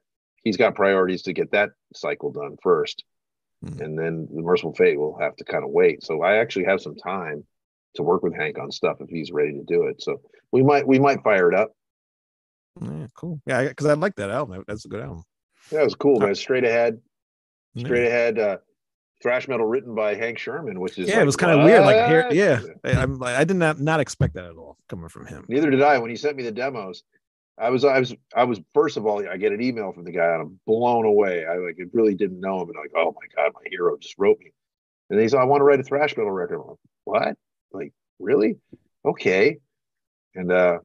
he's 0.43 0.57
got 0.57 0.75
priorities 0.75 1.23
to 1.23 1.33
get 1.33 1.51
that 1.53 1.71
cycle 1.95 2.31
done 2.33 2.57
first, 2.63 3.05
Hmm. 3.63 3.83
and 3.83 3.99
then 3.99 4.29
the 4.33 4.43
Mercyful 4.43 4.75
Fate 4.75 4.99
will 4.99 5.19
have 5.19 5.37
to 5.37 5.45
kind 5.45 5.65
of 5.65 5.71
wait. 5.71 6.03
So 6.03 6.23
I 6.23 6.37
actually 6.37 6.65
have 6.65 6.81
some 6.81 6.97
time 6.97 7.45
to 7.97 8.03
work 8.03 8.23
with 8.23 8.35
Hank 8.35 8.59
on 8.59 8.71
stuff 8.71 8.99
if 9.01 9.09
he's 9.11 9.33
ready 9.33 9.53
to 9.53 9.65
do 9.65 9.87
it. 9.89 10.01
So 10.01 10.21
we 10.53 10.63
might 10.63 10.87
we 10.87 10.99
might 10.99 11.23
fire 11.23 11.49
it 11.51 11.55
up. 11.55 11.73
Yeah, 12.81 13.07
cool. 13.15 13.41
Yeah, 13.47 13.69
because 13.69 13.87
I 13.87 13.95
like 13.95 14.15
that 14.17 14.31
album. 14.31 14.65
That's 14.67 14.85
a 14.85 14.89
good 14.89 15.03
album. 15.03 15.25
That 15.73 15.85
was 15.85 15.95
cool, 15.95 16.21
man. 16.21 16.35
Straight 16.35 16.65
ahead, 16.65 17.01
Yeah. 17.75 17.85
straight 17.85 18.07
ahead 18.07 18.39
uh 18.39 18.59
thrash 19.23 19.49
metal 19.49 19.67
written 19.67 19.95
by 19.95 20.15
Hank 20.15 20.39
Shermann 20.39 20.79
which 20.79 20.99
is 20.99 21.09
Yeah, 21.09 21.17
like, 21.17 21.23
it 21.23 21.27
was 21.27 21.37
kind 21.37 21.59
of 21.59 21.65
weird. 21.65 21.83
Like 21.83 22.07
here, 22.09 22.29
yeah, 22.33 22.61
I, 22.85 23.41
I 23.41 23.45
did 23.45 23.57
not 23.57 23.81
not 23.81 24.01
expect 24.01 24.35
that 24.35 24.45
at 24.45 24.57
all 24.57 24.77
coming 24.89 25.09
from 25.09 25.27
him. 25.27 25.45
neither 25.49 25.71
did 25.71 25.83
i. 25.83 25.99
When 25.99 26.11
he 26.11 26.17
sent 26.17 26.37
me 26.37 26.43
the 26.43 26.53
demos 26.53 27.03
i 27.59 27.69
was 27.69 27.85
i 27.85 27.99
was 27.99 28.15
i 28.35 28.45
was 28.45 28.59
first 28.73 28.97
of 28.97 29.05
all 29.05 29.27
i 29.29 29.37
get 29.37 29.53
an 29.53 29.61
email 29.61 29.93
from 29.93 30.05
the 30.05 30.13
guy 30.13 30.33
and 30.33 30.43
i'm 30.43 30.61
blown 30.67 31.05
away. 31.05 31.45
I 31.45 31.57
like 31.57 31.77
I 31.81 31.85
really 31.93 32.15
didn't 32.15 32.41
know 32.41 32.63
him 32.63 32.69
and 32.71 32.79
I'm 32.79 32.85
like 32.85 32.93
oh 32.97 33.15
my 33.15 33.27
god 33.37 33.53
my 33.55 33.63
hero 33.71 33.97
just 33.99 34.15
wrote 34.19 34.39
me. 34.41 34.53
And 35.11 35.21
he 35.21 35.29
said 35.29 35.41
i 35.41 35.45
want 35.45 35.61
to 35.61 35.65
write 35.65 35.81
a 35.81 35.83
thrash 35.85 36.17
metal 36.17 36.33
record. 36.33 36.61
I'm 36.61 36.69
like, 36.69 36.79
what? 37.05 37.37
Like 37.73 37.93
really? 38.19 38.57
Okay. 39.05 39.59
And 40.35 40.51
uh 40.51 40.79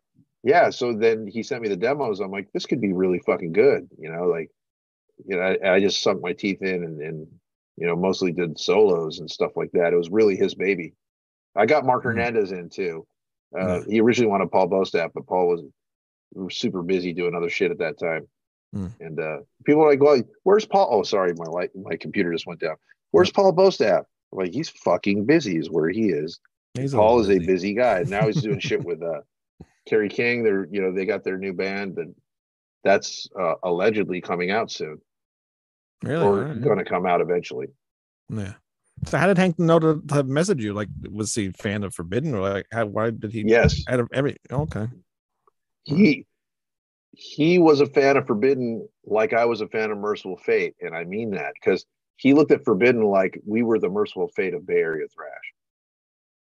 yeah 0.43 0.69
so 0.69 0.93
then 0.93 1.27
he 1.27 1.43
sent 1.43 1.61
me 1.61 1.69
the 1.69 1.77
demos. 1.77 2.19
I'm 2.19 2.31
like 2.31 2.51
this 2.53 2.65
could 2.65 2.81
be 2.81 2.93
really 2.93 3.19
fucking 3.19 3.53
good 3.53 3.87
you 3.97 4.11
know 4.11 4.25
like 4.25 4.49
you 5.25 5.37
know 5.37 5.41
i, 5.41 5.75
I 5.75 5.79
just 5.79 6.01
sunk 6.01 6.21
my 6.21 6.33
teeth 6.33 6.61
in 6.61 6.83
and, 6.83 7.01
and 7.01 7.27
you 7.77 7.85
know, 7.87 7.95
mostly 7.95 8.31
did 8.31 8.57
solos 8.59 9.19
and 9.19 9.29
stuff 9.29 9.51
like 9.55 9.71
that. 9.73 9.93
It 9.93 9.97
was 9.97 10.09
really 10.09 10.35
his 10.35 10.55
baby. 10.55 10.93
I 11.55 11.65
got 11.65 11.85
Mark 11.85 12.01
Mhm. 12.03 12.05
Hernandez 12.07 12.51
in 12.51 12.69
too. 12.69 13.05
Uh, 13.57 13.79
Yeah. 13.79 13.83
He 13.87 14.01
originally 14.01 14.29
wanted 14.29 14.51
Paul 14.51 14.69
Bostaph, 14.69 15.11
but 15.13 15.25
Paul 15.27 15.47
was, 15.47 15.61
was 16.33 16.57
super 16.57 16.81
busy 16.83 17.13
doing 17.13 17.35
other 17.35 17.49
shit 17.49 17.71
at 17.71 17.77
that 17.79 17.97
time. 17.99 18.27
Mm. 18.75 18.91
And 18.99 19.19
uh, 19.19 19.37
people 19.65 19.83
are 19.83 19.89
like, 19.89 20.01
"Well, 20.01 20.21
where's 20.43 20.65
Paul?" 20.65 20.89
Oh, 20.91 21.03
sorry, 21.03 21.33
my 21.37 21.45
light, 21.45 21.69
my 21.75 21.95
computer 21.95 22.31
just 22.33 22.47
went 22.47 22.59
down. 22.59 22.75
Where's 23.11 23.31
Paul 23.31 23.53
Bostaph? 23.53 24.03
I'm 24.33 24.39
like 24.39 24.51
he's 24.53 24.69
fucking 24.69 25.25
busy, 25.25 25.57
is 25.57 25.69
where 25.69 25.89
he 25.89 26.09
is. 26.09 26.39
He's 26.73 26.93
Paul 26.93 27.19
is 27.21 27.29
a 27.29 27.39
busy 27.39 27.73
guy. 27.73 28.03
Now 28.03 28.25
he's 28.27 28.41
doing 28.41 28.59
shit 28.59 28.83
with 28.83 29.01
uh 29.01 29.21
Kerry 29.87 30.09
King. 30.09 30.43
They're 30.43 30.65
you 30.69 30.81
know 30.81 30.91
they 30.91 31.05
got 31.05 31.23
their 31.23 31.37
new 31.37 31.53
band 31.53 31.97
and 31.97 32.15
that's 32.83 33.29
uh, 33.39 33.55
allegedly 33.63 34.19
coming 34.21 34.51
out 34.51 34.69
soon 34.71 34.99
Really? 36.03 36.25
or 36.25 36.45
right. 36.45 36.61
going 36.61 36.77
to 36.77 36.85
come 36.85 37.05
out 37.05 37.21
eventually. 37.21 37.67
Yeah. 38.29 38.53
So 39.05 39.17
how 39.17 39.27
did 39.27 39.37
Hank 39.37 39.59
know 39.59 39.79
to, 39.79 40.01
to 40.07 40.23
message 40.23 40.63
you? 40.63 40.73
Like, 40.73 40.87
was 41.11 41.33
he 41.35 41.47
a 41.47 41.51
fan 41.51 41.83
of 41.83 41.93
Forbidden, 41.93 42.33
or 42.33 42.41
like, 42.41 42.67
how, 42.71 42.85
why 42.85 43.09
did 43.09 43.31
he? 43.31 43.43
Yes, 43.45 43.83
Out 43.89 43.99
of 43.99 44.09
every 44.13 44.37
okay. 44.51 44.87
he 45.83 46.25
he 47.11 47.59
was 47.59 47.81
a 47.81 47.85
fan 47.85 48.17
of 48.17 48.27
Forbidden 48.27 48.87
like 49.05 49.33
I 49.33 49.45
was 49.45 49.61
a 49.61 49.67
fan 49.67 49.91
of 49.91 49.97
Mercyful 49.97 50.37
Fate, 50.37 50.75
and 50.81 50.95
I 50.95 51.03
mean 51.03 51.31
that 51.31 51.53
because 51.53 51.85
he 52.17 52.33
looked 52.33 52.51
at 52.51 52.63
Forbidden 52.63 53.03
like 53.03 53.39
we 53.45 53.63
were 53.63 53.79
the 53.79 53.89
Mercyful 53.89 54.29
Fate 54.29 54.53
of 54.53 54.65
Bay 54.65 54.79
Area 54.79 55.07
thrash. 55.13 55.53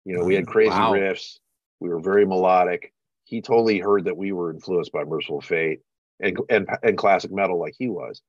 You 0.05 0.17
know, 0.17 0.25
we 0.25 0.35
had 0.35 0.45
oh, 0.49 0.53
crazy 0.53 0.71
Wow. 0.71 0.93
riffs. 0.93 1.39
We 1.81 1.89
were 1.89 2.01
very 2.01 2.27
melodic. 2.27 2.93
He 3.25 3.41
totally 3.41 3.79
heard 3.79 4.05
that 4.05 4.17
we 4.17 4.33
were 4.33 4.51
influenced 4.51 4.93
by 4.93 5.05
Mercyful 5.05 5.41
Fate 5.43 5.81
and 6.21 6.39
and 6.51 6.69
and 6.83 6.99
classic 6.99 7.33
metal 7.33 7.59
like 7.59 7.75
he 7.79 7.89
was. 7.89 8.21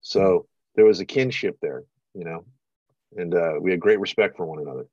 So 0.00 0.46
there 0.74 0.84
was 0.84 1.00
a 1.00 1.04
kinship 1.04 1.56
there, 1.60 1.84
you 2.14 2.24
know, 2.24 2.44
and 3.16 3.34
uh, 3.34 3.54
we 3.60 3.70
had 3.70 3.80
great 3.80 4.00
respect 4.00 4.36
for 4.36 4.46
one 4.46 4.60
another. 4.60 4.86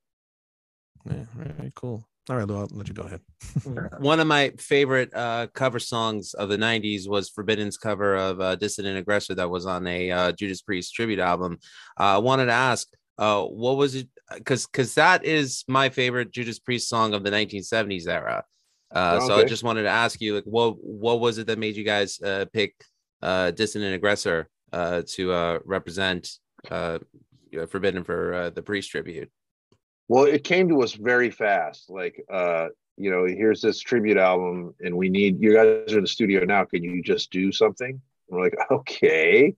Yeah, 1.06 1.26
very 1.36 1.72
cool. 1.76 2.04
All 2.28 2.38
right, 2.38 2.48
Lou, 2.48 2.58
I'll 2.58 2.68
let 2.72 2.88
you 2.88 2.96
go 2.96 3.04
ahead. 3.04 3.22
One 4.00 4.20
of 4.20 4.26
my 4.26 4.50
favorite 4.58 5.14
uh, 5.14 5.46
cover 5.54 5.78
songs 5.78 6.34
of 6.34 6.50
the 6.50 6.58
90s 6.58 7.08
was 7.08 7.30
Forbidden's 7.30 7.78
cover 7.78 8.16
of 8.16 8.42
uh, 8.42 8.56
Dissident 8.56 8.98
Aggressor 8.98 9.36
that 9.36 9.50
was 9.52 9.68
on 9.68 9.86
a 9.86 10.10
uh, 10.10 10.32
Judas 10.32 10.64
Priest 10.64 10.96
tribute 10.96 11.20
album. 11.20 11.60
Uh, 12.00 12.16
I 12.16 12.18
wanted 12.18 12.48
to 12.48 12.54
ask, 12.54 12.88
uh, 13.20 13.44
what 13.44 13.78
was 13.78 13.94
it? 13.94 14.10
Because 14.34 14.66
because 14.66 14.96
that 14.96 15.24
is 15.24 15.64
my 15.68 15.90
favorite 15.90 16.32
Judas 16.32 16.58
Priest 16.58 16.90
song 16.90 17.14
of 17.14 17.24
the 17.24 17.30
1970s 17.30 18.08
era. 18.08 18.44
Uh, 18.92 19.20
So 19.20 19.36
I 19.36 19.44
just 19.44 19.64
wanted 19.64 19.84
to 19.84 19.90
ask 19.90 20.20
you, 20.20 20.34
like, 20.34 20.46
what 20.46 20.78
what 20.80 21.20
was 21.20 21.38
it 21.38 21.46
that 21.46 21.60
made 21.60 21.76
you 21.76 21.84
guys 21.84 22.20
uh, 22.22 22.46
pick 22.52 22.74
uh, 23.22 23.52
Dissident 23.52 23.94
Aggressor 23.94 24.50
uh, 24.76 25.02
to 25.08 25.32
uh, 25.32 25.60
represent 25.64 26.38
uh, 26.70 27.00
you 27.50 27.60
know, 27.60 27.66
Forbidden 27.66 28.04
for 28.04 28.34
uh, 28.34 28.50
the 28.50 28.62
Priest 28.62 28.92
tribute? 28.92 29.32
Well, 30.10 30.26
it 30.26 30.44
came 30.44 30.68
to 30.70 30.84
us 30.84 30.94
very 30.94 31.32
fast. 31.32 31.90
Like, 31.90 32.22
uh, 32.32 32.68
you 32.98 33.10
know, 33.10 33.26
here's 33.26 33.62
this 33.62 33.80
tribute 33.80 34.18
album, 34.18 34.76
and 34.82 34.96
we 34.96 35.10
need 35.10 35.42
you 35.42 35.54
guys 35.54 35.94
are 35.94 35.98
in 35.98 36.04
the 36.04 36.08
studio 36.08 36.44
now. 36.44 36.66
Can 36.66 36.84
you 36.84 37.02
just 37.02 37.32
do 37.32 37.52
something? 37.52 37.90
And 37.90 38.02
we're 38.30 38.44
like, 38.44 38.58
okay. 38.72 39.56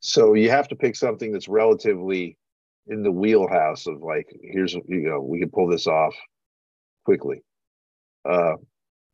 So 0.00 0.34
you 0.34 0.50
have 0.50 0.68
to 0.68 0.76
pick 0.76 0.96
something 0.96 1.30
that's 1.30 1.48
relatively 1.48 2.38
in 2.86 3.02
the 3.02 3.12
wheelhouse 3.12 3.86
of 3.86 4.02
like, 4.02 4.26
here's 4.42 4.74
you 4.74 5.08
know, 5.08 5.20
we 5.20 5.40
can 5.40 5.50
pull 5.50 5.68
this 5.68 5.86
off 5.86 6.14
quickly. 7.04 7.42
Uh, 8.24 8.54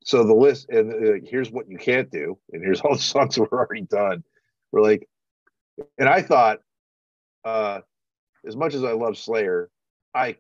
so 0.05 0.25
the 0.25 0.35
list, 0.35 0.69
and 0.71 0.93
uh, 0.93 1.27
here's 1.29 1.51
what 1.51 1.69
you 1.69 1.77
can't 1.77 2.11
do, 2.11 2.39
and 2.53 2.65
here's 2.65 2.81
all 2.81 2.95
the 2.95 3.03
songs 3.03 3.37
we're 3.37 3.49
already 3.49 3.83
done. 3.83 4.23
We're 4.73 4.83
like, 4.83 5.09
and 5.99 6.09
I 6.09 6.23
thought, 6.23 6.61
uh, 7.45 7.81
as 8.47 8.57
much 8.57 8.75
as 8.75 8.85
I 8.85 8.93
love 8.93 9.19
Slayer, 9.19 9.71
I 10.15 10.37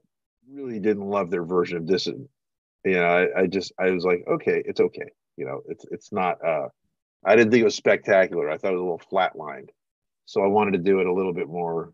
really 0.50 0.80
didn't 0.80 1.08
love 1.08 1.30
their 1.30 1.44
version 1.44 1.76
of 1.78 1.86
this. 1.86 2.06
You 2.06 2.28
know, 2.84 3.04
I, 3.04 3.42
I 3.42 3.46
just 3.46 3.72
I 3.78 3.90
was 3.90 4.04
like, 4.04 4.24
okay, 4.28 4.62
it's 4.64 4.80
okay. 4.80 5.10
You 5.36 5.46
know, 5.46 5.62
it's 5.68 5.84
it's 5.90 6.12
not. 6.12 6.44
uh 6.44 6.68
I 7.24 7.36
didn't 7.36 7.50
think 7.52 7.60
it 7.62 7.64
was 7.64 7.76
spectacular. 7.76 8.50
I 8.50 8.56
thought 8.56 8.70
it 8.72 8.76
was 8.76 8.80
a 8.80 8.84
little 8.84 9.02
flatlined. 9.12 9.68
So 10.26 10.42
I 10.42 10.46
wanted 10.46 10.72
to 10.72 10.78
do 10.78 11.00
it 11.00 11.06
a 11.06 11.12
little 11.12 11.34
bit 11.34 11.48
more. 11.48 11.92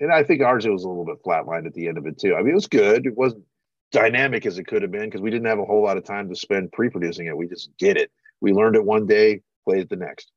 And 0.00 0.12
I 0.12 0.24
think 0.24 0.42
ours 0.42 0.66
was 0.66 0.84
a 0.84 0.88
little 0.88 1.04
bit 1.04 1.22
flatlined 1.22 1.66
at 1.66 1.74
the 1.74 1.88
end 1.88 1.98
of 1.98 2.06
it 2.06 2.18
too. 2.18 2.34
I 2.34 2.40
mean, 2.40 2.50
it 2.50 2.54
was 2.54 2.66
good. 2.66 3.06
It 3.06 3.16
wasn't 3.16 3.44
dynamic 3.92 4.46
as 4.46 4.58
it 4.58 4.66
could 4.66 4.82
have 4.82 4.90
been 4.90 5.04
because 5.04 5.20
we 5.20 5.30
didn't 5.30 5.46
have 5.46 5.60
a 5.60 5.64
whole 5.64 5.82
lot 5.82 5.96
of 5.96 6.04
time 6.04 6.28
to 6.28 6.34
spend 6.36 6.72
pre-producing 6.72 7.26
it. 7.26 7.36
We 7.36 7.46
just 7.46 7.76
did 7.76 7.96
it. 7.96 8.10
We 8.40 8.52
learned 8.52 8.76
it 8.76 8.84
one 8.84 9.06
day, 9.06 9.42
played 9.64 9.82
it 9.82 9.90
the 9.90 9.96
next 9.96 10.32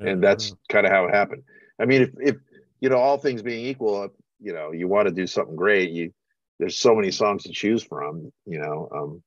and 0.00 0.22
that's 0.22 0.54
kind 0.68 0.86
of 0.86 0.92
how 0.92 1.06
it 1.06 1.14
happened. 1.14 1.42
I 1.78 1.84
mean, 1.84 2.02
if 2.02 2.10
if 2.20 2.36
you 2.80 2.88
know 2.88 2.98
all 2.98 3.18
things 3.18 3.42
being 3.42 3.66
equal, 3.66 4.04
if, 4.04 4.12
you 4.40 4.52
know, 4.52 4.72
you 4.72 4.88
want 4.88 5.08
to 5.08 5.14
do 5.14 5.26
something 5.26 5.56
great, 5.56 5.90
you 5.90 6.12
there's 6.58 6.78
so 6.78 6.94
many 6.94 7.10
songs 7.10 7.44
to 7.44 7.52
choose 7.52 7.82
from. 7.82 8.32
You 8.46 8.60
know, 8.60 8.88
um, 8.94 9.22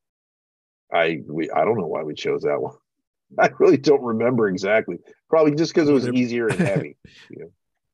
I 0.92 1.22
we 1.28 1.50
I 1.50 1.66
don't 1.66 1.78
know 1.78 1.88
why 1.88 2.04
we 2.04 2.14
chose 2.14 2.44
that 2.44 2.62
one. 2.62 2.76
I 3.40 3.50
really 3.60 3.78
don't 3.78 4.02
remember 4.02 4.48
exactly. 4.48 4.98
Probably 5.30 5.56
just 5.56 5.74
because 5.74 5.90
it 5.90 5.94
was 5.94 6.08
easier 6.10 6.48
and 6.48 6.60
heavy. 6.60 6.98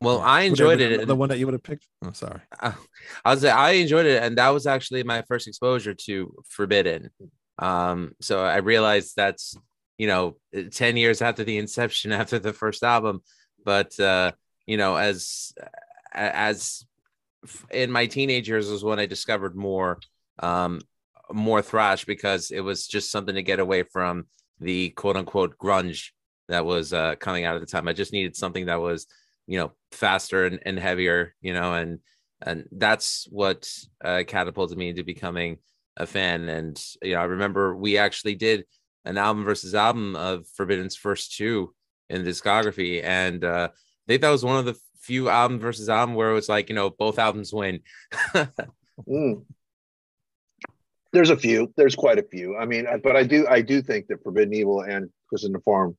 Well, 0.01 0.21
I 0.21 0.43
enjoyed 0.43 0.79
it. 0.79 1.05
The 1.05 1.15
one 1.15 1.27
that 1.27 1.39
you 1.39 1.45
would 1.45 1.51
have 1.51 1.63
picked. 1.63 1.85
I'm 2.01 2.09
oh, 2.09 2.11
sorry. 2.13 2.39
Uh, 2.57 2.71
I 3.25 3.33
was 3.33 3.43
I 3.43 3.71
enjoyed 3.71 4.05
it, 4.05 4.23
and 4.23 4.37
that 4.37 4.47
was 4.49 4.65
actually 4.65 5.03
my 5.03 5.23
first 5.23 5.45
exposure 5.45 5.93
to 5.93 6.33
Forbidden. 6.47 7.09
Um, 7.57 8.15
so 8.21 8.41
I 8.41 8.57
realized 8.57 9.17
that's 9.17 9.57
you 9.99 10.07
know 10.07 10.37
ten 10.71 10.97
years 10.97 11.21
after 11.21 11.43
the 11.43 11.57
inception, 11.57 12.11
after 12.23 12.39
the 12.39 12.53
first 12.53 12.83
album, 12.83 13.21
but 13.63 13.97
uh, 13.99 14.31
you 14.65 14.77
know 14.77 14.95
as 14.95 15.53
as 16.11 16.83
in 17.69 17.91
my 17.91 18.07
teenage 18.07 18.49
years 18.49 18.69
was 18.69 18.83
when 18.83 18.99
I 18.99 19.05
discovered 19.05 19.55
more 19.55 19.99
um 20.39 20.81
more 21.31 21.61
thrash 21.61 22.05
because 22.05 22.49
it 22.49 22.61
was 22.61 22.87
just 22.87 23.11
something 23.11 23.35
to 23.35 23.43
get 23.43 23.59
away 23.59 23.83
from 23.83 24.25
the 24.59 24.89
quote 24.91 25.15
unquote 25.15 25.57
grunge 25.57 26.09
that 26.47 26.65
was 26.65 26.93
uh 26.93 27.15
coming 27.19 27.45
out 27.45 27.55
at 27.55 27.61
the 27.61 27.67
time. 27.67 27.87
I 27.87 27.93
just 27.93 28.13
needed 28.13 28.35
something 28.35 28.65
that 28.65 28.81
was 28.81 29.05
you 29.49 29.57
know 29.57 29.71
faster 29.91 30.45
and, 30.45 30.59
and 30.63 30.79
heavier 30.79 31.33
you 31.41 31.53
know 31.53 31.73
and 31.73 31.99
and 32.41 32.65
that's 32.71 33.27
what 33.31 33.67
uh, 34.05 34.23
catapulted 34.25 34.77
me 34.77 34.89
into 34.89 35.03
becoming 35.03 35.57
a 35.97 36.05
fan 36.05 36.47
and 36.47 36.81
you 37.01 37.15
know 37.15 37.19
i 37.19 37.23
remember 37.23 37.75
we 37.75 37.97
actually 37.97 38.35
did 38.35 38.63
an 39.05 39.17
album 39.17 39.43
versus 39.43 39.75
album 39.75 40.15
of 40.15 40.47
forbidden's 40.47 40.95
first 40.95 41.35
two 41.35 41.73
in 42.09 42.23
the 42.23 42.29
discography 42.29 43.03
and 43.03 43.43
uh 43.43 43.69
i 43.71 44.05
think 44.07 44.21
that 44.21 44.29
was 44.29 44.45
one 44.45 44.57
of 44.57 44.65
the 44.65 44.77
few 44.99 45.29
album 45.29 45.59
versus 45.59 45.89
album 45.89 46.13
where 46.13 46.29
it 46.29 46.35
was 46.35 46.49
like 46.49 46.69
you 46.69 46.75
know 46.75 46.89
both 46.89 47.17
albums 47.17 47.53
win 47.53 47.79
Mm. 49.07 49.45
There's 51.11 51.29
a 51.29 51.37
few. 51.37 51.73
There's 51.75 51.95
quite 51.95 52.19
a 52.19 52.23
few. 52.23 52.55
I 52.57 52.65
mean, 52.65 52.85
but 53.03 53.15
I 53.15 53.23
do 53.23 53.47
I 53.47 53.61
do 53.61 53.81
think 53.81 54.07
that 54.07 54.23
Forbidden 54.23 54.53
Evil 54.53 54.81
and 54.81 55.09
Twisted 55.29 55.49
into 55.49 55.59
Form, 55.59 55.97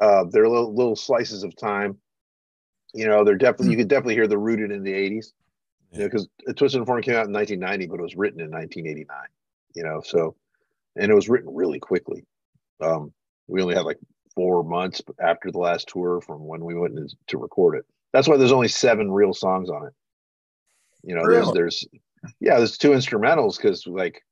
uh, 0.00 0.24
they're 0.30 0.48
little 0.48 0.74
little 0.74 0.96
slices 0.96 1.44
of 1.44 1.56
time. 1.56 1.98
You 2.92 3.06
know, 3.06 3.24
they're 3.24 3.36
definitely 3.36 3.70
you 3.70 3.76
could 3.76 3.88
definitely 3.88 4.14
hear 4.14 4.26
they're 4.26 4.38
rooted 4.38 4.72
in 4.72 4.82
the 4.82 4.92
80s. 4.92 5.26
You 5.92 6.00
know, 6.00 6.04
because 6.06 6.28
Twisted 6.56 6.78
into 6.78 6.86
Form 6.86 7.02
came 7.02 7.14
out 7.14 7.26
in 7.26 7.32
1990, 7.32 7.86
but 7.86 8.00
it 8.00 8.02
was 8.02 8.16
written 8.16 8.40
in 8.40 8.50
1989. 8.50 9.16
You 9.76 9.84
know, 9.84 10.02
so 10.04 10.34
and 10.96 11.10
it 11.10 11.14
was 11.14 11.28
written 11.28 11.54
really 11.54 11.78
quickly. 11.78 12.24
Um, 12.80 13.12
we 13.46 13.62
only 13.62 13.74
had 13.74 13.84
like 13.84 13.98
four 14.34 14.64
months 14.64 15.00
after 15.20 15.50
the 15.50 15.58
last 15.58 15.88
tour 15.88 16.20
from 16.20 16.46
when 16.46 16.64
we 16.64 16.74
went 16.74 16.98
to 17.28 17.38
record 17.38 17.76
it. 17.76 17.84
That's 18.12 18.28
why 18.28 18.36
there's 18.36 18.52
only 18.52 18.68
seven 18.68 19.10
real 19.10 19.34
songs 19.34 19.70
on 19.70 19.86
it. 19.86 19.92
You 21.02 21.14
know, 21.14 21.22
Really? 21.22 21.52
there's 21.52 21.86
there's 21.92 22.34
yeah, 22.40 22.56
there's 22.58 22.78
two 22.78 22.90
instrumentals 22.90 23.56
because 23.56 23.86
like 23.86 24.22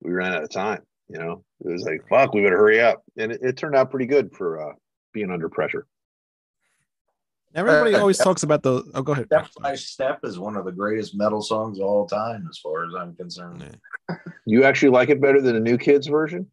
we 0.00 0.12
ran 0.12 0.32
out 0.32 0.44
of 0.44 0.50
time. 0.50 0.82
You 1.08 1.18
know, 1.18 1.44
it 1.64 1.72
was 1.72 1.82
like 1.82 2.02
fuck, 2.08 2.32
we 2.32 2.42
better 2.42 2.56
hurry 2.56 2.80
up, 2.80 3.02
and 3.16 3.32
it, 3.32 3.40
it 3.42 3.56
turned 3.56 3.74
out 3.74 3.90
pretty 3.90 4.06
good 4.06 4.32
for 4.32 4.70
uh, 4.70 4.74
being 5.12 5.30
under 5.30 5.48
pressure. 5.48 5.86
Everybody 7.54 7.94
Uh, 7.94 8.00
always 8.00 8.18
talks 8.18 8.42
about 8.44 8.62
the. 8.62 8.84
Oh, 8.94 9.02
go 9.02 9.12
ahead. 9.12 9.26
Step 9.26 9.48
by 9.60 9.74
Step 9.74 10.20
is 10.24 10.38
one 10.38 10.56
of 10.56 10.64
the 10.64 10.72
greatest 10.72 11.16
metal 11.16 11.42
songs 11.42 11.78
of 11.78 11.84
all 11.84 12.06
time, 12.06 12.46
as 12.48 12.58
far 12.58 12.86
as 12.86 12.94
I'm 12.94 13.14
concerned. 13.16 13.78
Yeah. 14.08 14.16
You 14.46 14.64
actually 14.64 14.90
like 14.90 15.08
it 15.08 15.20
better 15.20 15.40
than 15.40 15.54
the 15.54 15.60
New 15.60 15.76
Kids 15.78 16.06
version? 16.06 16.46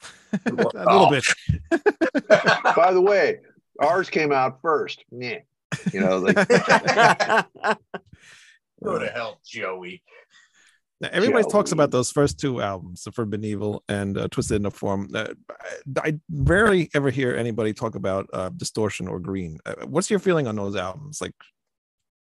a 0.46 0.52
little 0.52 1.10
bit. 1.10 1.24
By 2.76 2.92
the 2.92 3.00
way, 3.00 3.40
ours 3.80 4.10
came 4.10 4.32
out 4.32 4.60
first. 4.60 5.02
Yeah. 5.10 5.38
You 5.92 6.00
know, 6.00 6.18
like 6.18 6.36
Go 8.84 8.98
to 8.98 9.08
hell, 9.08 9.40
Joey. 9.46 10.02
Now, 11.00 11.08
Everybody 11.12 11.44
talks 11.48 11.70
about 11.70 11.92
those 11.92 12.10
first 12.10 12.40
two 12.40 12.60
albums, 12.60 13.04
The 13.04 13.12
Forbidden 13.12 13.44
Evil 13.44 13.84
and 13.88 14.18
uh, 14.18 14.26
Twisted 14.28 14.56
in 14.56 14.62
the 14.62 14.70
Form. 14.70 15.08
Uh, 15.14 15.28
I, 15.96 16.08
I 16.08 16.18
rarely 16.28 16.90
ever 16.92 17.10
hear 17.10 17.36
anybody 17.36 17.72
talk 17.72 17.94
about 17.94 18.26
uh, 18.32 18.48
Distortion 18.48 19.06
or 19.06 19.20
Green. 19.20 19.58
Uh, 19.64 19.74
what's 19.86 20.10
your 20.10 20.18
feeling 20.18 20.48
on 20.48 20.56
those 20.56 20.74
albums? 20.74 21.20
Like, 21.20 21.34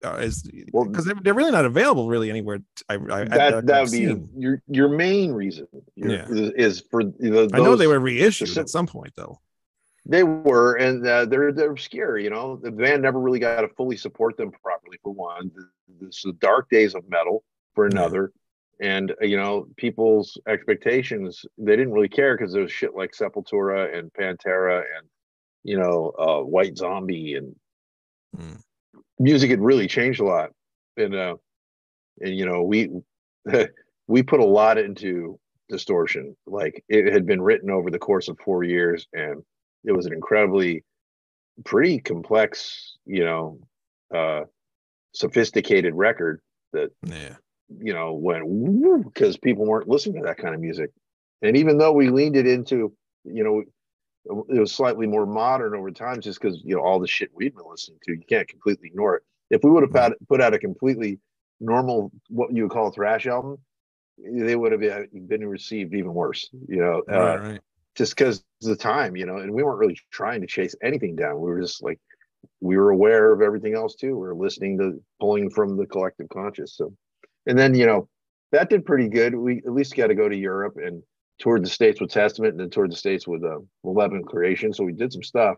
uh, 0.03 0.15
is 0.17 0.49
Well- 0.73 0.83
because 0.85 1.05
they're, 1.05 1.15
they're 1.23 1.33
really 1.33 1.51
not 1.51 1.63
available 1.63 2.09
really 2.09 2.29
anywhere. 2.29 2.59
I, 2.89 2.95
I, 2.95 3.23
that 3.23 3.65
that 3.67 3.81
would 3.83 3.91
be 3.91 4.15
your 4.37 4.61
your 4.67 4.89
main 4.89 5.31
reason 5.31 5.67
your- 5.95 6.09
Yeah. 6.11 6.25
is, 6.29 6.83
for 6.91 7.03
the, 7.05 7.49
I 7.53 7.59
know 7.59 7.75
they 7.77 7.87
were 7.87 7.99
reissued 8.01 8.49
sim- 8.49 8.61
at 8.61 8.69
some 8.69 8.85
point 8.85 9.13
though. 9.15 9.39
They 10.05 10.23
were, 10.23 10.75
and 10.75 11.05
uh, 11.07 11.25
they're 11.25 11.51
they're 11.51 11.71
obscure. 11.71 12.17
You 12.17 12.29
know, 12.29 12.57
the 12.57 12.71
band 12.71 13.01
never 13.01 13.19
really 13.19 13.39
got 13.39 13.61
to 13.61 13.67
fully 13.69 13.97
support 13.97 14.37
them 14.37 14.51
properly. 14.51 14.97
For 15.03 15.13
one, 15.13 15.51
this 16.01 16.21
the 16.23 16.33
dark 16.33 16.69
days 16.69 16.93
of 16.95 17.09
metal. 17.09 17.43
For 17.75 17.85
another, 17.85 18.31
and 18.79 19.11
uh, 19.21 19.25
you 19.25 19.37
know, 19.37 19.67
people's 19.77 20.37
expectations 20.47 21.45
they 21.57 21.75
didn't 21.75 21.93
really 21.93 22.09
care 22.09 22.37
because 22.37 22.53
there 22.53 22.61
was 22.61 22.71
shit 22.71 22.95
like 22.95 23.11
Sepultura 23.11 23.97
and 23.97 24.11
Pantera 24.13 24.83
and 24.97 25.07
you 25.63 25.77
know, 25.77 26.13
uh, 26.17 26.41
White 26.43 26.77
Zombie 26.77 27.35
and 27.35 27.55
Mm. 28.35 28.61
music 29.19 29.49
had 29.49 29.61
really 29.61 29.87
changed 29.87 30.19
a 30.19 30.25
lot. 30.25 30.51
And 30.97 31.15
uh, 31.15 31.37
and 32.21 32.35
you 32.35 32.45
know, 32.45 32.63
we 32.63 32.89
we 34.07 34.23
put 34.23 34.39
a 34.39 34.45
lot 34.45 34.77
into 34.77 35.39
distortion. 35.69 36.35
Like 36.45 36.83
it 36.89 37.11
had 37.11 37.25
been 37.25 37.41
written 37.41 37.71
over 37.71 37.89
the 37.89 37.99
course 37.99 38.27
of 38.27 38.37
four 38.43 38.63
years, 38.63 39.07
and 39.13 39.43
it 39.83 39.91
was 39.91 40.05
an 40.05 40.13
incredibly 40.13 40.83
pretty 41.65 41.99
complex, 41.99 42.97
you 43.05 43.23
know, 43.23 43.59
uh, 44.13 44.43
sophisticated 45.13 45.95
record 45.95 46.41
that 46.73 46.91
Yeah. 47.03 47.35
You 47.79 47.93
know 47.93 48.13
went 48.13 48.45
because 49.03 49.37
people 49.37 49.65
weren't 49.65 49.89
listening 49.89 50.21
to 50.21 50.27
that 50.27 50.37
kind 50.37 50.55
of 50.55 50.61
music. 50.61 50.91
And 51.41 51.55
even 51.55 51.77
though 51.77 51.91
we 51.91 52.09
leaned 52.09 52.35
it 52.35 52.47
into, 52.47 52.93
you 53.23 53.43
know, 53.43 53.63
it 54.49 54.59
was 54.59 54.71
slightly 54.71 55.05
more 55.05 55.25
modern 55.25 55.75
over 55.75 55.91
time, 55.91 56.19
just 56.21 56.41
because 56.41 56.61
you 56.63 56.75
know 56.75 56.81
all 56.81 56.99
the 56.99 57.07
shit 57.07 57.29
we'd 57.33 57.55
been 57.55 57.65
listening 57.69 57.99
to, 58.03 58.13
you 58.13 58.23
can't 58.27 58.47
completely 58.47 58.87
ignore 58.87 59.17
it. 59.17 59.23
If 59.49 59.63
we 59.63 59.71
would 59.71 59.83
have 59.83 59.91
put 59.91 60.01
out, 60.01 60.13
put 60.27 60.41
out 60.41 60.53
a 60.53 60.59
completely 60.59 61.19
normal, 61.59 62.11
what 62.29 62.53
you 62.53 62.63
would 62.63 62.71
call 62.71 62.87
a 62.87 62.91
thrash 62.91 63.27
album, 63.27 63.57
they 64.17 64.55
would 64.55 64.71
have 64.71 64.81
been 64.81 65.07
been 65.27 65.47
received 65.47 65.93
even 65.93 66.13
worse. 66.13 66.49
You 66.67 66.77
know, 66.77 67.03
uh, 67.11 67.17
right, 67.17 67.41
right. 67.51 67.61
just 67.95 68.15
because 68.15 68.43
the 68.61 68.75
time, 68.75 69.15
you 69.15 69.25
know, 69.25 69.37
and 69.37 69.51
we 69.51 69.63
weren't 69.63 69.79
really 69.79 69.97
trying 70.11 70.41
to 70.41 70.47
chase 70.47 70.75
anything 70.81 71.15
down. 71.15 71.39
We 71.39 71.49
were 71.49 71.61
just 71.61 71.83
like, 71.83 71.99
we 72.59 72.77
were 72.77 72.89
aware 72.89 73.31
of 73.31 73.41
everything 73.41 73.75
else 73.75 73.95
too. 73.95 74.13
We 74.13 74.27
were 74.27 74.35
listening 74.35 74.77
to 74.79 75.01
pulling 75.19 75.49
from 75.49 75.77
the 75.77 75.85
collective 75.85 76.29
conscious. 76.29 76.75
So, 76.75 76.93
and 77.47 77.57
then, 77.57 77.73
you 77.73 77.85
know, 77.85 78.07
that 78.51 78.69
did 78.69 78.85
pretty 78.85 79.09
good. 79.09 79.35
We 79.35 79.57
at 79.57 79.73
least 79.73 79.95
got 79.95 80.07
to 80.07 80.15
go 80.15 80.29
to 80.29 80.35
Europe 80.35 80.77
and 80.77 81.01
toured 81.39 81.63
the 81.63 81.69
States 81.69 81.99
with 81.99 82.11
Testament 82.11 82.51
and 82.53 82.59
then 82.59 82.69
toured 82.69 82.91
the 82.91 82.95
States 82.95 83.27
with 83.27 83.43
uh, 83.43 83.59
Eleven 83.83 84.23
Creation. 84.23 84.73
So 84.73 84.83
we 84.83 84.93
did 84.93 85.11
some 85.11 85.23
stuff. 85.23 85.57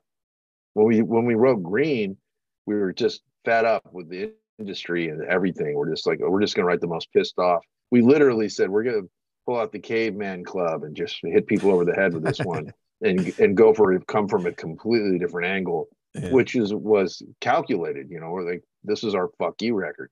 When 0.74 0.88
we, 0.88 1.02
when 1.02 1.26
we 1.26 1.36
wrote 1.36 1.62
Green, 1.64 2.18
we 2.66 2.76
were 2.76 2.94
just 2.94 3.22
fed 3.46 3.66
up 3.66 3.84
with 3.92 4.10
the 4.10 4.32
industry 4.60 5.10
and 5.10 5.24
everything. 5.24 5.76
We're 5.76 5.90
just 5.90 6.06
like, 6.08 6.20
oh, 6.24 6.30
we're 6.30 6.42
just 6.42 6.56
going 6.56 6.64
to 6.64 6.68
write 6.68 6.82
the 6.82 6.88
most 6.88 7.12
pissed 7.14 7.38
off. 7.40 7.64
We 7.92 8.02
literally 8.02 8.50
said, 8.50 8.70
we're 8.70 8.84
going 8.84 9.04
to 9.04 9.10
pull 9.46 9.60
out 9.60 9.72
the 9.72 9.80
caveman 9.80 10.44
club 10.44 10.84
and 10.84 10.96
just 10.96 11.18
hit 11.24 11.48
people 11.48 11.72
over 11.72 11.86
the 11.86 11.94
head 11.94 12.14
with 12.14 12.24
this 12.24 12.40
one 12.40 12.72
and 13.02 13.34
and 13.40 13.56
go 13.58 13.74
for 13.74 13.94
it 13.94 14.06
come 14.06 14.28
from 14.28 14.46
a 14.46 14.52
completely 14.52 15.18
different 15.18 15.48
angle 15.48 15.88
Yeah. 16.14 16.32
which 16.32 16.56
is 16.56 16.74
was 16.74 17.24
calculated 17.40 18.10
you 18.12 18.20
know 18.20 18.30
we're 18.30 18.48
like 18.52 18.62
this 18.84 19.04
is 19.04 19.16
our 19.16 19.30
fuck 19.40 19.60
you 19.62 19.74
record. 19.76 20.12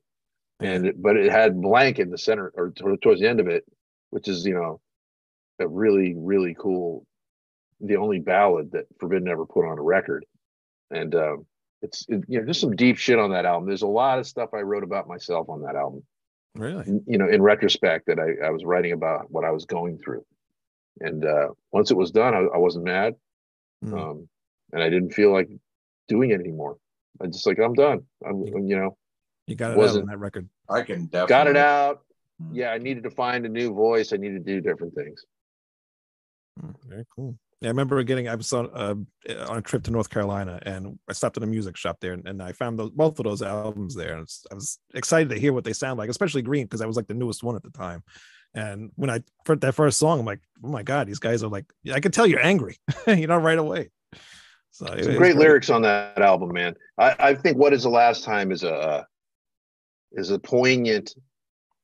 And 0.59 0.87
it, 0.87 1.01
but 1.01 1.15
it 1.17 1.31
had 1.31 1.61
blank 1.61 1.99
in 1.99 2.09
the 2.09 2.17
center 2.17 2.51
or 2.55 2.71
to- 2.71 2.97
towards 2.97 3.21
the 3.21 3.27
end 3.27 3.39
of 3.39 3.47
it 3.47 3.63
which 4.09 4.27
is 4.27 4.45
you 4.45 4.53
know 4.53 4.79
a 5.59 5.67
really 5.67 6.13
really 6.17 6.55
cool 6.57 7.05
the 7.81 7.95
only 7.97 8.19
ballad 8.19 8.71
that 8.71 8.85
forbidden 8.99 9.27
ever 9.27 9.45
put 9.45 9.67
on 9.69 9.77
a 9.77 9.81
record. 9.83 10.25
And 10.89 11.13
um 11.15 11.45
it's 11.83 12.05
it, 12.09 12.23
you 12.27 12.39
know 12.39 12.45
just 12.47 12.59
some 12.61 12.75
deep 12.75 12.97
shit 12.97 13.19
on 13.19 13.31
that 13.31 13.45
album. 13.45 13.67
There's 13.67 13.83
a 13.83 13.87
lot 13.87 14.17
of 14.19 14.25
stuff 14.25 14.49
i 14.53 14.61
wrote 14.61 14.83
about 14.83 15.07
myself 15.07 15.49
on 15.49 15.61
that 15.61 15.75
album. 15.75 16.03
Really? 16.55 16.85
you 17.05 17.17
know 17.19 17.27
in 17.27 17.41
retrospect 17.43 18.07
that 18.07 18.17
i, 18.19 18.47
I 18.47 18.49
was 18.49 18.65
writing 18.65 18.93
about 18.93 19.29
what 19.29 19.45
i 19.45 19.51
was 19.51 19.65
going 19.65 19.99
through. 19.99 20.25
And 20.99 21.23
uh 21.23 21.49
once 21.71 21.91
it 21.91 21.97
was 21.97 22.09
done 22.11 22.33
i, 22.33 22.39
I 22.39 22.57
wasn't 22.57 22.85
mad 22.85 23.13
Mm. 23.85 23.93
um 24.01 24.29
and 24.73 24.81
i 24.81 24.89
didn't 24.89 25.13
feel 25.13 25.31
like 25.31 25.49
doing 26.07 26.31
it 26.31 26.39
anymore. 26.39 26.77
I 27.21 27.27
just 27.27 27.45
like 27.45 27.59
i'm 27.59 27.73
done. 27.75 27.99
I'm 28.25 28.41
you 28.67 28.75
know 28.75 28.97
You 29.47 29.55
got 29.55 29.71
it 29.71 29.73
out 29.73 29.77
wasn't- 29.77 30.03
on 30.03 30.09
that 30.09 30.17
record. 30.19 30.47
I 30.69 30.81
can 30.83 31.05
definitely 31.05 31.29
got 31.29 31.47
it 31.47 31.57
out 31.57 32.01
Mm. 32.39 32.49
yeah 32.53 32.69
i 32.69 32.77
needed 32.77 33.01
to 33.01 33.09
find 33.09 33.47
a 33.47 33.49
new 33.49 33.73
voice 33.73 34.13
i 34.13 34.15
needed 34.15 34.45
to 34.45 34.53
do 34.53 34.61
different 34.61 34.93
things 34.93 35.25
Mm, 36.61 36.75
Very 36.87 37.05
cool. 37.15 37.35
Yeah, 37.61 37.69
I 37.69 37.71
remember 37.71 38.01
getting. 38.03 38.27
I 38.27 38.35
was 38.35 38.51
on 38.53 38.69
uh, 38.73 38.93
on 39.47 39.57
a 39.57 39.61
trip 39.61 39.83
to 39.83 39.91
North 39.91 40.09
Carolina, 40.09 40.59
and 40.63 40.99
I 41.09 41.13
stopped 41.13 41.37
at 41.37 41.43
a 41.43 41.47
music 41.47 41.75
shop 41.77 41.97
there, 41.99 42.13
and, 42.13 42.27
and 42.27 42.41
I 42.41 42.51
found 42.51 42.77
those 42.77 42.91
both 42.91 43.17
of 43.19 43.25
those 43.25 43.41
albums 43.41 43.95
there. 43.95 44.13
And 44.17 44.27
I 44.51 44.55
was 44.55 44.77
excited 44.93 45.29
to 45.29 45.39
hear 45.39 45.53
what 45.53 45.63
they 45.63 45.73
sound 45.73 45.97
like, 45.97 46.09
especially 46.09 46.41
Green, 46.43 46.65
because 46.65 46.79
that 46.79 46.87
was 46.87 46.95
like 46.97 47.07
the 47.07 47.13
newest 47.15 47.41
one 47.43 47.55
at 47.55 47.63
the 47.63 47.71
time. 47.71 48.03
And 48.53 48.91
when 48.95 49.09
I 49.09 49.23
heard 49.47 49.61
that 49.61 49.73
first 49.73 49.97
song, 49.99 50.19
I'm 50.19 50.25
like, 50.25 50.41
oh 50.63 50.69
my 50.69 50.83
god, 50.83 51.07
these 51.07 51.19
guys 51.19 51.41
are 51.43 51.47
like, 51.49 51.65
I 51.91 51.99
could 51.99 52.13
tell 52.13 52.27
you're 52.27 52.43
angry, 52.45 52.77
you 53.07 53.25
know, 53.27 53.37
right 53.37 53.57
away. 53.57 53.89
So 54.71 54.85
some 54.85 54.97
was 54.97 55.17
great 55.17 55.35
lyrics 55.35 55.69
on 55.71 55.81
that 55.83 56.19
album 56.21 56.53
man 56.53 56.75
i 56.99 57.15
i 57.19 57.33
think 57.35 57.57
what 57.57 57.73
is 57.73 57.81
the 57.83 57.89
last 57.89 58.23
time 58.23 58.51
is 58.51 58.61
a 58.63 59.07
is 60.13 60.31
a 60.31 60.39
poignant 60.39 61.13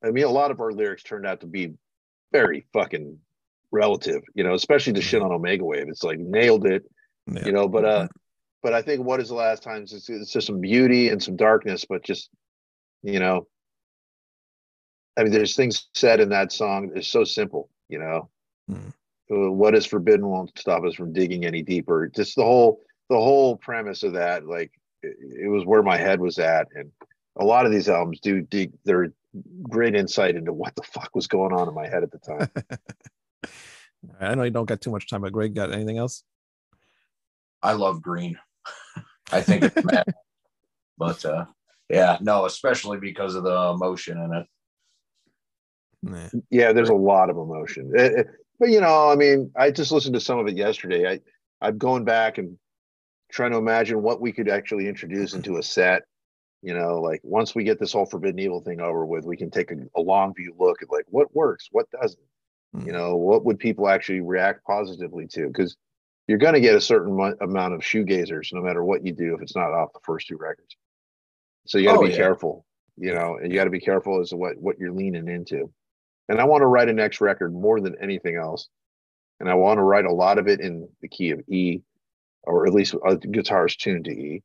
i 0.03 0.11
mean 0.11 0.23
a 0.23 0.29
lot 0.29 0.51
of 0.51 0.59
our 0.59 0.71
lyrics 0.71 1.03
turned 1.03 1.25
out 1.25 1.41
to 1.41 1.47
be 1.47 1.73
very 2.31 2.65
fucking 2.73 3.17
relative 3.71 4.21
you 4.35 4.43
know 4.43 4.53
especially 4.53 4.93
the 4.93 5.01
shit 5.01 5.21
on 5.21 5.31
omega 5.31 5.63
wave. 5.65 5.87
It's 5.87 6.03
like 6.03 6.19
nailed 6.19 6.65
it 6.65 6.83
Yeah. 7.27 7.45
you 7.45 7.51
know 7.51 7.67
but 7.67 7.85
uh 7.85 8.07
but 8.61 8.73
i 8.73 8.81
think 8.81 9.03
what 9.03 9.19
is 9.19 9.29
the 9.29 9.35
last 9.35 9.63
time? 9.63 9.83
It's, 9.83 10.09
it's 10.09 10.31
just 10.31 10.47
some 10.47 10.61
beauty 10.61 11.09
and 11.09 11.21
some 11.21 11.35
darkness 11.35 11.85
but 11.87 12.03
just 12.03 12.29
you 13.01 13.19
know 13.19 13.47
i 15.17 15.23
mean 15.23 15.31
there's 15.31 15.55
things 15.55 15.87
said 15.93 16.19
in 16.19 16.29
that 16.29 16.51
song 16.51 16.91
it's 16.95 17.07
so 17.07 17.23
simple 17.23 17.69
you 17.89 17.99
know. 17.99 18.29
Uh, 19.31 19.51
what 19.51 19.73
is 19.75 19.85
forbidden 19.85 20.27
won't 20.27 20.57
stop 20.57 20.83
us 20.83 20.95
from 20.95 21.11
digging 21.13 21.45
any 21.45 21.61
deeper. 21.61 22.07
Just 22.07 22.35
the 22.35 22.43
whole 22.43 22.81
the 23.09 23.15
whole 23.17 23.55
premise 23.57 24.03
of 24.03 24.13
that 24.13 24.45
like 24.45 24.71
it, 25.01 25.15
it 25.45 25.47
was 25.49 25.65
where 25.65 25.81
my 25.83 25.97
head 25.97 26.19
was 26.19 26.39
at 26.39 26.67
and 26.75 26.91
a 27.37 27.43
lot 27.45 27.65
of 27.65 27.71
these 27.71 27.89
albums 27.89 28.19
do 28.19 28.41
dig 28.41 28.71
they're 28.85 29.11
great 29.63 29.95
insight 29.95 30.35
into 30.35 30.53
what 30.53 30.75
the 30.75 30.83
fuck 30.83 31.09
was 31.15 31.27
going 31.27 31.51
on 31.53 31.67
in 31.67 31.73
my 31.73 31.87
head 31.87 32.03
at 32.03 32.11
the 32.11 32.19
time 32.19 32.49
I 34.19 34.35
know 34.35 34.43
you 34.43 34.51
don't 34.51 34.65
got 34.67 34.81
too 34.81 34.91
much 34.91 35.09
time, 35.09 35.21
but 35.21 35.31
Greg, 35.31 35.55
got 35.55 35.71
anything 35.71 35.97
else? 35.97 36.23
I 37.61 37.71
love 37.71 38.01
green. 38.01 38.37
I 39.31 39.39
think 39.39 39.63
it's 39.63 39.85
mad. 39.91 40.03
But 40.97 41.23
uh 41.23 41.45
yeah, 41.89 42.17
no, 42.21 42.45
especially 42.45 42.97
because 42.97 43.35
of 43.35 43.43
the 43.43 43.55
emotion 43.73 44.17
in 44.21 44.33
it. 44.33 44.47
Nah. 46.05 46.27
yeah 46.49 46.73
there's 46.73 46.89
a 46.89 46.93
lot 46.93 47.29
of 47.29 47.37
emotion 47.37 47.93
It- 47.95 48.11
it- 48.19 48.27
but 48.59 48.69
you 48.69 48.81
know 48.81 49.09
i 49.09 49.15
mean 49.15 49.49
i 49.55 49.71
just 49.71 49.89
listened 49.93 50.13
to 50.15 50.19
some 50.19 50.37
of 50.37 50.47
it 50.47 50.57
yesterday 50.57 51.09
i 51.09 51.19
i'm 51.65 51.77
going 51.77 52.03
back 52.03 52.37
and 52.37 52.57
trying 53.31 53.51
to 53.51 53.57
imagine 53.57 54.01
what 54.01 54.19
we 54.19 54.33
could 54.33 54.49
actually 54.49 54.89
introduce 54.89 55.33
into 55.33 55.57
a 55.59 55.63
set 55.63 56.03
you 56.63 56.73
know 56.73 56.99
like 57.01 57.19
once 57.23 57.53
we 57.53 57.63
get 57.63 57.77
this 57.79 57.91
whole 57.93 58.05
forbidden 58.05 58.39
evil 58.39 58.61
thing 58.61 58.79
over 58.81 59.05
with 59.05 59.25
we 59.25 59.37
can 59.37 59.51
take 59.51 59.69
a, 59.69 59.75
a 59.95 60.01
long 60.01 60.33
view 60.33 60.55
look 60.57 60.81
at 60.81 60.89
like 60.89 61.05
what 61.09 61.35
works 61.35 61.67
what 61.71 61.85
doesn't. 61.91 62.23
Mm. 62.75 62.87
you 62.87 62.93
know 62.93 63.17
what 63.17 63.45
would 63.45 63.59
people 63.59 63.87
actually 63.87 64.21
react 64.21 64.65
positively 64.65 65.27
to? 65.27 65.47
Because 65.47 65.75
you're 66.27 66.37
going 66.39 66.53
to 66.53 66.61
get 66.61 66.73
a 66.73 66.81
certain 66.81 67.15
mo- 67.17 67.35
amount 67.41 67.73
of 67.73 67.81
shoegazers 67.81 68.53
no 68.53 68.61
matter 68.61 68.83
what 68.83 69.05
you 69.05 69.11
do 69.11 69.35
if 69.35 69.41
it's 69.41 69.55
not 69.57 69.73
off 69.73 69.91
the 69.93 69.99
first 70.03 70.27
two 70.27 70.37
records. 70.37 70.75
So 71.67 71.77
you 71.77 71.85
got 71.85 71.93
to 71.93 71.99
Oh, 71.99 72.03
be 72.05 72.11
yeah. 72.11 72.17
careful 72.17 72.65
you 72.97 73.13
know 73.13 73.37
and 73.41 73.51
you 73.51 73.57
got 73.57 73.65
to 73.65 73.69
be 73.69 73.79
careful 73.81 74.21
as 74.21 74.29
to 74.29 74.37
what 74.37 74.57
what 74.57 74.79
you're 74.79 74.91
leaning 74.93 75.27
into. 75.27 75.71
And 76.29 76.39
i 76.39 76.45
want 76.45 76.61
to 76.61 76.67
write 76.67 76.87
a 76.89 76.93
next 76.93 77.19
record 77.21 77.53
more 77.53 77.81
than 77.81 77.95
anything 78.01 78.37
else 78.37 78.69
and 79.41 79.49
i 79.49 79.53
want 79.53 79.77
to 79.79 79.83
write 79.83 80.05
a 80.05 80.13
lot 80.13 80.37
of 80.37 80.47
it 80.47 80.61
in 80.61 80.87
the 81.01 81.09
key 81.09 81.31
of 81.31 81.41
e 81.49 81.81
or 82.43 82.65
at 82.65 82.73
least 82.73 82.95
a 83.05 83.17
guitar's 83.17 83.75
tuned 83.75 84.05
to 84.05 84.11
e 84.11 84.43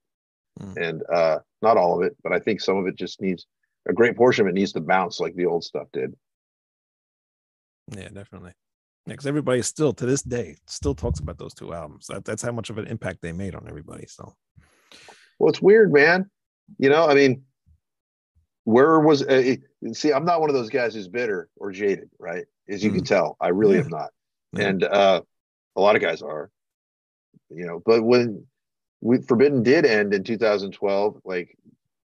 Mm. 0.61 0.77
and 0.77 1.03
uh 1.13 1.39
not 1.63 1.77
all 1.77 1.97
of 1.99 2.05
it 2.07 2.17
but 2.23 2.33
i 2.33 2.39
think 2.41 2.61
some 2.61 2.77
of 2.79 2.87
it 2.87 2.97
just 2.97 3.21
needs 3.21 3.47
a 3.89 3.93
great 3.93 4.17
portion 4.17 4.45
of 4.45 4.49
it 4.51 4.55
needs 4.55 4.73
to 4.73 4.81
bounce 4.81 5.21
like 5.21 5.35
the 5.37 5.47
old 5.47 5.63
stuff 5.65 5.87
did 5.93 6.15
Yeah, 7.97 8.09
definitely. 8.09 8.53
Yeah, 9.07 9.15
because 9.15 9.27
everybody 9.27 9.63
still 9.63 9.93
to 9.95 10.05
this 10.05 10.23
day 10.23 10.57
still 10.67 10.95
talks 10.95 11.21
about 11.21 11.39
those 11.39 11.55
two 11.55 11.73
albums. 11.73 12.07
That, 12.09 12.25
that's 12.25 12.43
how 12.43 12.53
much 12.53 12.69
of 12.71 12.77
an 12.77 12.87
impact 12.87 13.23
they 13.23 13.33
made 13.33 13.55
on 13.55 13.67
everybody. 13.67 14.07
So 14.07 14.35
Well, 15.39 15.49
it's 15.49 15.63
weird, 15.63 15.91
man. 15.93 16.29
You 16.79 16.91
know, 16.91 17.09
I 17.09 17.15
mean, 17.15 17.45
where 18.65 19.01
was 19.01 19.23
uh, 19.23 19.57
see? 19.95 20.13
I'm 20.13 20.27
not 20.27 20.41
one 20.43 20.51
of 20.51 20.55
those 20.55 20.69
guys 20.69 20.95
who's 20.95 21.09
bitter 21.09 21.49
or 21.57 21.73
jaded, 21.73 22.11
right? 22.19 22.45
As 22.69 22.85
you 22.85 22.91
can 22.91 23.05
tell, 23.05 23.37
I 23.41 23.49
really 23.49 23.77
Yeah. 23.77 23.85
am 23.85 23.89
not. 23.89 24.11
Yeah. 24.53 24.69
And 24.69 24.85
uh, 24.85 25.23
a 25.77 25.81
lot 25.81 25.97
of 25.97 26.03
guys 26.03 26.21
are, 26.21 26.51
you 27.49 27.65
know. 27.65 27.81
But 27.83 28.03
when 28.03 28.47
we, 29.01 29.21
Forbidden 29.23 29.63
did 29.63 29.87
end 29.87 30.15
in 30.15 30.25
2012, 30.25 31.21
like 31.25 31.57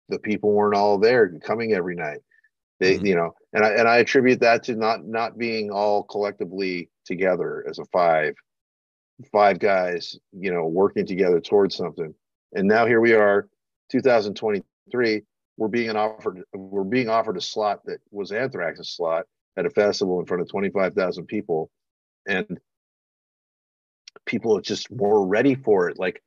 the 0.10 0.20
people 0.20 0.52
weren't 0.52 0.76
all 0.76 0.98
there 0.98 1.30
coming 1.40 1.74
every 1.74 1.96
night. 1.96 2.20
They, 2.80 2.98
Mhm. 2.98 3.06
you 3.06 3.16
know, 3.16 3.36
and 3.54 3.64
I 3.64 3.70
and 3.74 3.88
I 3.88 3.98
attribute 3.98 4.40
that 4.40 4.64
to 4.64 4.76
not 4.76 5.06
not 5.06 5.38
being 5.38 5.70
all 5.72 6.04
collectively 6.04 6.90
together 7.06 7.64
as 7.70 7.78
a 7.80 7.86
five, 7.86 8.34
five 9.32 9.60
guys, 9.60 10.18
you 10.32 10.52
know, 10.52 10.68
working 10.68 11.06
together 11.06 11.40
towards 11.40 11.76
something. 11.76 12.14
And 12.54 12.68
now 12.68 12.86
here 12.88 13.00
we 13.00 13.14
are, 13.14 13.48
2023. 13.90 15.24
We're 15.58 15.68
being 15.68 15.96
offered 15.96 16.44
we're 16.54 16.84
being 16.84 17.10
offered 17.10 17.38
a 17.38 17.42
slot 17.42 17.86
that 17.86 18.00
was 18.10 18.32
Anthrax's 18.32 18.90
slot 18.90 19.28
at 19.58 19.66
a 19.66 19.70
festival 19.70 20.20
in 20.20 20.26
front 20.26 20.42
of 20.42 20.50
25,000 20.50 21.28
people, 21.28 21.70
and 22.28 22.60
people 24.26 24.58
are 24.58 24.62
just 24.62 24.90
more 24.92 25.26
ready 25.28 25.56
for 25.56 25.90
it. 25.90 26.00
Like 26.00 26.24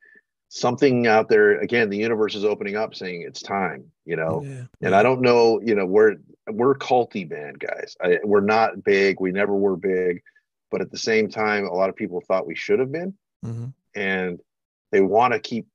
something 0.55 1.05
out 1.05 1.27
there 1.27 1.59
again, 1.59 1.89
the 1.89 1.97
universe 1.97 2.33
is 2.33 2.45
opening 2.45 2.77
up, 2.77 2.95
saying 2.95 3.23
it's 3.23 3.41
time. 3.41 3.91
You 4.05 4.15
know, 4.15 4.41
Yeah. 4.43 4.63
and 4.81 4.95
I 4.95 5.03
don't 5.03 5.21
know, 5.21 5.59
you 5.61 5.75
know, 5.75 5.85
we're 5.85 6.15
we're 6.47 6.75
culty 6.75 7.27
band, 7.27 7.59
guys. 7.59 7.97
I, 8.01 8.19
we're 8.23 8.39
not 8.41 8.83
big. 8.83 9.19
We 9.19 9.31
never 9.31 9.55
were 9.55 9.75
big, 9.75 10.21
but 10.71 10.81
at 10.81 10.91
the 10.91 10.97
same 10.97 11.27
time, 11.29 11.65
a 11.65 11.73
lot 11.73 11.89
of 11.89 11.95
people 11.95 12.21
thought 12.21 12.45
we 12.47 12.55
should 12.55 12.79
have 12.79 12.91
been, 12.91 13.15
Mhm. 13.43 13.73
and 13.95 14.39
they 14.91 15.01
want 15.01 15.33
to 15.33 15.39
keep. 15.39 15.67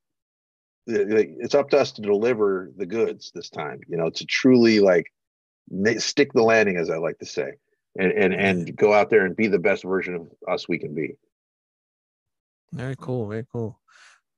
It's 0.86 1.54
up 1.54 1.70
to 1.70 1.78
us 1.78 1.92
to 1.92 2.02
deliver 2.02 2.70
the 2.76 2.86
goods 2.86 3.30
this 3.34 3.50
time. 3.50 3.80
You 3.86 3.96
know, 3.98 4.10
to 4.10 4.24
truly 4.24 4.80
like 4.80 5.12
stick 5.98 6.32
the 6.32 6.42
landing, 6.42 6.76
as 6.78 6.88
I 6.88 6.96
like 6.96 7.18
to 7.18 7.26
say, 7.26 7.52
and 7.98 8.12
and 8.12 8.32
and 8.32 8.76
go 8.76 8.94
out 8.94 9.10
there 9.10 9.26
and 9.26 9.36
be 9.36 9.46
the 9.48 9.58
best 9.58 9.82
version 9.82 10.14
of 10.14 10.28
us 10.48 10.68
we 10.68 10.78
can 10.78 10.94
be. 10.94 11.16
Very 12.72 12.96
cool. 12.96 13.28
Very 13.28 13.44
cool. 13.52 13.78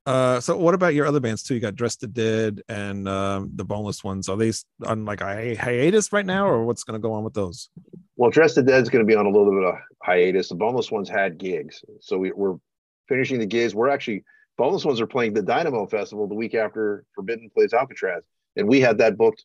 Uh, 0.04 0.40
so 0.40 0.56
what 0.56 0.74
about 0.74 0.94
your 0.94 1.06
other 1.06 1.20
bands 1.20 1.42
too? 1.42 1.54
You 1.54 1.60
got 1.60 1.76
Dress 1.76 1.96
the 1.96 2.08
Dead 2.08 2.62
and 2.68 3.08
um, 3.08 3.50
the 3.54 3.64
Boneless 3.64 4.02
Ones. 4.02 4.28
Are 4.28 4.36
they 4.36 4.52
on 4.84 5.04
like 5.04 5.20
a 5.20 5.54
hiatus 5.54 6.12
right 6.12 6.26
now, 6.26 6.46
or 6.46 6.64
what's 6.64 6.82
going 6.82 7.00
to 7.00 7.02
go 7.02 7.12
on 7.12 7.22
with 7.22 7.34
those? 7.34 7.70
Well, 8.16 8.30
Dress 8.30 8.54
the 8.54 8.62
Dead's 8.62 8.88
going 8.88 9.04
to 9.04 9.08
be 9.08 9.16
on 9.16 9.26
a 9.26 9.30
little 9.30 9.52
bit 9.52 9.64
of 9.64 9.74
hiatus. 10.02 10.48
The 10.48 10.56
Boneless 10.56 10.90
Ones 10.90 11.08
had 11.08 11.38
gigs, 11.38 11.84
so 12.00 12.18
we, 12.18 12.32
we're 12.32 12.56
finishing 13.08 13.38
the 13.38 13.46
gigs. 13.46 13.74
We're 13.74 13.90
actually 13.90 14.24
Boneless 14.58 14.84
Ones 14.84 15.00
are 15.00 15.06
playing 15.06 15.34
the 15.34 15.42
Dynamo 15.42 15.86
Festival 15.86 16.26
the 16.26 16.34
week 16.34 16.54
after 16.54 17.04
Forbidden 17.14 17.50
plays 17.50 17.72
Alcatraz, 17.72 18.24
and 18.56 18.68
we 18.68 18.80
had 18.80 18.98
that 18.98 19.16
booked 19.16 19.44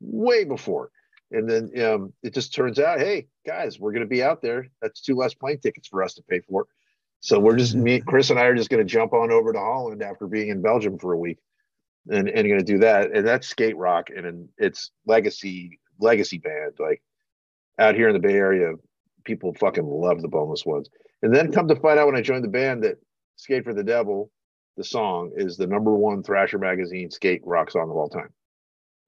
way 0.00 0.44
before. 0.44 0.90
And 1.32 1.50
then 1.50 1.84
um, 1.84 2.12
it 2.22 2.32
just 2.34 2.54
turns 2.54 2.78
out, 2.78 3.00
hey 3.00 3.26
guys, 3.44 3.80
we're 3.80 3.90
going 3.90 4.04
to 4.04 4.08
be 4.08 4.22
out 4.22 4.42
there. 4.42 4.68
That's 4.80 5.00
two 5.00 5.16
less 5.16 5.34
plane 5.34 5.58
tickets 5.58 5.88
for 5.88 6.02
us 6.02 6.14
to 6.14 6.22
pay 6.22 6.40
for. 6.40 6.66
So 7.26 7.40
we're 7.40 7.56
just 7.56 7.74
me, 7.74 7.98
Chris, 7.98 8.30
and 8.30 8.38
I 8.38 8.44
are 8.44 8.54
just 8.54 8.70
going 8.70 8.86
to 8.86 8.88
jump 8.88 9.12
on 9.12 9.32
over 9.32 9.52
to 9.52 9.58
Holland 9.58 10.00
after 10.00 10.28
being 10.28 10.48
in 10.48 10.62
Belgium 10.62 10.96
for 10.96 11.12
a 11.12 11.18
week, 11.18 11.38
and 12.08 12.28
and 12.28 12.46
going 12.46 12.60
to 12.60 12.64
do 12.64 12.78
that. 12.78 13.10
And 13.10 13.26
that's 13.26 13.48
skate 13.48 13.76
rock, 13.76 14.10
and, 14.10 14.24
and 14.24 14.48
it's 14.58 14.92
legacy 15.06 15.80
legacy 15.98 16.38
band 16.38 16.74
like 16.78 17.02
out 17.80 17.96
here 17.96 18.08
in 18.08 18.14
the 18.14 18.20
Bay 18.20 18.34
Area, 18.34 18.74
people 19.24 19.52
fucking 19.54 19.84
love 19.84 20.22
the 20.22 20.28
boneless 20.28 20.64
ones. 20.64 20.88
And 21.20 21.34
then 21.34 21.50
come 21.50 21.66
to 21.66 21.74
find 21.74 21.98
out 21.98 22.06
when 22.06 22.14
I 22.14 22.22
joined 22.22 22.44
the 22.44 22.48
band 22.48 22.84
that 22.84 22.98
Skate 23.34 23.64
for 23.64 23.74
the 23.74 23.82
Devil, 23.82 24.30
the 24.76 24.84
song, 24.84 25.32
is 25.34 25.56
the 25.56 25.66
number 25.66 25.92
one 25.96 26.22
Thrasher 26.22 26.60
magazine 26.60 27.10
skate 27.10 27.42
rock 27.44 27.72
song 27.72 27.90
of 27.90 27.96
all 27.96 28.08
time. 28.08 28.32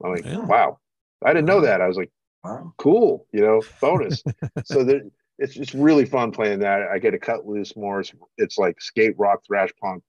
I'm 0.02 0.10
like, 0.10 0.24
Yeah. 0.24 0.44
wow. 0.44 0.80
I 1.24 1.32
didn't 1.32 1.46
know 1.46 1.60
that. 1.60 1.80
I 1.80 1.86
was 1.86 1.96
like, 1.96 2.10
Wow. 2.42 2.74
cool, 2.78 3.28
you 3.32 3.42
know, 3.42 3.62
bonus. 3.80 4.24
so 4.64 4.82
there, 4.82 5.02
it's 5.38 5.54
just 5.54 5.74
really 5.74 6.04
fun 6.04 6.32
playing 6.32 6.60
that. 6.60 6.82
I 6.92 6.98
get 6.98 7.12
to 7.12 7.18
cut 7.18 7.46
loose 7.46 7.76
more. 7.76 8.00
It's, 8.00 8.12
it's 8.36 8.58
like 8.58 8.80
skate 8.80 9.14
rock, 9.18 9.44
thrash 9.46 9.70
punk, 9.80 10.02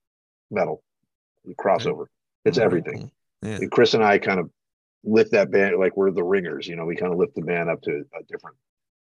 metal, 0.50 0.84
crossover. 1.60 2.06
It's 2.46 2.58
everything 2.58 3.12
Yeah. 3.44 3.56
and 3.58 3.72
Chris 3.72 3.94
and 3.94 4.04
I 4.04 4.18
kind 4.18 4.40
of 4.40 4.50
lift 5.04 5.32
that 5.32 5.52
band 5.52 5.78
like 5.78 5.96
we're 5.96 6.12
the 6.12 6.24
ringers, 6.24 6.68
you 6.68 6.76
know, 6.76 6.86
we 6.86 6.96
kind 6.96 7.14
of 7.14 7.20
lift 7.20 7.36
the 7.36 7.42
band 7.42 7.70
up 7.70 7.82
to 7.84 8.04
a 8.20 8.24
different 8.28 8.58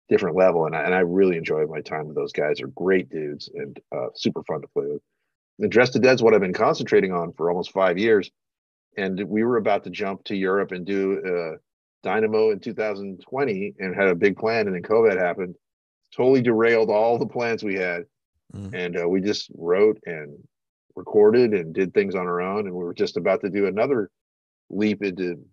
different 0.10 0.36
level. 0.36 0.66
And 0.66 0.76
I, 0.76 0.84
and 0.84 0.94
I 0.94 1.00
really 1.00 1.36
enjoyed 1.38 1.70
my 1.70 1.82
time 1.82 2.08
with 2.08 2.16
those 2.16 2.32
guys. 2.32 2.58
They're 2.58 2.68
great 2.68 3.10
dudes 3.10 3.50
and 3.54 3.80
uh, 3.96 4.08
super 4.14 4.44
fun 4.44 4.62
to 4.62 4.68
play 4.68 4.86
with. 4.88 5.02
The 5.60 5.68
Dress 5.68 5.92
the 5.92 6.00
Dead's 6.00 6.22
what 6.22 6.34
I've 6.34 6.42
been 6.42 6.54
concentrating 6.54 7.12
on 7.12 7.34
for 7.34 7.50
almost 7.50 7.72
five 7.72 7.98
years. 7.98 8.30
And 8.98 9.22
we 9.24 9.44
were 9.44 9.58
about 9.58 9.84
to 9.86 9.90
jump 9.90 10.24
to 10.26 10.36
Europe 10.36 10.72
and 10.72 10.86
do 10.86 11.22
uh, 11.26 11.58
Dynamo 12.04 12.52
in 12.52 12.60
2020 12.60 13.74
and 13.80 13.96
had 13.96 14.08
a 14.08 14.16
big 14.16 14.38
plan. 14.38 14.68
And 14.68 14.76
then 14.76 14.84
COVID 14.84 15.18
happened, 15.18 15.56
totally 16.16 16.42
derailed 16.42 16.90
all 16.90 17.18
the 17.18 17.26
plans 17.26 17.64
we 17.64 17.76
had. 17.76 18.04
Mm. 18.54 18.74
And 18.74 19.00
uh, 19.02 19.10
we 19.10 19.22
just 19.22 19.50
wrote 19.56 20.00
and 20.06 20.38
recorded 20.96 21.54
and 21.54 21.74
did 21.74 21.94
things 21.94 22.16
on 22.16 22.28
our 22.28 22.42
own. 22.42 22.68
And 22.68 22.76
we 22.76 22.84
were 22.84 22.94
just 22.94 23.18
about 23.18 23.42
to 23.42 23.50
do 23.50 23.68
another 23.68 24.10
leap 24.70 25.04
into 25.04 25.44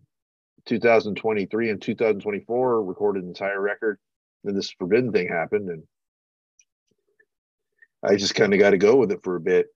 2023 0.66 1.70
and 1.70 1.82
2024, 1.82 2.84
recorded 2.84 3.22
an 3.22 3.28
entire 3.28 3.60
record. 3.60 3.98
Then 4.44 4.54
this 4.54 4.70
forbidden 4.70 5.12
thing 5.12 5.28
happened, 5.28 5.68
and 5.68 5.82
I 8.02 8.16
just 8.16 8.34
kind 8.34 8.52
of 8.52 8.58
got 8.58 8.70
to 8.70 8.78
go 8.78 8.96
with 8.96 9.12
it 9.12 9.22
for 9.22 9.36
a 9.36 9.40
bit 9.40 9.68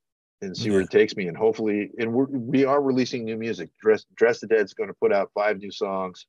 and 0.42 0.56
see 0.56 0.70
where 0.70 0.80
it 0.80 0.90
takes 0.90 1.16
me. 1.16 1.28
And 1.28 1.36
hopefully, 1.36 1.90
and 1.98 2.12
we're, 2.12 2.26
we 2.26 2.64
are 2.64 2.82
releasing 2.82 3.24
new 3.24 3.36
music. 3.36 3.70
Dress 3.80 4.04
Dress 4.16 4.40
the 4.40 4.48
Dead's 4.48 4.74
going 4.74 4.88
to 4.88 4.96
put 5.00 5.12
out 5.12 5.30
five 5.34 5.58
new 5.58 5.70
songs 5.70 6.26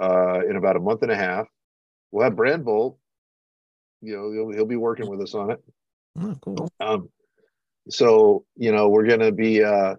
uh, 0.00 0.40
in 0.48 0.56
about 0.56 0.76
a 0.76 0.80
month 0.80 1.02
and 1.02 1.12
a 1.12 1.16
half. 1.16 1.46
We'll 2.10 2.24
have 2.24 2.36
Brand 2.36 2.64
Bolt. 2.64 2.98
You 4.06 4.16
know, 4.16 4.32
he'll, 4.32 4.50
he'll 4.52 4.66
be 4.66 4.76
working 4.76 5.08
with 5.08 5.20
us 5.20 5.34
on 5.34 5.50
it. 5.50 5.62
Oh, 6.20 6.36
cool. 6.40 6.70
Um, 6.80 7.08
so 7.88 8.44
you 8.56 8.72
know, 8.72 8.88
we're 8.88 9.06
gonna 9.06 9.32
be 9.32 9.62
uh, 9.62 9.96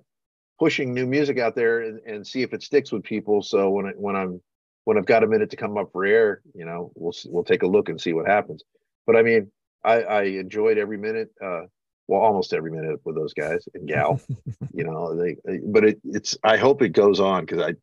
pushing 0.60 0.94
new 0.94 1.06
music 1.06 1.38
out 1.40 1.56
there 1.56 1.82
and, 1.82 2.00
and 2.06 2.28
see 2.28 2.42
if 2.42 2.54
it 2.54 2.64
sticks 2.64 2.92
with 2.92 3.04
people. 3.04 3.42
So 3.42 3.70
when 3.70 3.88
I, 3.88 3.92
when 3.92 4.16
I'm 4.16 4.42
when 4.86 4.98
I've 4.98 5.06
got 5.06 5.24
a 5.24 5.28
minute 5.28 5.50
to 5.52 5.58
come 5.58 5.78
up 5.78 5.92
for 5.92 6.06
air, 6.06 6.42
you 6.54 6.66
know, 6.66 6.92
we'll 6.96 7.14
we'll 7.26 7.44
take 7.44 7.64
a 7.64 7.68
look 7.68 7.90
and 7.90 8.00
see 8.00 8.14
what 8.14 8.28
happens. 8.28 8.64
But 9.06 9.16
I 9.16 9.22
mean, 9.22 9.52
I, 9.84 10.02
I 10.02 10.24
enjoyed 10.24 10.78
every 10.78 10.98
minute, 10.98 11.30
uh, 11.44 11.62
well, 12.08 12.22
almost 12.22 12.54
every 12.54 12.72
minute 12.72 13.00
with 13.04 13.16
those 13.16 13.34
guys 13.34 13.68
and 13.74 13.88
gal. 13.88 14.22
you 14.74 14.84
know, 14.84 15.16
they, 15.16 15.38
but 15.66 15.86
it, 15.86 16.00
it's. 16.04 16.38
I 16.44 16.58
hope 16.58 16.82
it 16.82 16.90
goes 16.90 17.20
on 17.20 17.46
because 17.46 17.62
I, 17.62 17.74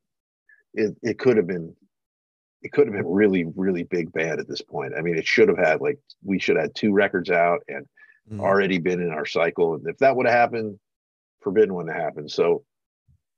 it 0.75 0.97
it 1.03 1.18
could 1.18 1.37
have 1.37 1.47
been. 1.47 1.75
It 2.65 2.73
could 2.73 2.87
have 2.89 2.97
been 2.97 3.07
really, 3.07 3.45
really 3.55 3.85
big 3.85 4.11
band 4.12 4.41
at 4.41 4.49
this 4.49 4.62
point. 4.62 4.95
I 4.99 5.03
mean, 5.03 5.17
it 5.17 5.27
should 5.27 5.49
have 5.49 5.59
had 5.59 5.81
like 5.81 5.99
we 6.25 6.39
should 6.41 6.57
have 6.57 6.65
had 6.65 6.75
two 6.75 6.93
records 6.93 7.31
out 7.31 7.61
and 7.69 7.87
Mm. 8.33 8.41
already 8.41 8.79
been 8.79 9.03
in 9.03 9.11
our 9.11 9.27
cycle. 9.27 9.75
And 9.75 9.87
if 9.87 9.99
that 9.99 10.17
would 10.17 10.25
have 10.25 10.35
happened, 10.35 10.81
forbidden 11.43 11.75
one 11.75 11.85
to 11.89 11.93
happen. 11.93 12.27
So 12.27 12.65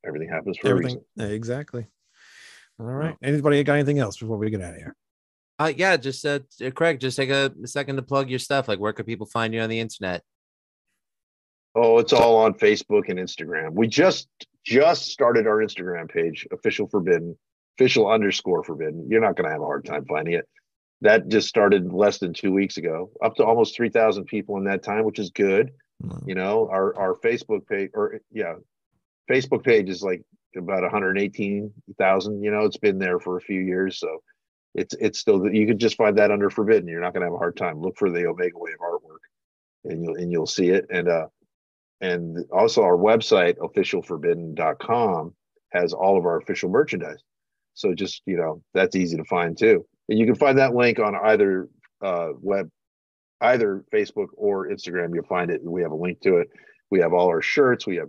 everything 0.06 0.28
happens 0.28 0.58
for 0.58 0.68
Everything. 0.68 1.02
a 1.18 1.22
reason. 1.24 1.34
Exactly. 1.34 1.88
All 2.78 2.86
right. 2.86 3.16
Anybody 3.20 3.64
got 3.64 3.72
anything 3.74 3.98
else 3.98 4.16
before 4.16 4.36
we 4.36 4.48
get 4.48 4.62
out 4.62 4.74
of 4.74 4.76
here? 4.76 4.94
Uh, 5.58 5.72
yeah, 5.76 5.96
just 5.96 6.24
uh, 6.24 6.38
uh, 6.64 6.70
Craig, 6.70 7.00
just 7.00 7.16
take 7.16 7.30
a 7.30 7.52
second 7.64 7.96
to 7.96 8.02
plug 8.02 8.30
your 8.30 8.38
stuff. 8.38 8.68
Like, 8.68 8.78
where 8.78 8.92
could 8.92 9.06
people 9.06 9.26
find 9.26 9.52
you 9.52 9.60
on 9.60 9.68
the 9.70 9.80
internet? 9.80 10.22
Oh, 11.74 11.98
it's 11.98 12.12
all 12.12 12.36
on 12.36 12.54
Facebook 12.54 13.08
and 13.08 13.18
Instagram. 13.18 13.72
We 13.72 13.88
just 13.88 14.28
just 14.64 15.06
started 15.10 15.48
our 15.48 15.56
Instagram 15.56 16.08
page, 16.08 16.46
official 16.52 16.86
forbidden, 16.86 17.36
official 17.78 18.10
underscore 18.10 18.64
forbidden. 18.64 19.06
You're 19.08 19.20
not 19.20 19.36
gonna 19.36 19.50
have 19.50 19.60
a 19.60 19.66
hard 19.66 19.84
time 19.84 20.04
finding 20.06 20.34
it. 20.34 20.48
That 21.02 21.28
just 21.28 21.48
started 21.48 21.92
less 21.92 22.18
than 22.18 22.32
two 22.32 22.52
weeks 22.52 22.78
ago, 22.78 23.10
up 23.22 23.36
to 23.36 23.44
almost 23.44 23.76
three 23.76 23.90
thousand 23.90 24.24
people 24.24 24.56
in 24.56 24.64
that 24.64 24.82
time, 24.82 25.04
which 25.04 25.18
is 25.18 25.30
good. 25.30 25.72
You 26.26 26.34
know, 26.34 26.68
our 26.70 26.96
our 26.98 27.14
Facebook 27.14 27.66
page 27.66 27.90
or 27.94 28.20
yeah, 28.32 28.54
Facebook 29.30 29.64
page 29.64 29.88
is 29.88 30.02
like 30.02 30.22
about 30.56 30.82
118,000. 30.82 32.42
You 32.42 32.50
know, 32.50 32.64
it's 32.64 32.76
been 32.78 32.98
there 32.98 33.20
for 33.20 33.36
a 33.36 33.42
few 33.42 33.60
years, 33.60 33.98
so 33.98 34.22
it's 34.74 34.94
it's 35.00 35.18
still 35.18 35.46
you 35.52 35.66
could 35.66 35.78
just 35.78 35.96
find 35.96 36.16
that 36.18 36.30
under 36.30 36.50
forbidden. 36.50 36.88
You're 36.88 37.00
not 37.00 37.14
gonna 37.14 37.26
have 37.26 37.34
a 37.34 37.38
hard 37.38 37.56
time. 37.56 37.80
Look 37.80 37.96
for 37.98 38.10
the 38.10 38.26
Omega 38.26 38.56
Wave 38.58 38.76
artwork, 38.80 39.20
and 39.84 40.02
you'll 40.02 40.16
and 40.16 40.32
you'll 40.32 40.46
see 40.46 40.70
it. 40.70 40.86
And 40.90 41.08
uh, 41.08 41.26
and 42.00 42.44
also 42.52 42.82
our 42.82 42.96
website 42.96 43.56
officialforbidden.com 43.58 45.34
has 45.72 45.92
all 45.92 46.18
of 46.18 46.24
our 46.24 46.38
official 46.38 46.70
merchandise. 46.70 47.22
So 47.76 47.94
just 47.94 48.22
you 48.26 48.36
know 48.36 48.62
that's 48.74 48.96
easy 48.96 49.16
to 49.16 49.24
find 49.24 49.56
too. 49.56 49.86
And 50.08 50.18
you 50.18 50.26
can 50.26 50.34
find 50.34 50.58
that 50.58 50.74
link 50.74 50.98
on 50.98 51.14
either 51.14 51.68
uh, 52.02 52.30
web, 52.40 52.68
either 53.40 53.84
Facebook 53.92 54.28
or 54.36 54.68
Instagram. 54.68 55.14
You'll 55.14 55.24
find 55.24 55.50
it. 55.50 55.60
We 55.62 55.82
have 55.82 55.92
a 55.92 55.96
link 55.96 56.20
to 56.22 56.38
it. 56.38 56.48
We 56.90 57.00
have 57.00 57.12
all 57.12 57.28
our 57.28 57.42
shirts. 57.42 57.86
We 57.86 57.96
have 57.96 58.08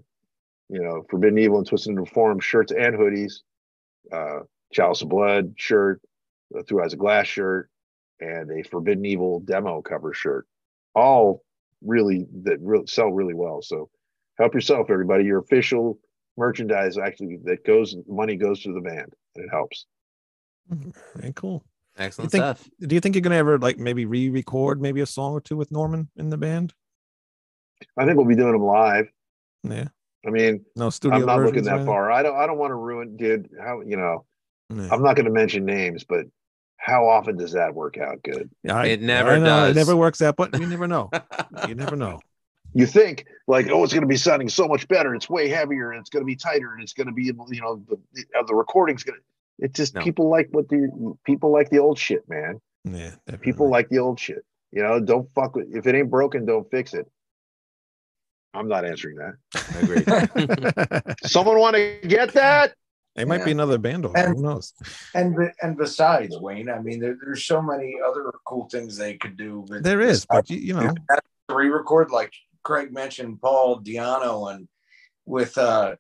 you 0.70 0.82
know 0.82 1.04
Forbidden 1.10 1.38
Evil 1.38 1.58
and 1.58 1.68
Twisted 1.68 1.92
into 1.92 2.10
Form 2.12 2.40
shirts 2.40 2.72
and 2.72 2.96
hoodies. 2.96 3.42
Uh, 4.12 4.40
Chalice 4.72 5.02
of 5.02 5.10
Blood 5.10 5.54
shirt, 5.58 6.02
Through 6.68 6.84
Eyes 6.84 6.94
of 6.94 7.00
Glass 7.00 7.28
shirt, 7.28 7.70
and 8.22 8.50
a 8.52 8.64
Forbidden 8.70 9.06
Evil 9.06 9.42
demo 9.42 9.82
cover 9.82 10.14
shirt. 10.14 10.48
All 10.96 11.44
really 11.84 12.26
that 12.44 12.60
really 12.62 12.88
sell 12.88 13.12
really 13.12 13.34
well. 13.34 13.62
So 13.62 13.90
help 14.40 14.54
yourself, 14.54 14.90
everybody. 14.90 15.26
Your 15.26 15.40
official 15.40 16.00
merchandise 16.38 16.98
actually 16.98 17.40
that 17.44 17.66
goes 17.66 17.96
money 18.08 18.36
goes 18.36 18.62
to 18.62 18.74
the 18.74 18.82
band 18.82 19.12
and 19.36 19.46
it 19.46 19.50
helps. 19.52 19.86
Mm-hmm. 20.72 20.90
Very 21.20 21.34
cool. 21.34 21.64
Excellent 21.98 22.32
think- 22.32 22.42
stuff. 22.42 22.70
Do 22.80 22.94
you 22.96 23.02
think 23.02 23.16
you're 23.16 23.22
gonna 23.22 23.36
ever 23.36 23.58
like 23.58 23.78
maybe 23.80 24.06
re-record 24.06 24.82
maybe 24.82 25.02
a 25.02 25.06
song 25.06 25.34
or 25.34 25.42
two 25.42 25.58
with 25.58 25.72
Norman 25.72 26.10
in 26.16 26.30
the 26.30 26.38
band? 26.38 26.74
I 27.98 28.06
think 28.06 28.18
we'll 28.18 28.26
be 28.28 28.36
doing 28.36 28.54
them 28.54 28.64
live. 28.64 29.08
Yeah. 29.64 29.88
I 30.26 30.30
mean, 30.30 30.66
No 30.76 30.90
studio. 30.90 31.20
I'm 31.20 31.26
not 31.26 31.40
looking 31.42 31.64
that 31.64 31.86
far. 31.86 32.12
I 32.12 32.22
don't 32.24 32.36
I 32.36 32.48
don't 32.48 32.58
want 32.58 32.72
to 32.72 32.76
ruin 32.76 33.18
dude. 33.18 33.50
How 33.60 33.82
you 33.82 33.98
know, 33.98 34.26
Yeah. 34.70 34.90
I'm 34.92 35.02
not 35.04 35.16
gonna 35.16 35.32
mention 35.32 35.66
names, 35.66 36.04
but 36.04 36.26
how 36.78 37.08
often 37.08 37.38
does 37.38 37.54
that 37.54 37.74
work 37.74 37.98
out 37.98 38.22
good? 38.24 38.50
I- 38.70 38.88
It 38.88 39.02
never 39.02 39.32
I 39.32 39.40
know, 39.40 39.46
does. 39.46 39.72
It 39.72 39.80
never 39.80 39.96
works 39.96 40.22
out, 40.22 40.36
but 40.36 40.58
you 40.60 40.68
never 40.68 40.88
know. 40.88 41.10
you 41.68 41.76
never 41.76 41.96
know. 41.96 42.20
You 42.74 42.86
think 42.86 43.26
like, 43.48 43.68
oh, 43.70 43.84
it's 43.84 43.94
going 43.94 44.02
to 44.02 44.08
be 44.08 44.18
sounding 44.18 44.50
so 44.50 44.68
much 44.68 44.88
better. 44.88 45.16
It's 45.16 45.30
way 45.30 45.48
heavier 45.48 45.92
and 45.92 46.00
it's 46.00 46.10
going 46.10 46.22
to 46.22 46.28
be 46.28 46.36
tighter 46.36 46.74
and 46.74 46.84
it's 46.84 46.94
going 46.94 47.08
to 47.08 47.14
be, 47.14 47.24
you 47.26 47.34
know, 47.62 47.82
the 47.88 47.98
the, 48.14 48.24
uh, 48.38 48.44
the 48.44 48.54
recording's 48.56 49.04
going 49.04 49.18
to. 49.20 49.24
It's 49.66 49.76
just 49.76 49.96
No. 49.96 50.02
people 50.02 50.30
like 50.30 50.50
what 50.52 50.70
the 50.70 51.16
people 51.26 51.52
like 51.52 51.70
the 51.70 51.80
old 51.80 51.98
shit, 51.98 52.28
man. 52.30 52.60
Yeah. 52.84 53.12
definitely. 53.26 53.38
People 53.52 53.70
like 53.72 53.90
the 53.90 54.00
old 54.00 54.20
shit. 54.20 54.46
You 54.72 54.84
know, 54.84 55.00
don't 55.00 55.28
fuck 55.34 55.56
with 55.56 55.68
if 55.74 55.88
it 55.88 55.96
ain't 55.96 56.12
broken, 56.12 56.46
don't 56.46 56.70
fix 56.70 56.94
it. 56.94 57.10
I'm 58.54 58.68
not 58.68 58.86
answering 58.86 59.18
that. 59.18 59.34
i 59.76 59.80
agree 61.00 61.14
Someone 61.28 61.60
want 61.60 61.76
to 61.76 62.00
get 62.08 62.34
that? 62.34 62.74
it 63.16 63.28
might 63.28 63.44
be 63.44 63.52
another 63.52 63.78
band 63.80 64.06
over. 64.06 64.16
And- 64.18 64.36
Who 64.36 64.44
knows? 64.44 64.74
And 65.16 65.36
and 65.64 65.76
besides, 65.78 66.38
Wayne, 66.38 66.70
I 66.70 66.80
mean, 66.80 67.00
there, 67.00 67.18
there's 67.24 67.46
so 67.46 67.62
many 67.62 67.96
other 68.06 68.32
cool 68.46 68.68
things 68.70 68.96
they 68.98 69.16
could 69.18 69.38
do. 69.38 69.66
but 69.68 69.84
There 69.84 70.02
is, 70.02 70.26
but 70.26 70.50
you, 70.50 70.58
you 70.58 70.74
know, 70.76 70.94
re-record 71.50 72.12
like 72.12 72.34
Craig 72.68 72.92
mentioned, 72.92 73.40
Paul 73.42 73.80
Di'Anno, 73.80 74.54
and 74.54 74.68
with 75.26 75.58
uh, 75.58 75.96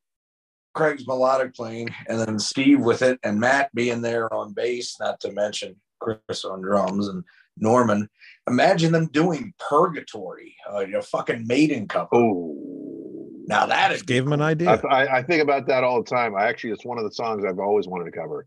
Craig's 0.76 1.08
melodic 1.08 1.56
playing, 1.56 1.88
and 2.10 2.20
then 2.20 2.38
Steve 2.40 2.82
with 2.82 3.02
it, 3.02 3.18
and 3.24 3.40
Matt 3.40 3.74
being 3.74 4.02
there 4.02 4.32
on 4.34 4.52
bass, 4.52 4.98
not 5.00 5.18
to 5.22 5.32
mention 5.32 5.78
Chris 6.02 6.44
on 6.44 6.60
drums 6.60 7.08
and 7.08 7.24
Norman. 7.56 8.10
Imagine 8.50 8.92
them 8.92 9.08
doing 9.14 9.54
Purgatory, 9.70 10.58
uh, 10.70 10.80
you 10.80 10.90
know, 10.92 11.02
fucking 11.02 11.48
Maiden 11.48 11.88
cover. 11.88 12.10
Oh, 12.12 13.30
Now 13.48 13.66
that 13.68 13.94
is 13.94 14.00
just 14.00 14.08
gave 14.08 14.26
him 14.26 14.34
an 14.34 14.42
idea. 14.42 14.82
I, 14.92 15.20
I 15.20 15.24
think 15.24 15.42
about 15.42 15.68
that 15.68 15.86
all 15.86 16.04
the 16.04 16.10
time. 16.10 16.36
I 16.36 16.48
actually, 16.48 16.72
it's 16.72 16.86
one 16.86 16.98
of 16.98 17.06
the 17.06 17.14
songs 17.14 17.46
I've 17.46 17.60
always 17.60 17.88
wanted 17.88 18.12
to 18.12 18.18
cover. 18.20 18.46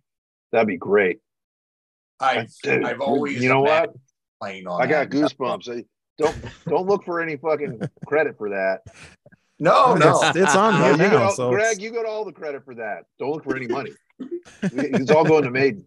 That'd 0.53 0.69
be 0.69 0.77
great. 0.77 1.21
I've 2.21 2.53
I've 2.67 3.01
always 3.01 3.43
you 3.43 3.49
know 3.49 3.63
what? 3.63 3.95
playing 4.43 4.67
on. 4.67 4.83
I 4.83 4.87
got 4.87 5.09
goosebumps. 5.09 5.75
I- 5.75 5.85
Don't 6.21 6.37
don't 6.69 6.87
look 6.87 7.05
for 7.05 7.21
any 7.21 7.37
fucking 7.37 7.81
credit 8.07 8.37
for 8.37 8.51
that. 8.51 8.81
No, 9.59 9.95
no, 9.95 10.21
It's, 10.23 10.37
it's 10.37 10.55
on 10.57 10.81
No, 10.81 10.95
here 10.97 11.07
you 11.07 11.13
now. 11.13 11.23
all- 11.25 11.33
So 11.33 11.51
Greg, 11.51 11.63
it's- 11.73 11.79
you 11.81 11.91
got 11.93 12.07
all 12.07 12.25
the 12.25 12.33
credit 12.33 12.65
for 12.65 12.75
that. 12.77 13.05
Don't 13.19 13.33
look 13.33 13.45
for 13.45 13.57
any 13.57 13.67
money. 13.67 13.91
it's 14.63 15.11
all 15.11 15.25
going 15.25 15.45
to 15.45 15.51
Maiden. 15.51 15.87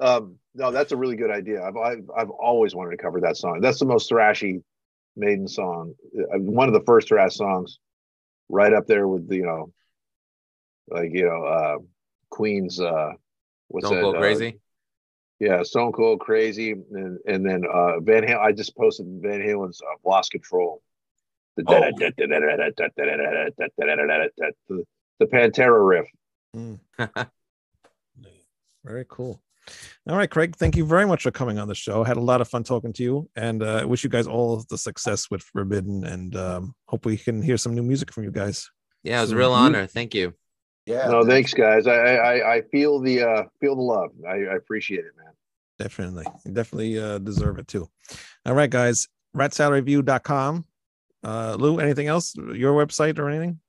Um, 0.00 0.36
no, 0.54 0.70
that's 0.70 0.92
a 0.92 0.96
really 0.96 1.16
good 1.16 1.30
idea. 1.30 1.62
I've, 1.62 1.76
I've 1.76 2.10
I've 2.16 2.30
always 2.30 2.74
wanted 2.74 2.90
to 2.92 2.96
cover 2.98 3.20
that 3.22 3.36
song. 3.36 3.60
That's 3.60 3.78
the 3.78 3.86
most 3.86 4.10
thrashy 4.10 4.62
Maiden 5.16 5.48
song. 5.48 5.94
Uh, 6.18 6.38
One 6.38 6.68
of 6.68 6.74
the 6.74 6.82
first 6.82 7.08
thrash 7.08 7.34
songs, 7.36 7.78
right 8.48 8.72
up 8.72 8.86
there 8.86 9.08
with 9.08 9.28
the 9.28 9.36
you 9.36 9.46
know, 9.46 9.72
like 10.88 11.10
you 11.12 11.24
know, 11.24 11.44
uh, 11.44 11.78
Queen's. 12.30 12.80
Uh, 12.80 13.12
what's 13.68 13.86
Don't 13.88 13.96
that? 13.96 14.02
go 14.02 14.14
uh, 14.14 14.18
crazy. 14.20 14.58
Yeah, 15.40 15.62
Stone 15.62 15.92
Cold 15.92 16.20
Crazy, 16.20 16.72
and 16.72 17.18
and 17.26 17.46
then 17.48 17.62
uh, 17.72 18.00
Van 18.00 18.24
Halen. 18.24 18.40
I 18.40 18.52
just 18.52 18.76
posted 18.76 19.06
Van 19.22 19.40
Halen's 19.40 19.80
uh, 19.82 19.94
Lost 20.08 20.30
Control. 20.32 20.82
The, 21.56 21.64
Oh. 21.68 21.90
the, 21.98 22.12
the 25.18 25.26
Pantera 25.26 25.88
riff. 25.88 26.06
Mm. 26.54 26.78
Very 28.84 29.06
cool. 29.08 29.40
All 30.08 30.16
right, 30.16 30.30
Craig, 30.30 30.54
thank 30.56 30.76
you 30.76 30.84
very 30.86 31.06
much 31.06 31.24
for 31.24 31.32
coming 31.32 31.58
on 31.58 31.66
the 31.66 31.74
show. 31.74 32.04
Had 32.04 32.18
a 32.18 32.20
lot 32.20 32.40
of 32.40 32.46
fun 32.48 32.62
talking 32.62 32.92
to 32.92 33.02
you, 33.02 33.28
and 33.34 33.60
uh, 33.62 33.80
I 33.82 33.84
wish 33.84 34.04
you 34.04 34.10
guys 34.10 34.26
all 34.28 34.64
the 34.70 34.78
success 34.78 35.28
with 35.30 35.42
Forbidden, 35.42 36.04
and 36.04 36.36
um, 36.36 36.74
hope 36.86 37.04
we 37.04 37.16
can 37.16 37.42
hear 37.42 37.56
some 37.56 37.74
new 37.74 37.82
music 37.82 38.12
from 38.12 38.22
you 38.24 38.30
guys. 38.30 38.70
Yeah, 39.02 39.18
it 39.18 39.22
was 39.22 39.30
a 39.30 39.32
So 39.32 39.38
real 39.38 39.48
you- 39.50 39.54
honor. 39.56 39.86
Thank 39.88 40.14
you. 40.14 40.34
Yeah. 40.86 41.08
No, 41.08 41.24
thanks, 41.24 41.52
guys. 41.52 41.86
I 41.86 41.96
I, 41.96 42.54
I 42.54 42.62
feel 42.62 43.00
the 43.00 43.22
uh, 43.22 43.42
feel 43.60 43.76
the 43.76 43.82
love. 43.82 44.10
I, 44.26 44.34
I 44.34 44.54
appreciate 44.56 45.00
it, 45.00 45.12
man. 45.16 45.32
Definitely, 45.78 46.24
you 46.44 46.52
definitely 46.52 46.98
uh, 46.98 47.18
deserve 47.18 47.58
it 47.58 47.68
too. 47.68 47.88
All 48.46 48.54
right, 48.54 48.70
guys, 48.70 49.08
ratsaladreview.com. 49.36 50.64
Uh, 51.22 51.56
Lou, 51.58 51.80
anything 51.80 52.06
else? 52.06 52.34
Your 52.36 52.72
website 52.74 53.18
or 53.18 53.28
anything? 53.28 53.60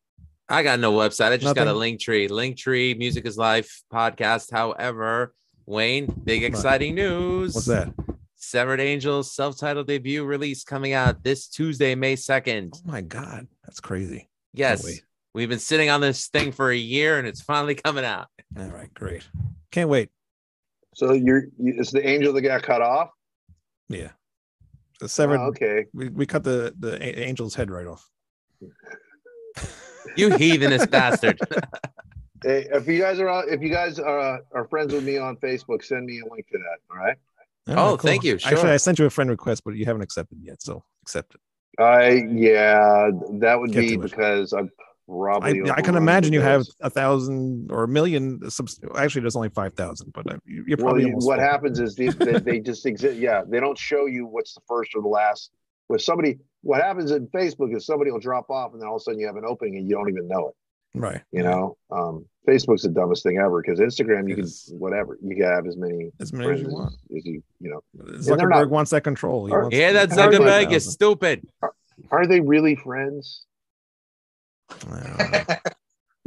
I 0.49 0.63
got 0.63 0.79
no 0.79 0.93
website. 0.93 1.31
I 1.31 1.37
just 1.37 1.55
got 1.55 1.67
a 1.67 1.73
link 1.73 1.99
tree. 1.99 2.27
Link 2.27 2.55
tree, 2.55 2.93
Music 2.93 3.25
is 3.25 3.37
Life 3.37 3.83
podcast. 3.91 4.51
However, 4.51 5.33
Wayne, 5.65 6.05
big 6.23 6.43
exciting 6.43 6.95
news. 6.95 7.53
What's 7.53 7.67
that? 7.67 7.93
Severed 8.35 8.79
Angels 8.79 9.33
self-titled 9.33 9.87
debut 9.87 10.23
release 10.23 10.63
coming 10.63 10.93
out 10.93 11.23
this 11.23 11.47
Tuesday, 11.47 11.95
May 11.95 12.15
2nd. 12.15 12.69
Oh 12.75 12.91
my 12.91 13.01
God, 13.01 13.47
that's 13.65 13.81
crazy. 13.81 14.29
Yes. 14.53 15.01
Wait. 15.37 15.41
We've 15.43 15.49
been 15.49 15.59
sitting 15.59 15.89
on 15.89 16.01
this 16.01 16.27
thing 16.27 16.51
for 16.51 16.71
a 16.71 16.75
year 16.75 17.19
and 17.19 17.27
it's 17.27 17.41
finally 17.41 17.75
coming 17.75 18.03
out. 18.05 18.27
All 18.59 18.65
right, 18.67 18.91
great. 18.93 19.27
Can't 19.71 19.89
wait. 19.89 20.09
So 20.95 21.13
you're 21.13 21.43
you, 21.59 21.75
it's 21.77 21.91
the 21.91 22.07
angel 22.07 22.33
that 22.33 22.41
got 22.41 22.63
cut 22.63 22.81
off. 22.81 23.09
Yeah, 23.89 24.09
the 24.99 25.07
severed. 25.07 25.39
Oh, 25.39 25.45
okay. 25.49 25.85
We, 25.93 26.09
we 26.09 26.25
cut 26.25 26.43
the 26.43 26.73
the 26.79 26.95
a- 27.01 27.23
angel's 27.25 27.53
head 27.55 27.69
right 27.69 27.85
off. 27.87 28.09
You 30.15 30.29
heathenous 30.29 30.85
bastard. 30.89 31.39
Hey, 32.43 32.67
if 32.71 32.87
you 32.87 32.99
guys 32.99 33.19
are 33.19 33.29
on- 33.29 33.49
if 33.49 33.61
you 33.61 33.69
guys 33.69 33.99
are 33.99 34.41
are 34.53 34.67
friends 34.67 34.93
with 34.93 35.03
me 35.03 35.17
on 35.17 35.37
Facebook, 35.37 35.83
send 35.83 36.05
me 36.05 36.19
a 36.19 36.33
link 36.33 36.47
to 36.51 36.57
that. 36.57 36.77
All 36.89 36.97
right. 36.97 37.17
All 37.69 37.75
Oh, 37.77 37.91
right, 37.91 38.01
thank 38.01 38.23
you. 38.23 38.35
Actually, 38.35 38.55
Sure. 38.61 38.69
I 38.69 38.77
sent 38.77 38.97
you 38.97 39.05
a 39.05 39.09
friend 39.09 39.29
request, 39.29 39.63
but 39.65 39.75
you 39.75 39.85
haven't 39.85 40.01
accepted 40.01 40.39
yet, 40.41 40.61
so 40.63 40.83
accept 41.03 41.35
it. 41.35 41.41
I 41.81 42.23
yeah, 42.31 43.11
that 43.33 43.59
would 43.59 43.71
Get 43.73 43.81
be 43.81 43.97
because 43.97 44.53
I'm 44.53 44.65
I, 44.65 44.69
probably. 45.07 45.69
I 45.71 45.81
can 45.81 45.95
imagine 45.95 46.33
you 46.33 46.41
have 46.41 46.65
a 46.81 46.89
thousand 46.89 47.71
or 47.71 47.83
a 47.83 47.87
million. 47.87 48.49
Subs- 48.49 48.79
actually, 48.95 49.21
there's 49.21 49.35
only 49.35 49.49
five 49.49 49.73
thousand, 49.73 50.11
but 50.13 50.29
uh, 50.31 50.37
you- 50.45 50.63
you're 50.67 50.77
Well, 50.77 50.87
probably 50.93 51.05
you- 51.07 51.15
what 51.15 51.39
full. 51.39 51.47
happens 51.47 51.79
is 51.79 51.95
they, 51.95 52.07
they, 52.09 52.39
they 52.39 52.59
just 52.59 52.85
exist. 52.85 53.17
Yeah, 53.17 53.43
they 53.47 53.59
don't 53.59 53.77
show 53.77 54.05
you 54.05 54.25
what's 54.25 54.53
the 54.53 54.61
first 54.67 54.91
or 54.95 55.01
the 55.01 55.07
last. 55.07 55.51
With 55.89 56.01
somebody, 56.01 56.37
what 56.63 56.81
happens 56.81 57.11
in 57.11 57.27
Facebook 57.27 57.73
is 57.75 57.85
somebody 57.85 58.11
will 58.11 58.19
drop 58.19 58.49
off, 58.49 58.73
and 58.73 58.81
then 58.81 58.89
all 58.89 58.95
of 58.97 58.99
a 58.99 59.03
sudden 59.03 59.19
you 59.19 59.27
have 59.27 59.37
an 59.37 59.45
opening 59.47 59.77
and 59.77 59.87
you 59.89 59.95
don't 59.95 60.09
even 60.09 60.27
know 60.27 60.49
it. 60.49 60.55
right? 60.99 61.21
You 61.31 61.43
know, 61.43 61.77
um, 61.91 62.25
Facebook's 62.45 62.81
the 62.81 62.89
dumbest 62.89 63.23
thing 63.23 63.37
ever 63.37 63.61
because 63.61 63.79
Instagram, 63.79 64.27
you 64.27 64.35
can 64.35 64.43
Yes. 64.45 64.69
whatever 64.73 65.17
you 65.21 65.35
can 65.35 65.45
have 65.45 65.65
as 65.65 65.77
many 65.77 66.11
as 66.19 66.33
many 66.33 66.51
as 66.51 66.61
you 66.61 66.69
want. 66.69 66.93
as, 66.93 67.17
as 67.17 67.25
you 67.25 67.41
you 67.61 67.69
know. 67.71 67.81
Zuckerberg 68.15 68.37
they're 68.37 68.49
not- 68.49 68.69
wants 68.69 68.91
that 68.91 69.01
control. 69.05 69.49
Are- 69.53 69.61
wants 69.61 69.77
Yeah, 69.77 69.93
that 69.93 70.09
How 70.11 70.29
do 70.29 70.37
they- 70.39 70.43
Zuckerberg 70.43 70.71
is 70.73 70.85
5,000. 70.85 70.91
stupid. 70.91 71.47
Are 72.11 72.27
they 72.27 72.41
really 72.41 72.75
friends? 72.75 73.45
I 74.69 74.75
don't 74.79 75.49
know. 75.49 75.55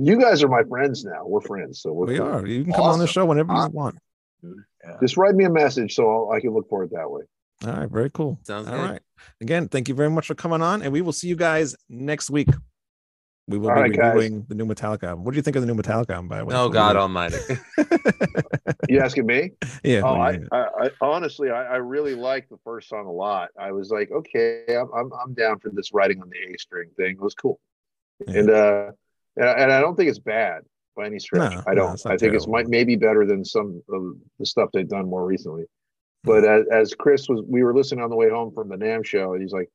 You 0.03 0.19
guys 0.19 0.43
are 0.43 0.49
my 0.49 0.63
friends 0.63 1.05
now. 1.05 1.27
We're 1.27 1.43
friends, 1.43 1.83
so 1.83 1.93
we're 1.93 2.07
we 2.07 2.17
cool. 2.17 2.27
are. 2.27 2.47
You 2.47 2.65
can 2.65 2.73
come 2.73 2.85
on 2.85 2.99
the 2.99 3.07
show 3.07 3.27
whenever 3.27 3.53
you 3.53 3.69
want. 3.69 3.99
Yeah. 4.43 4.97
Just 5.03 5.19
write 5.19 5.35
me 5.35 5.45
a 5.45 5.51
message 5.51 5.95
so 5.95 6.11
I'll, 6.11 6.31
I 6.31 6.41
can 6.41 6.55
look 6.55 6.69
for 6.71 6.85
it 6.85 6.91
that 6.93 7.11
way. 7.11 7.23
All 7.67 7.73
right, 7.75 7.91
very 7.91 8.09
cool. 8.09 8.39
Sounds 8.45 8.67
All 8.67 8.77
good. 8.79 8.91
right. 8.91 9.03
Again, 9.43 9.69
thank 9.69 9.89
you 9.89 9.95
very 9.95 10.09
much 10.09 10.27
for 10.27 10.35
coming 10.35 10.63
on, 10.63 10.81
and 10.81 10.91
we 10.91 11.03
will 11.03 11.13
see 11.13 11.29
you 11.29 11.37
guys 11.37 11.77
next 11.91 12.31
week. 12.31 12.49
We 13.47 13.59
will 13.59 13.69
All 13.69 13.75
be 13.75 13.81
right, 13.83 13.93
guys. 13.93 14.31
the 14.49 14.55
new 14.55 14.65
Metallica 14.65 15.03
album. 15.05 15.25
What 15.25 15.33
do 15.33 15.37
you 15.37 15.43
think 15.43 15.57
of 15.57 15.67
the 15.67 15.73
new 15.73 15.81
Metallica 15.81 16.11
album, 16.11 16.29
by 16.29 16.39
the 16.39 16.45
way? 16.47 16.55
Oh, 16.55 16.69
God 16.71 16.95
you 16.95 17.01
almighty. 17.03 17.37
You 18.89 19.01
asking 19.01 19.27
me? 19.27 19.53
yeah. 19.85 20.01
Oh, 20.03 20.15
I, 20.21 20.33
do 20.33 20.39
you 20.43 20.49
think? 20.51 20.53
I, 20.53 20.87
I 20.87 20.91
honestly, 21.01 21.51
I, 21.51 21.65
I 21.65 21.77
really 21.77 22.15
like 22.15 22.49
the 22.49 22.57
first 22.65 22.89
song 22.89 23.07
a 23.07 23.13
lot. 23.13 23.51
I 23.59 23.73
was 23.73 23.91
like, 23.91 24.11
okay, 24.11 24.65
I'm, 24.69 24.89
I'm, 24.97 25.11
I'm 25.13 25.35
down 25.35 25.59
for 25.59 25.71
this 25.71 25.93
writing 25.93 26.21
on 26.23 26.31
the 26.31 26.55
A 26.55 26.59
string 26.59 26.89
thing. 26.97 27.13
It 27.13 27.21
was 27.21 27.35
cool, 27.35 27.61
Yeah. 28.27 28.39
and 28.39 28.51
uh, 28.51 28.91
and, 29.37 29.73
I- 29.73 29.81
don't 29.81 29.97
think 29.97 30.09
it's 30.11 30.19
bad 30.19 30.63
by 30.97 31.07
any 31.07 31.19
stretch. 31.19 31.53
No, 31.53 31.63
I 31.67 31.75
don't. 31.75 31.93
it's 31.95 32.05
not 32.05 32.15
I 32.15 32.17
think 32.17 32.35
it's 32.35 32.45
terrible. 32.45 32.53
might 32.53 32.69
maybe 32.69 32.97
better 32.97 33.25
than 33.27 33.45
some 33.45 33.83
of 33.89 34.15
the 34.39 34.47
stuff 34.47 34.71
they've 34.73 34.89
done 34.89 35.09
more 35.09 35.25
recently. 35.25 35.65
But 36.25 36.45
as, 36.45 36.65
as 36.71 36.95
Chris 36.95 37.29
was, 37.29 37.43
we 37.49 37.63
were 37.63 37.75
listening 37.75 38.05
on 38.05 38.11
the 38.11 38.17
way 38.17 38.29
home 38.29 38.53
from 38.53 38.69
the 38.69 38.77
Nam 38.77 39.03
show, 39.03 39.33
and 39.33 39.41
he's 39.43 39.53
like, 39.53 39.71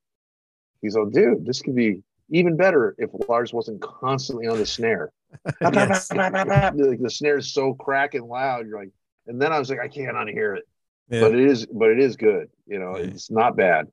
he's 0.82 0.96
like, 0.96 1.12
dude, 1.12 1.46
this 1.46 1.62
could 1.62 1.76
be 1.76 2.04
even 2.30 2.56
better 2.56 2.96
if 3.00 3.10
Lars 3.28 3.52
wasn't 3.54 3.82
constantly 3.82 4.46
on 4.48 4.58
the 4.58 4.66
snare. 4.66 5.12
Yes. 5.62 6.08
the, 6.10 6.98
the 7.02 7.10
snare 7.10 7.38
is 7.40 7.52
so 7.54 7.74
cracking 7.74 8.28
loud. 8.28 8.68
You're 8.68 8.80
like, 8.80 8.92
and 9.28 9.42
then 9.42 9.52
I 9.52 9.60
was 9.60 9.70
like, 9.70 9.80
I 9.80 9.88
can't 9.88 10.16
unhear 10.16 10.56
it, 10.58 10.64
Yeah. 11.10 11.22
but 11.22 11.34
it 11.34 11.40
is, 11.40 11.66
but 11.66 11.90
it 11.90 12.00
is 12.00 12.16
good. 12.16 12.48
You 12.68 12.80
know, 12.80 12.96
Yeah. 12.98 13.06
it's 13.06 13.32
not 13.32 13.56
bad. 13.58 13.88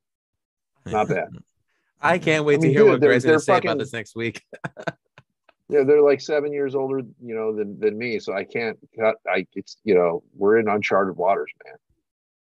Not 0.87 1.09
bad. 1.09 1.29
I 2.03 2.19
can't 2.19 2.45
wait 2.45 2.55
I 2.55 2.59
mean, 2.59 2.63
to 2.63 2.69
hear 2.69 2.79
dude, 2.83 2.91
what 2.91 3.01
they're- 3.01 3.11
Greg's 3.11 3.25
going 3.25 3.39
to 3.39 3.45
say 3.45 3.53
fucking- 3.55 3.71
about 3.71 3.79
this 3.79 3.93
next 3.93 4.15
week. 4.17 4.43
Yeah, 5.69 5.85
they're 5.85 6.03
like 6.03 6.21
seven 6.21 6.53
years 6.53 6.75
older, 6.75 6.99
you 6.99 7.35
know, 7.35 7.57
than 7.57 7.81
than 7.81 7.97
me. 7.97 8.19
So 8.19 8.35
I 8.35 8.45
can't 8.45 8.77
cut. 8.99 9.15
I 9.27 9.47
it's 9.55 9.79
you 9.85 9.95
know, 9.95 10.23
we're 10.37 10.59
in 10.59 10.69
uncharted 10.69 11.17
waters, 11.17 11.51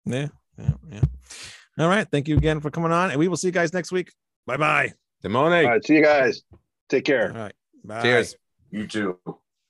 man. 0.05 0.31
Yeah, 0.59 0.65
yeah, 0.67 0.75
yeah. 0.93 1.83
All 1.83 1.89
right. 1.89 2.07
Thank 2.07 2.29
you 2.29 2.37
again 2.37 2.61
for 2.61 2.71
coming 2.71 2.93
on, 2.93 3.11
and 3.13 3.19
we 3.19 3.29
will 3.29 3.39
see 3.39 3.49
you 3.49 3.53
guys 3.53 3.73
next 3.73 3.93
week. 3.93 4.13
Bye 4.47 4.59
bye. 4.59 4.93
Simone. 5.23 5.53
All 5.55 5.65
right, 5.65 5.83
see 5.83 5.95
you 5.95 6.03
guys. 6.05 6.43
Take 6.91 7.07
care. 7.07 7.31
All 7.31 7.39
right. 7.45 7.55
Bye. 7.83 8.03
Cheers. 8.03 8.37
You 8.71 8.87
too. 8.87 9.19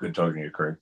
Good 0.00 0.16
talking 0.16 0.34
to 0.38 0.42
you, 0.42 0.50
Craig. 0.50 0.74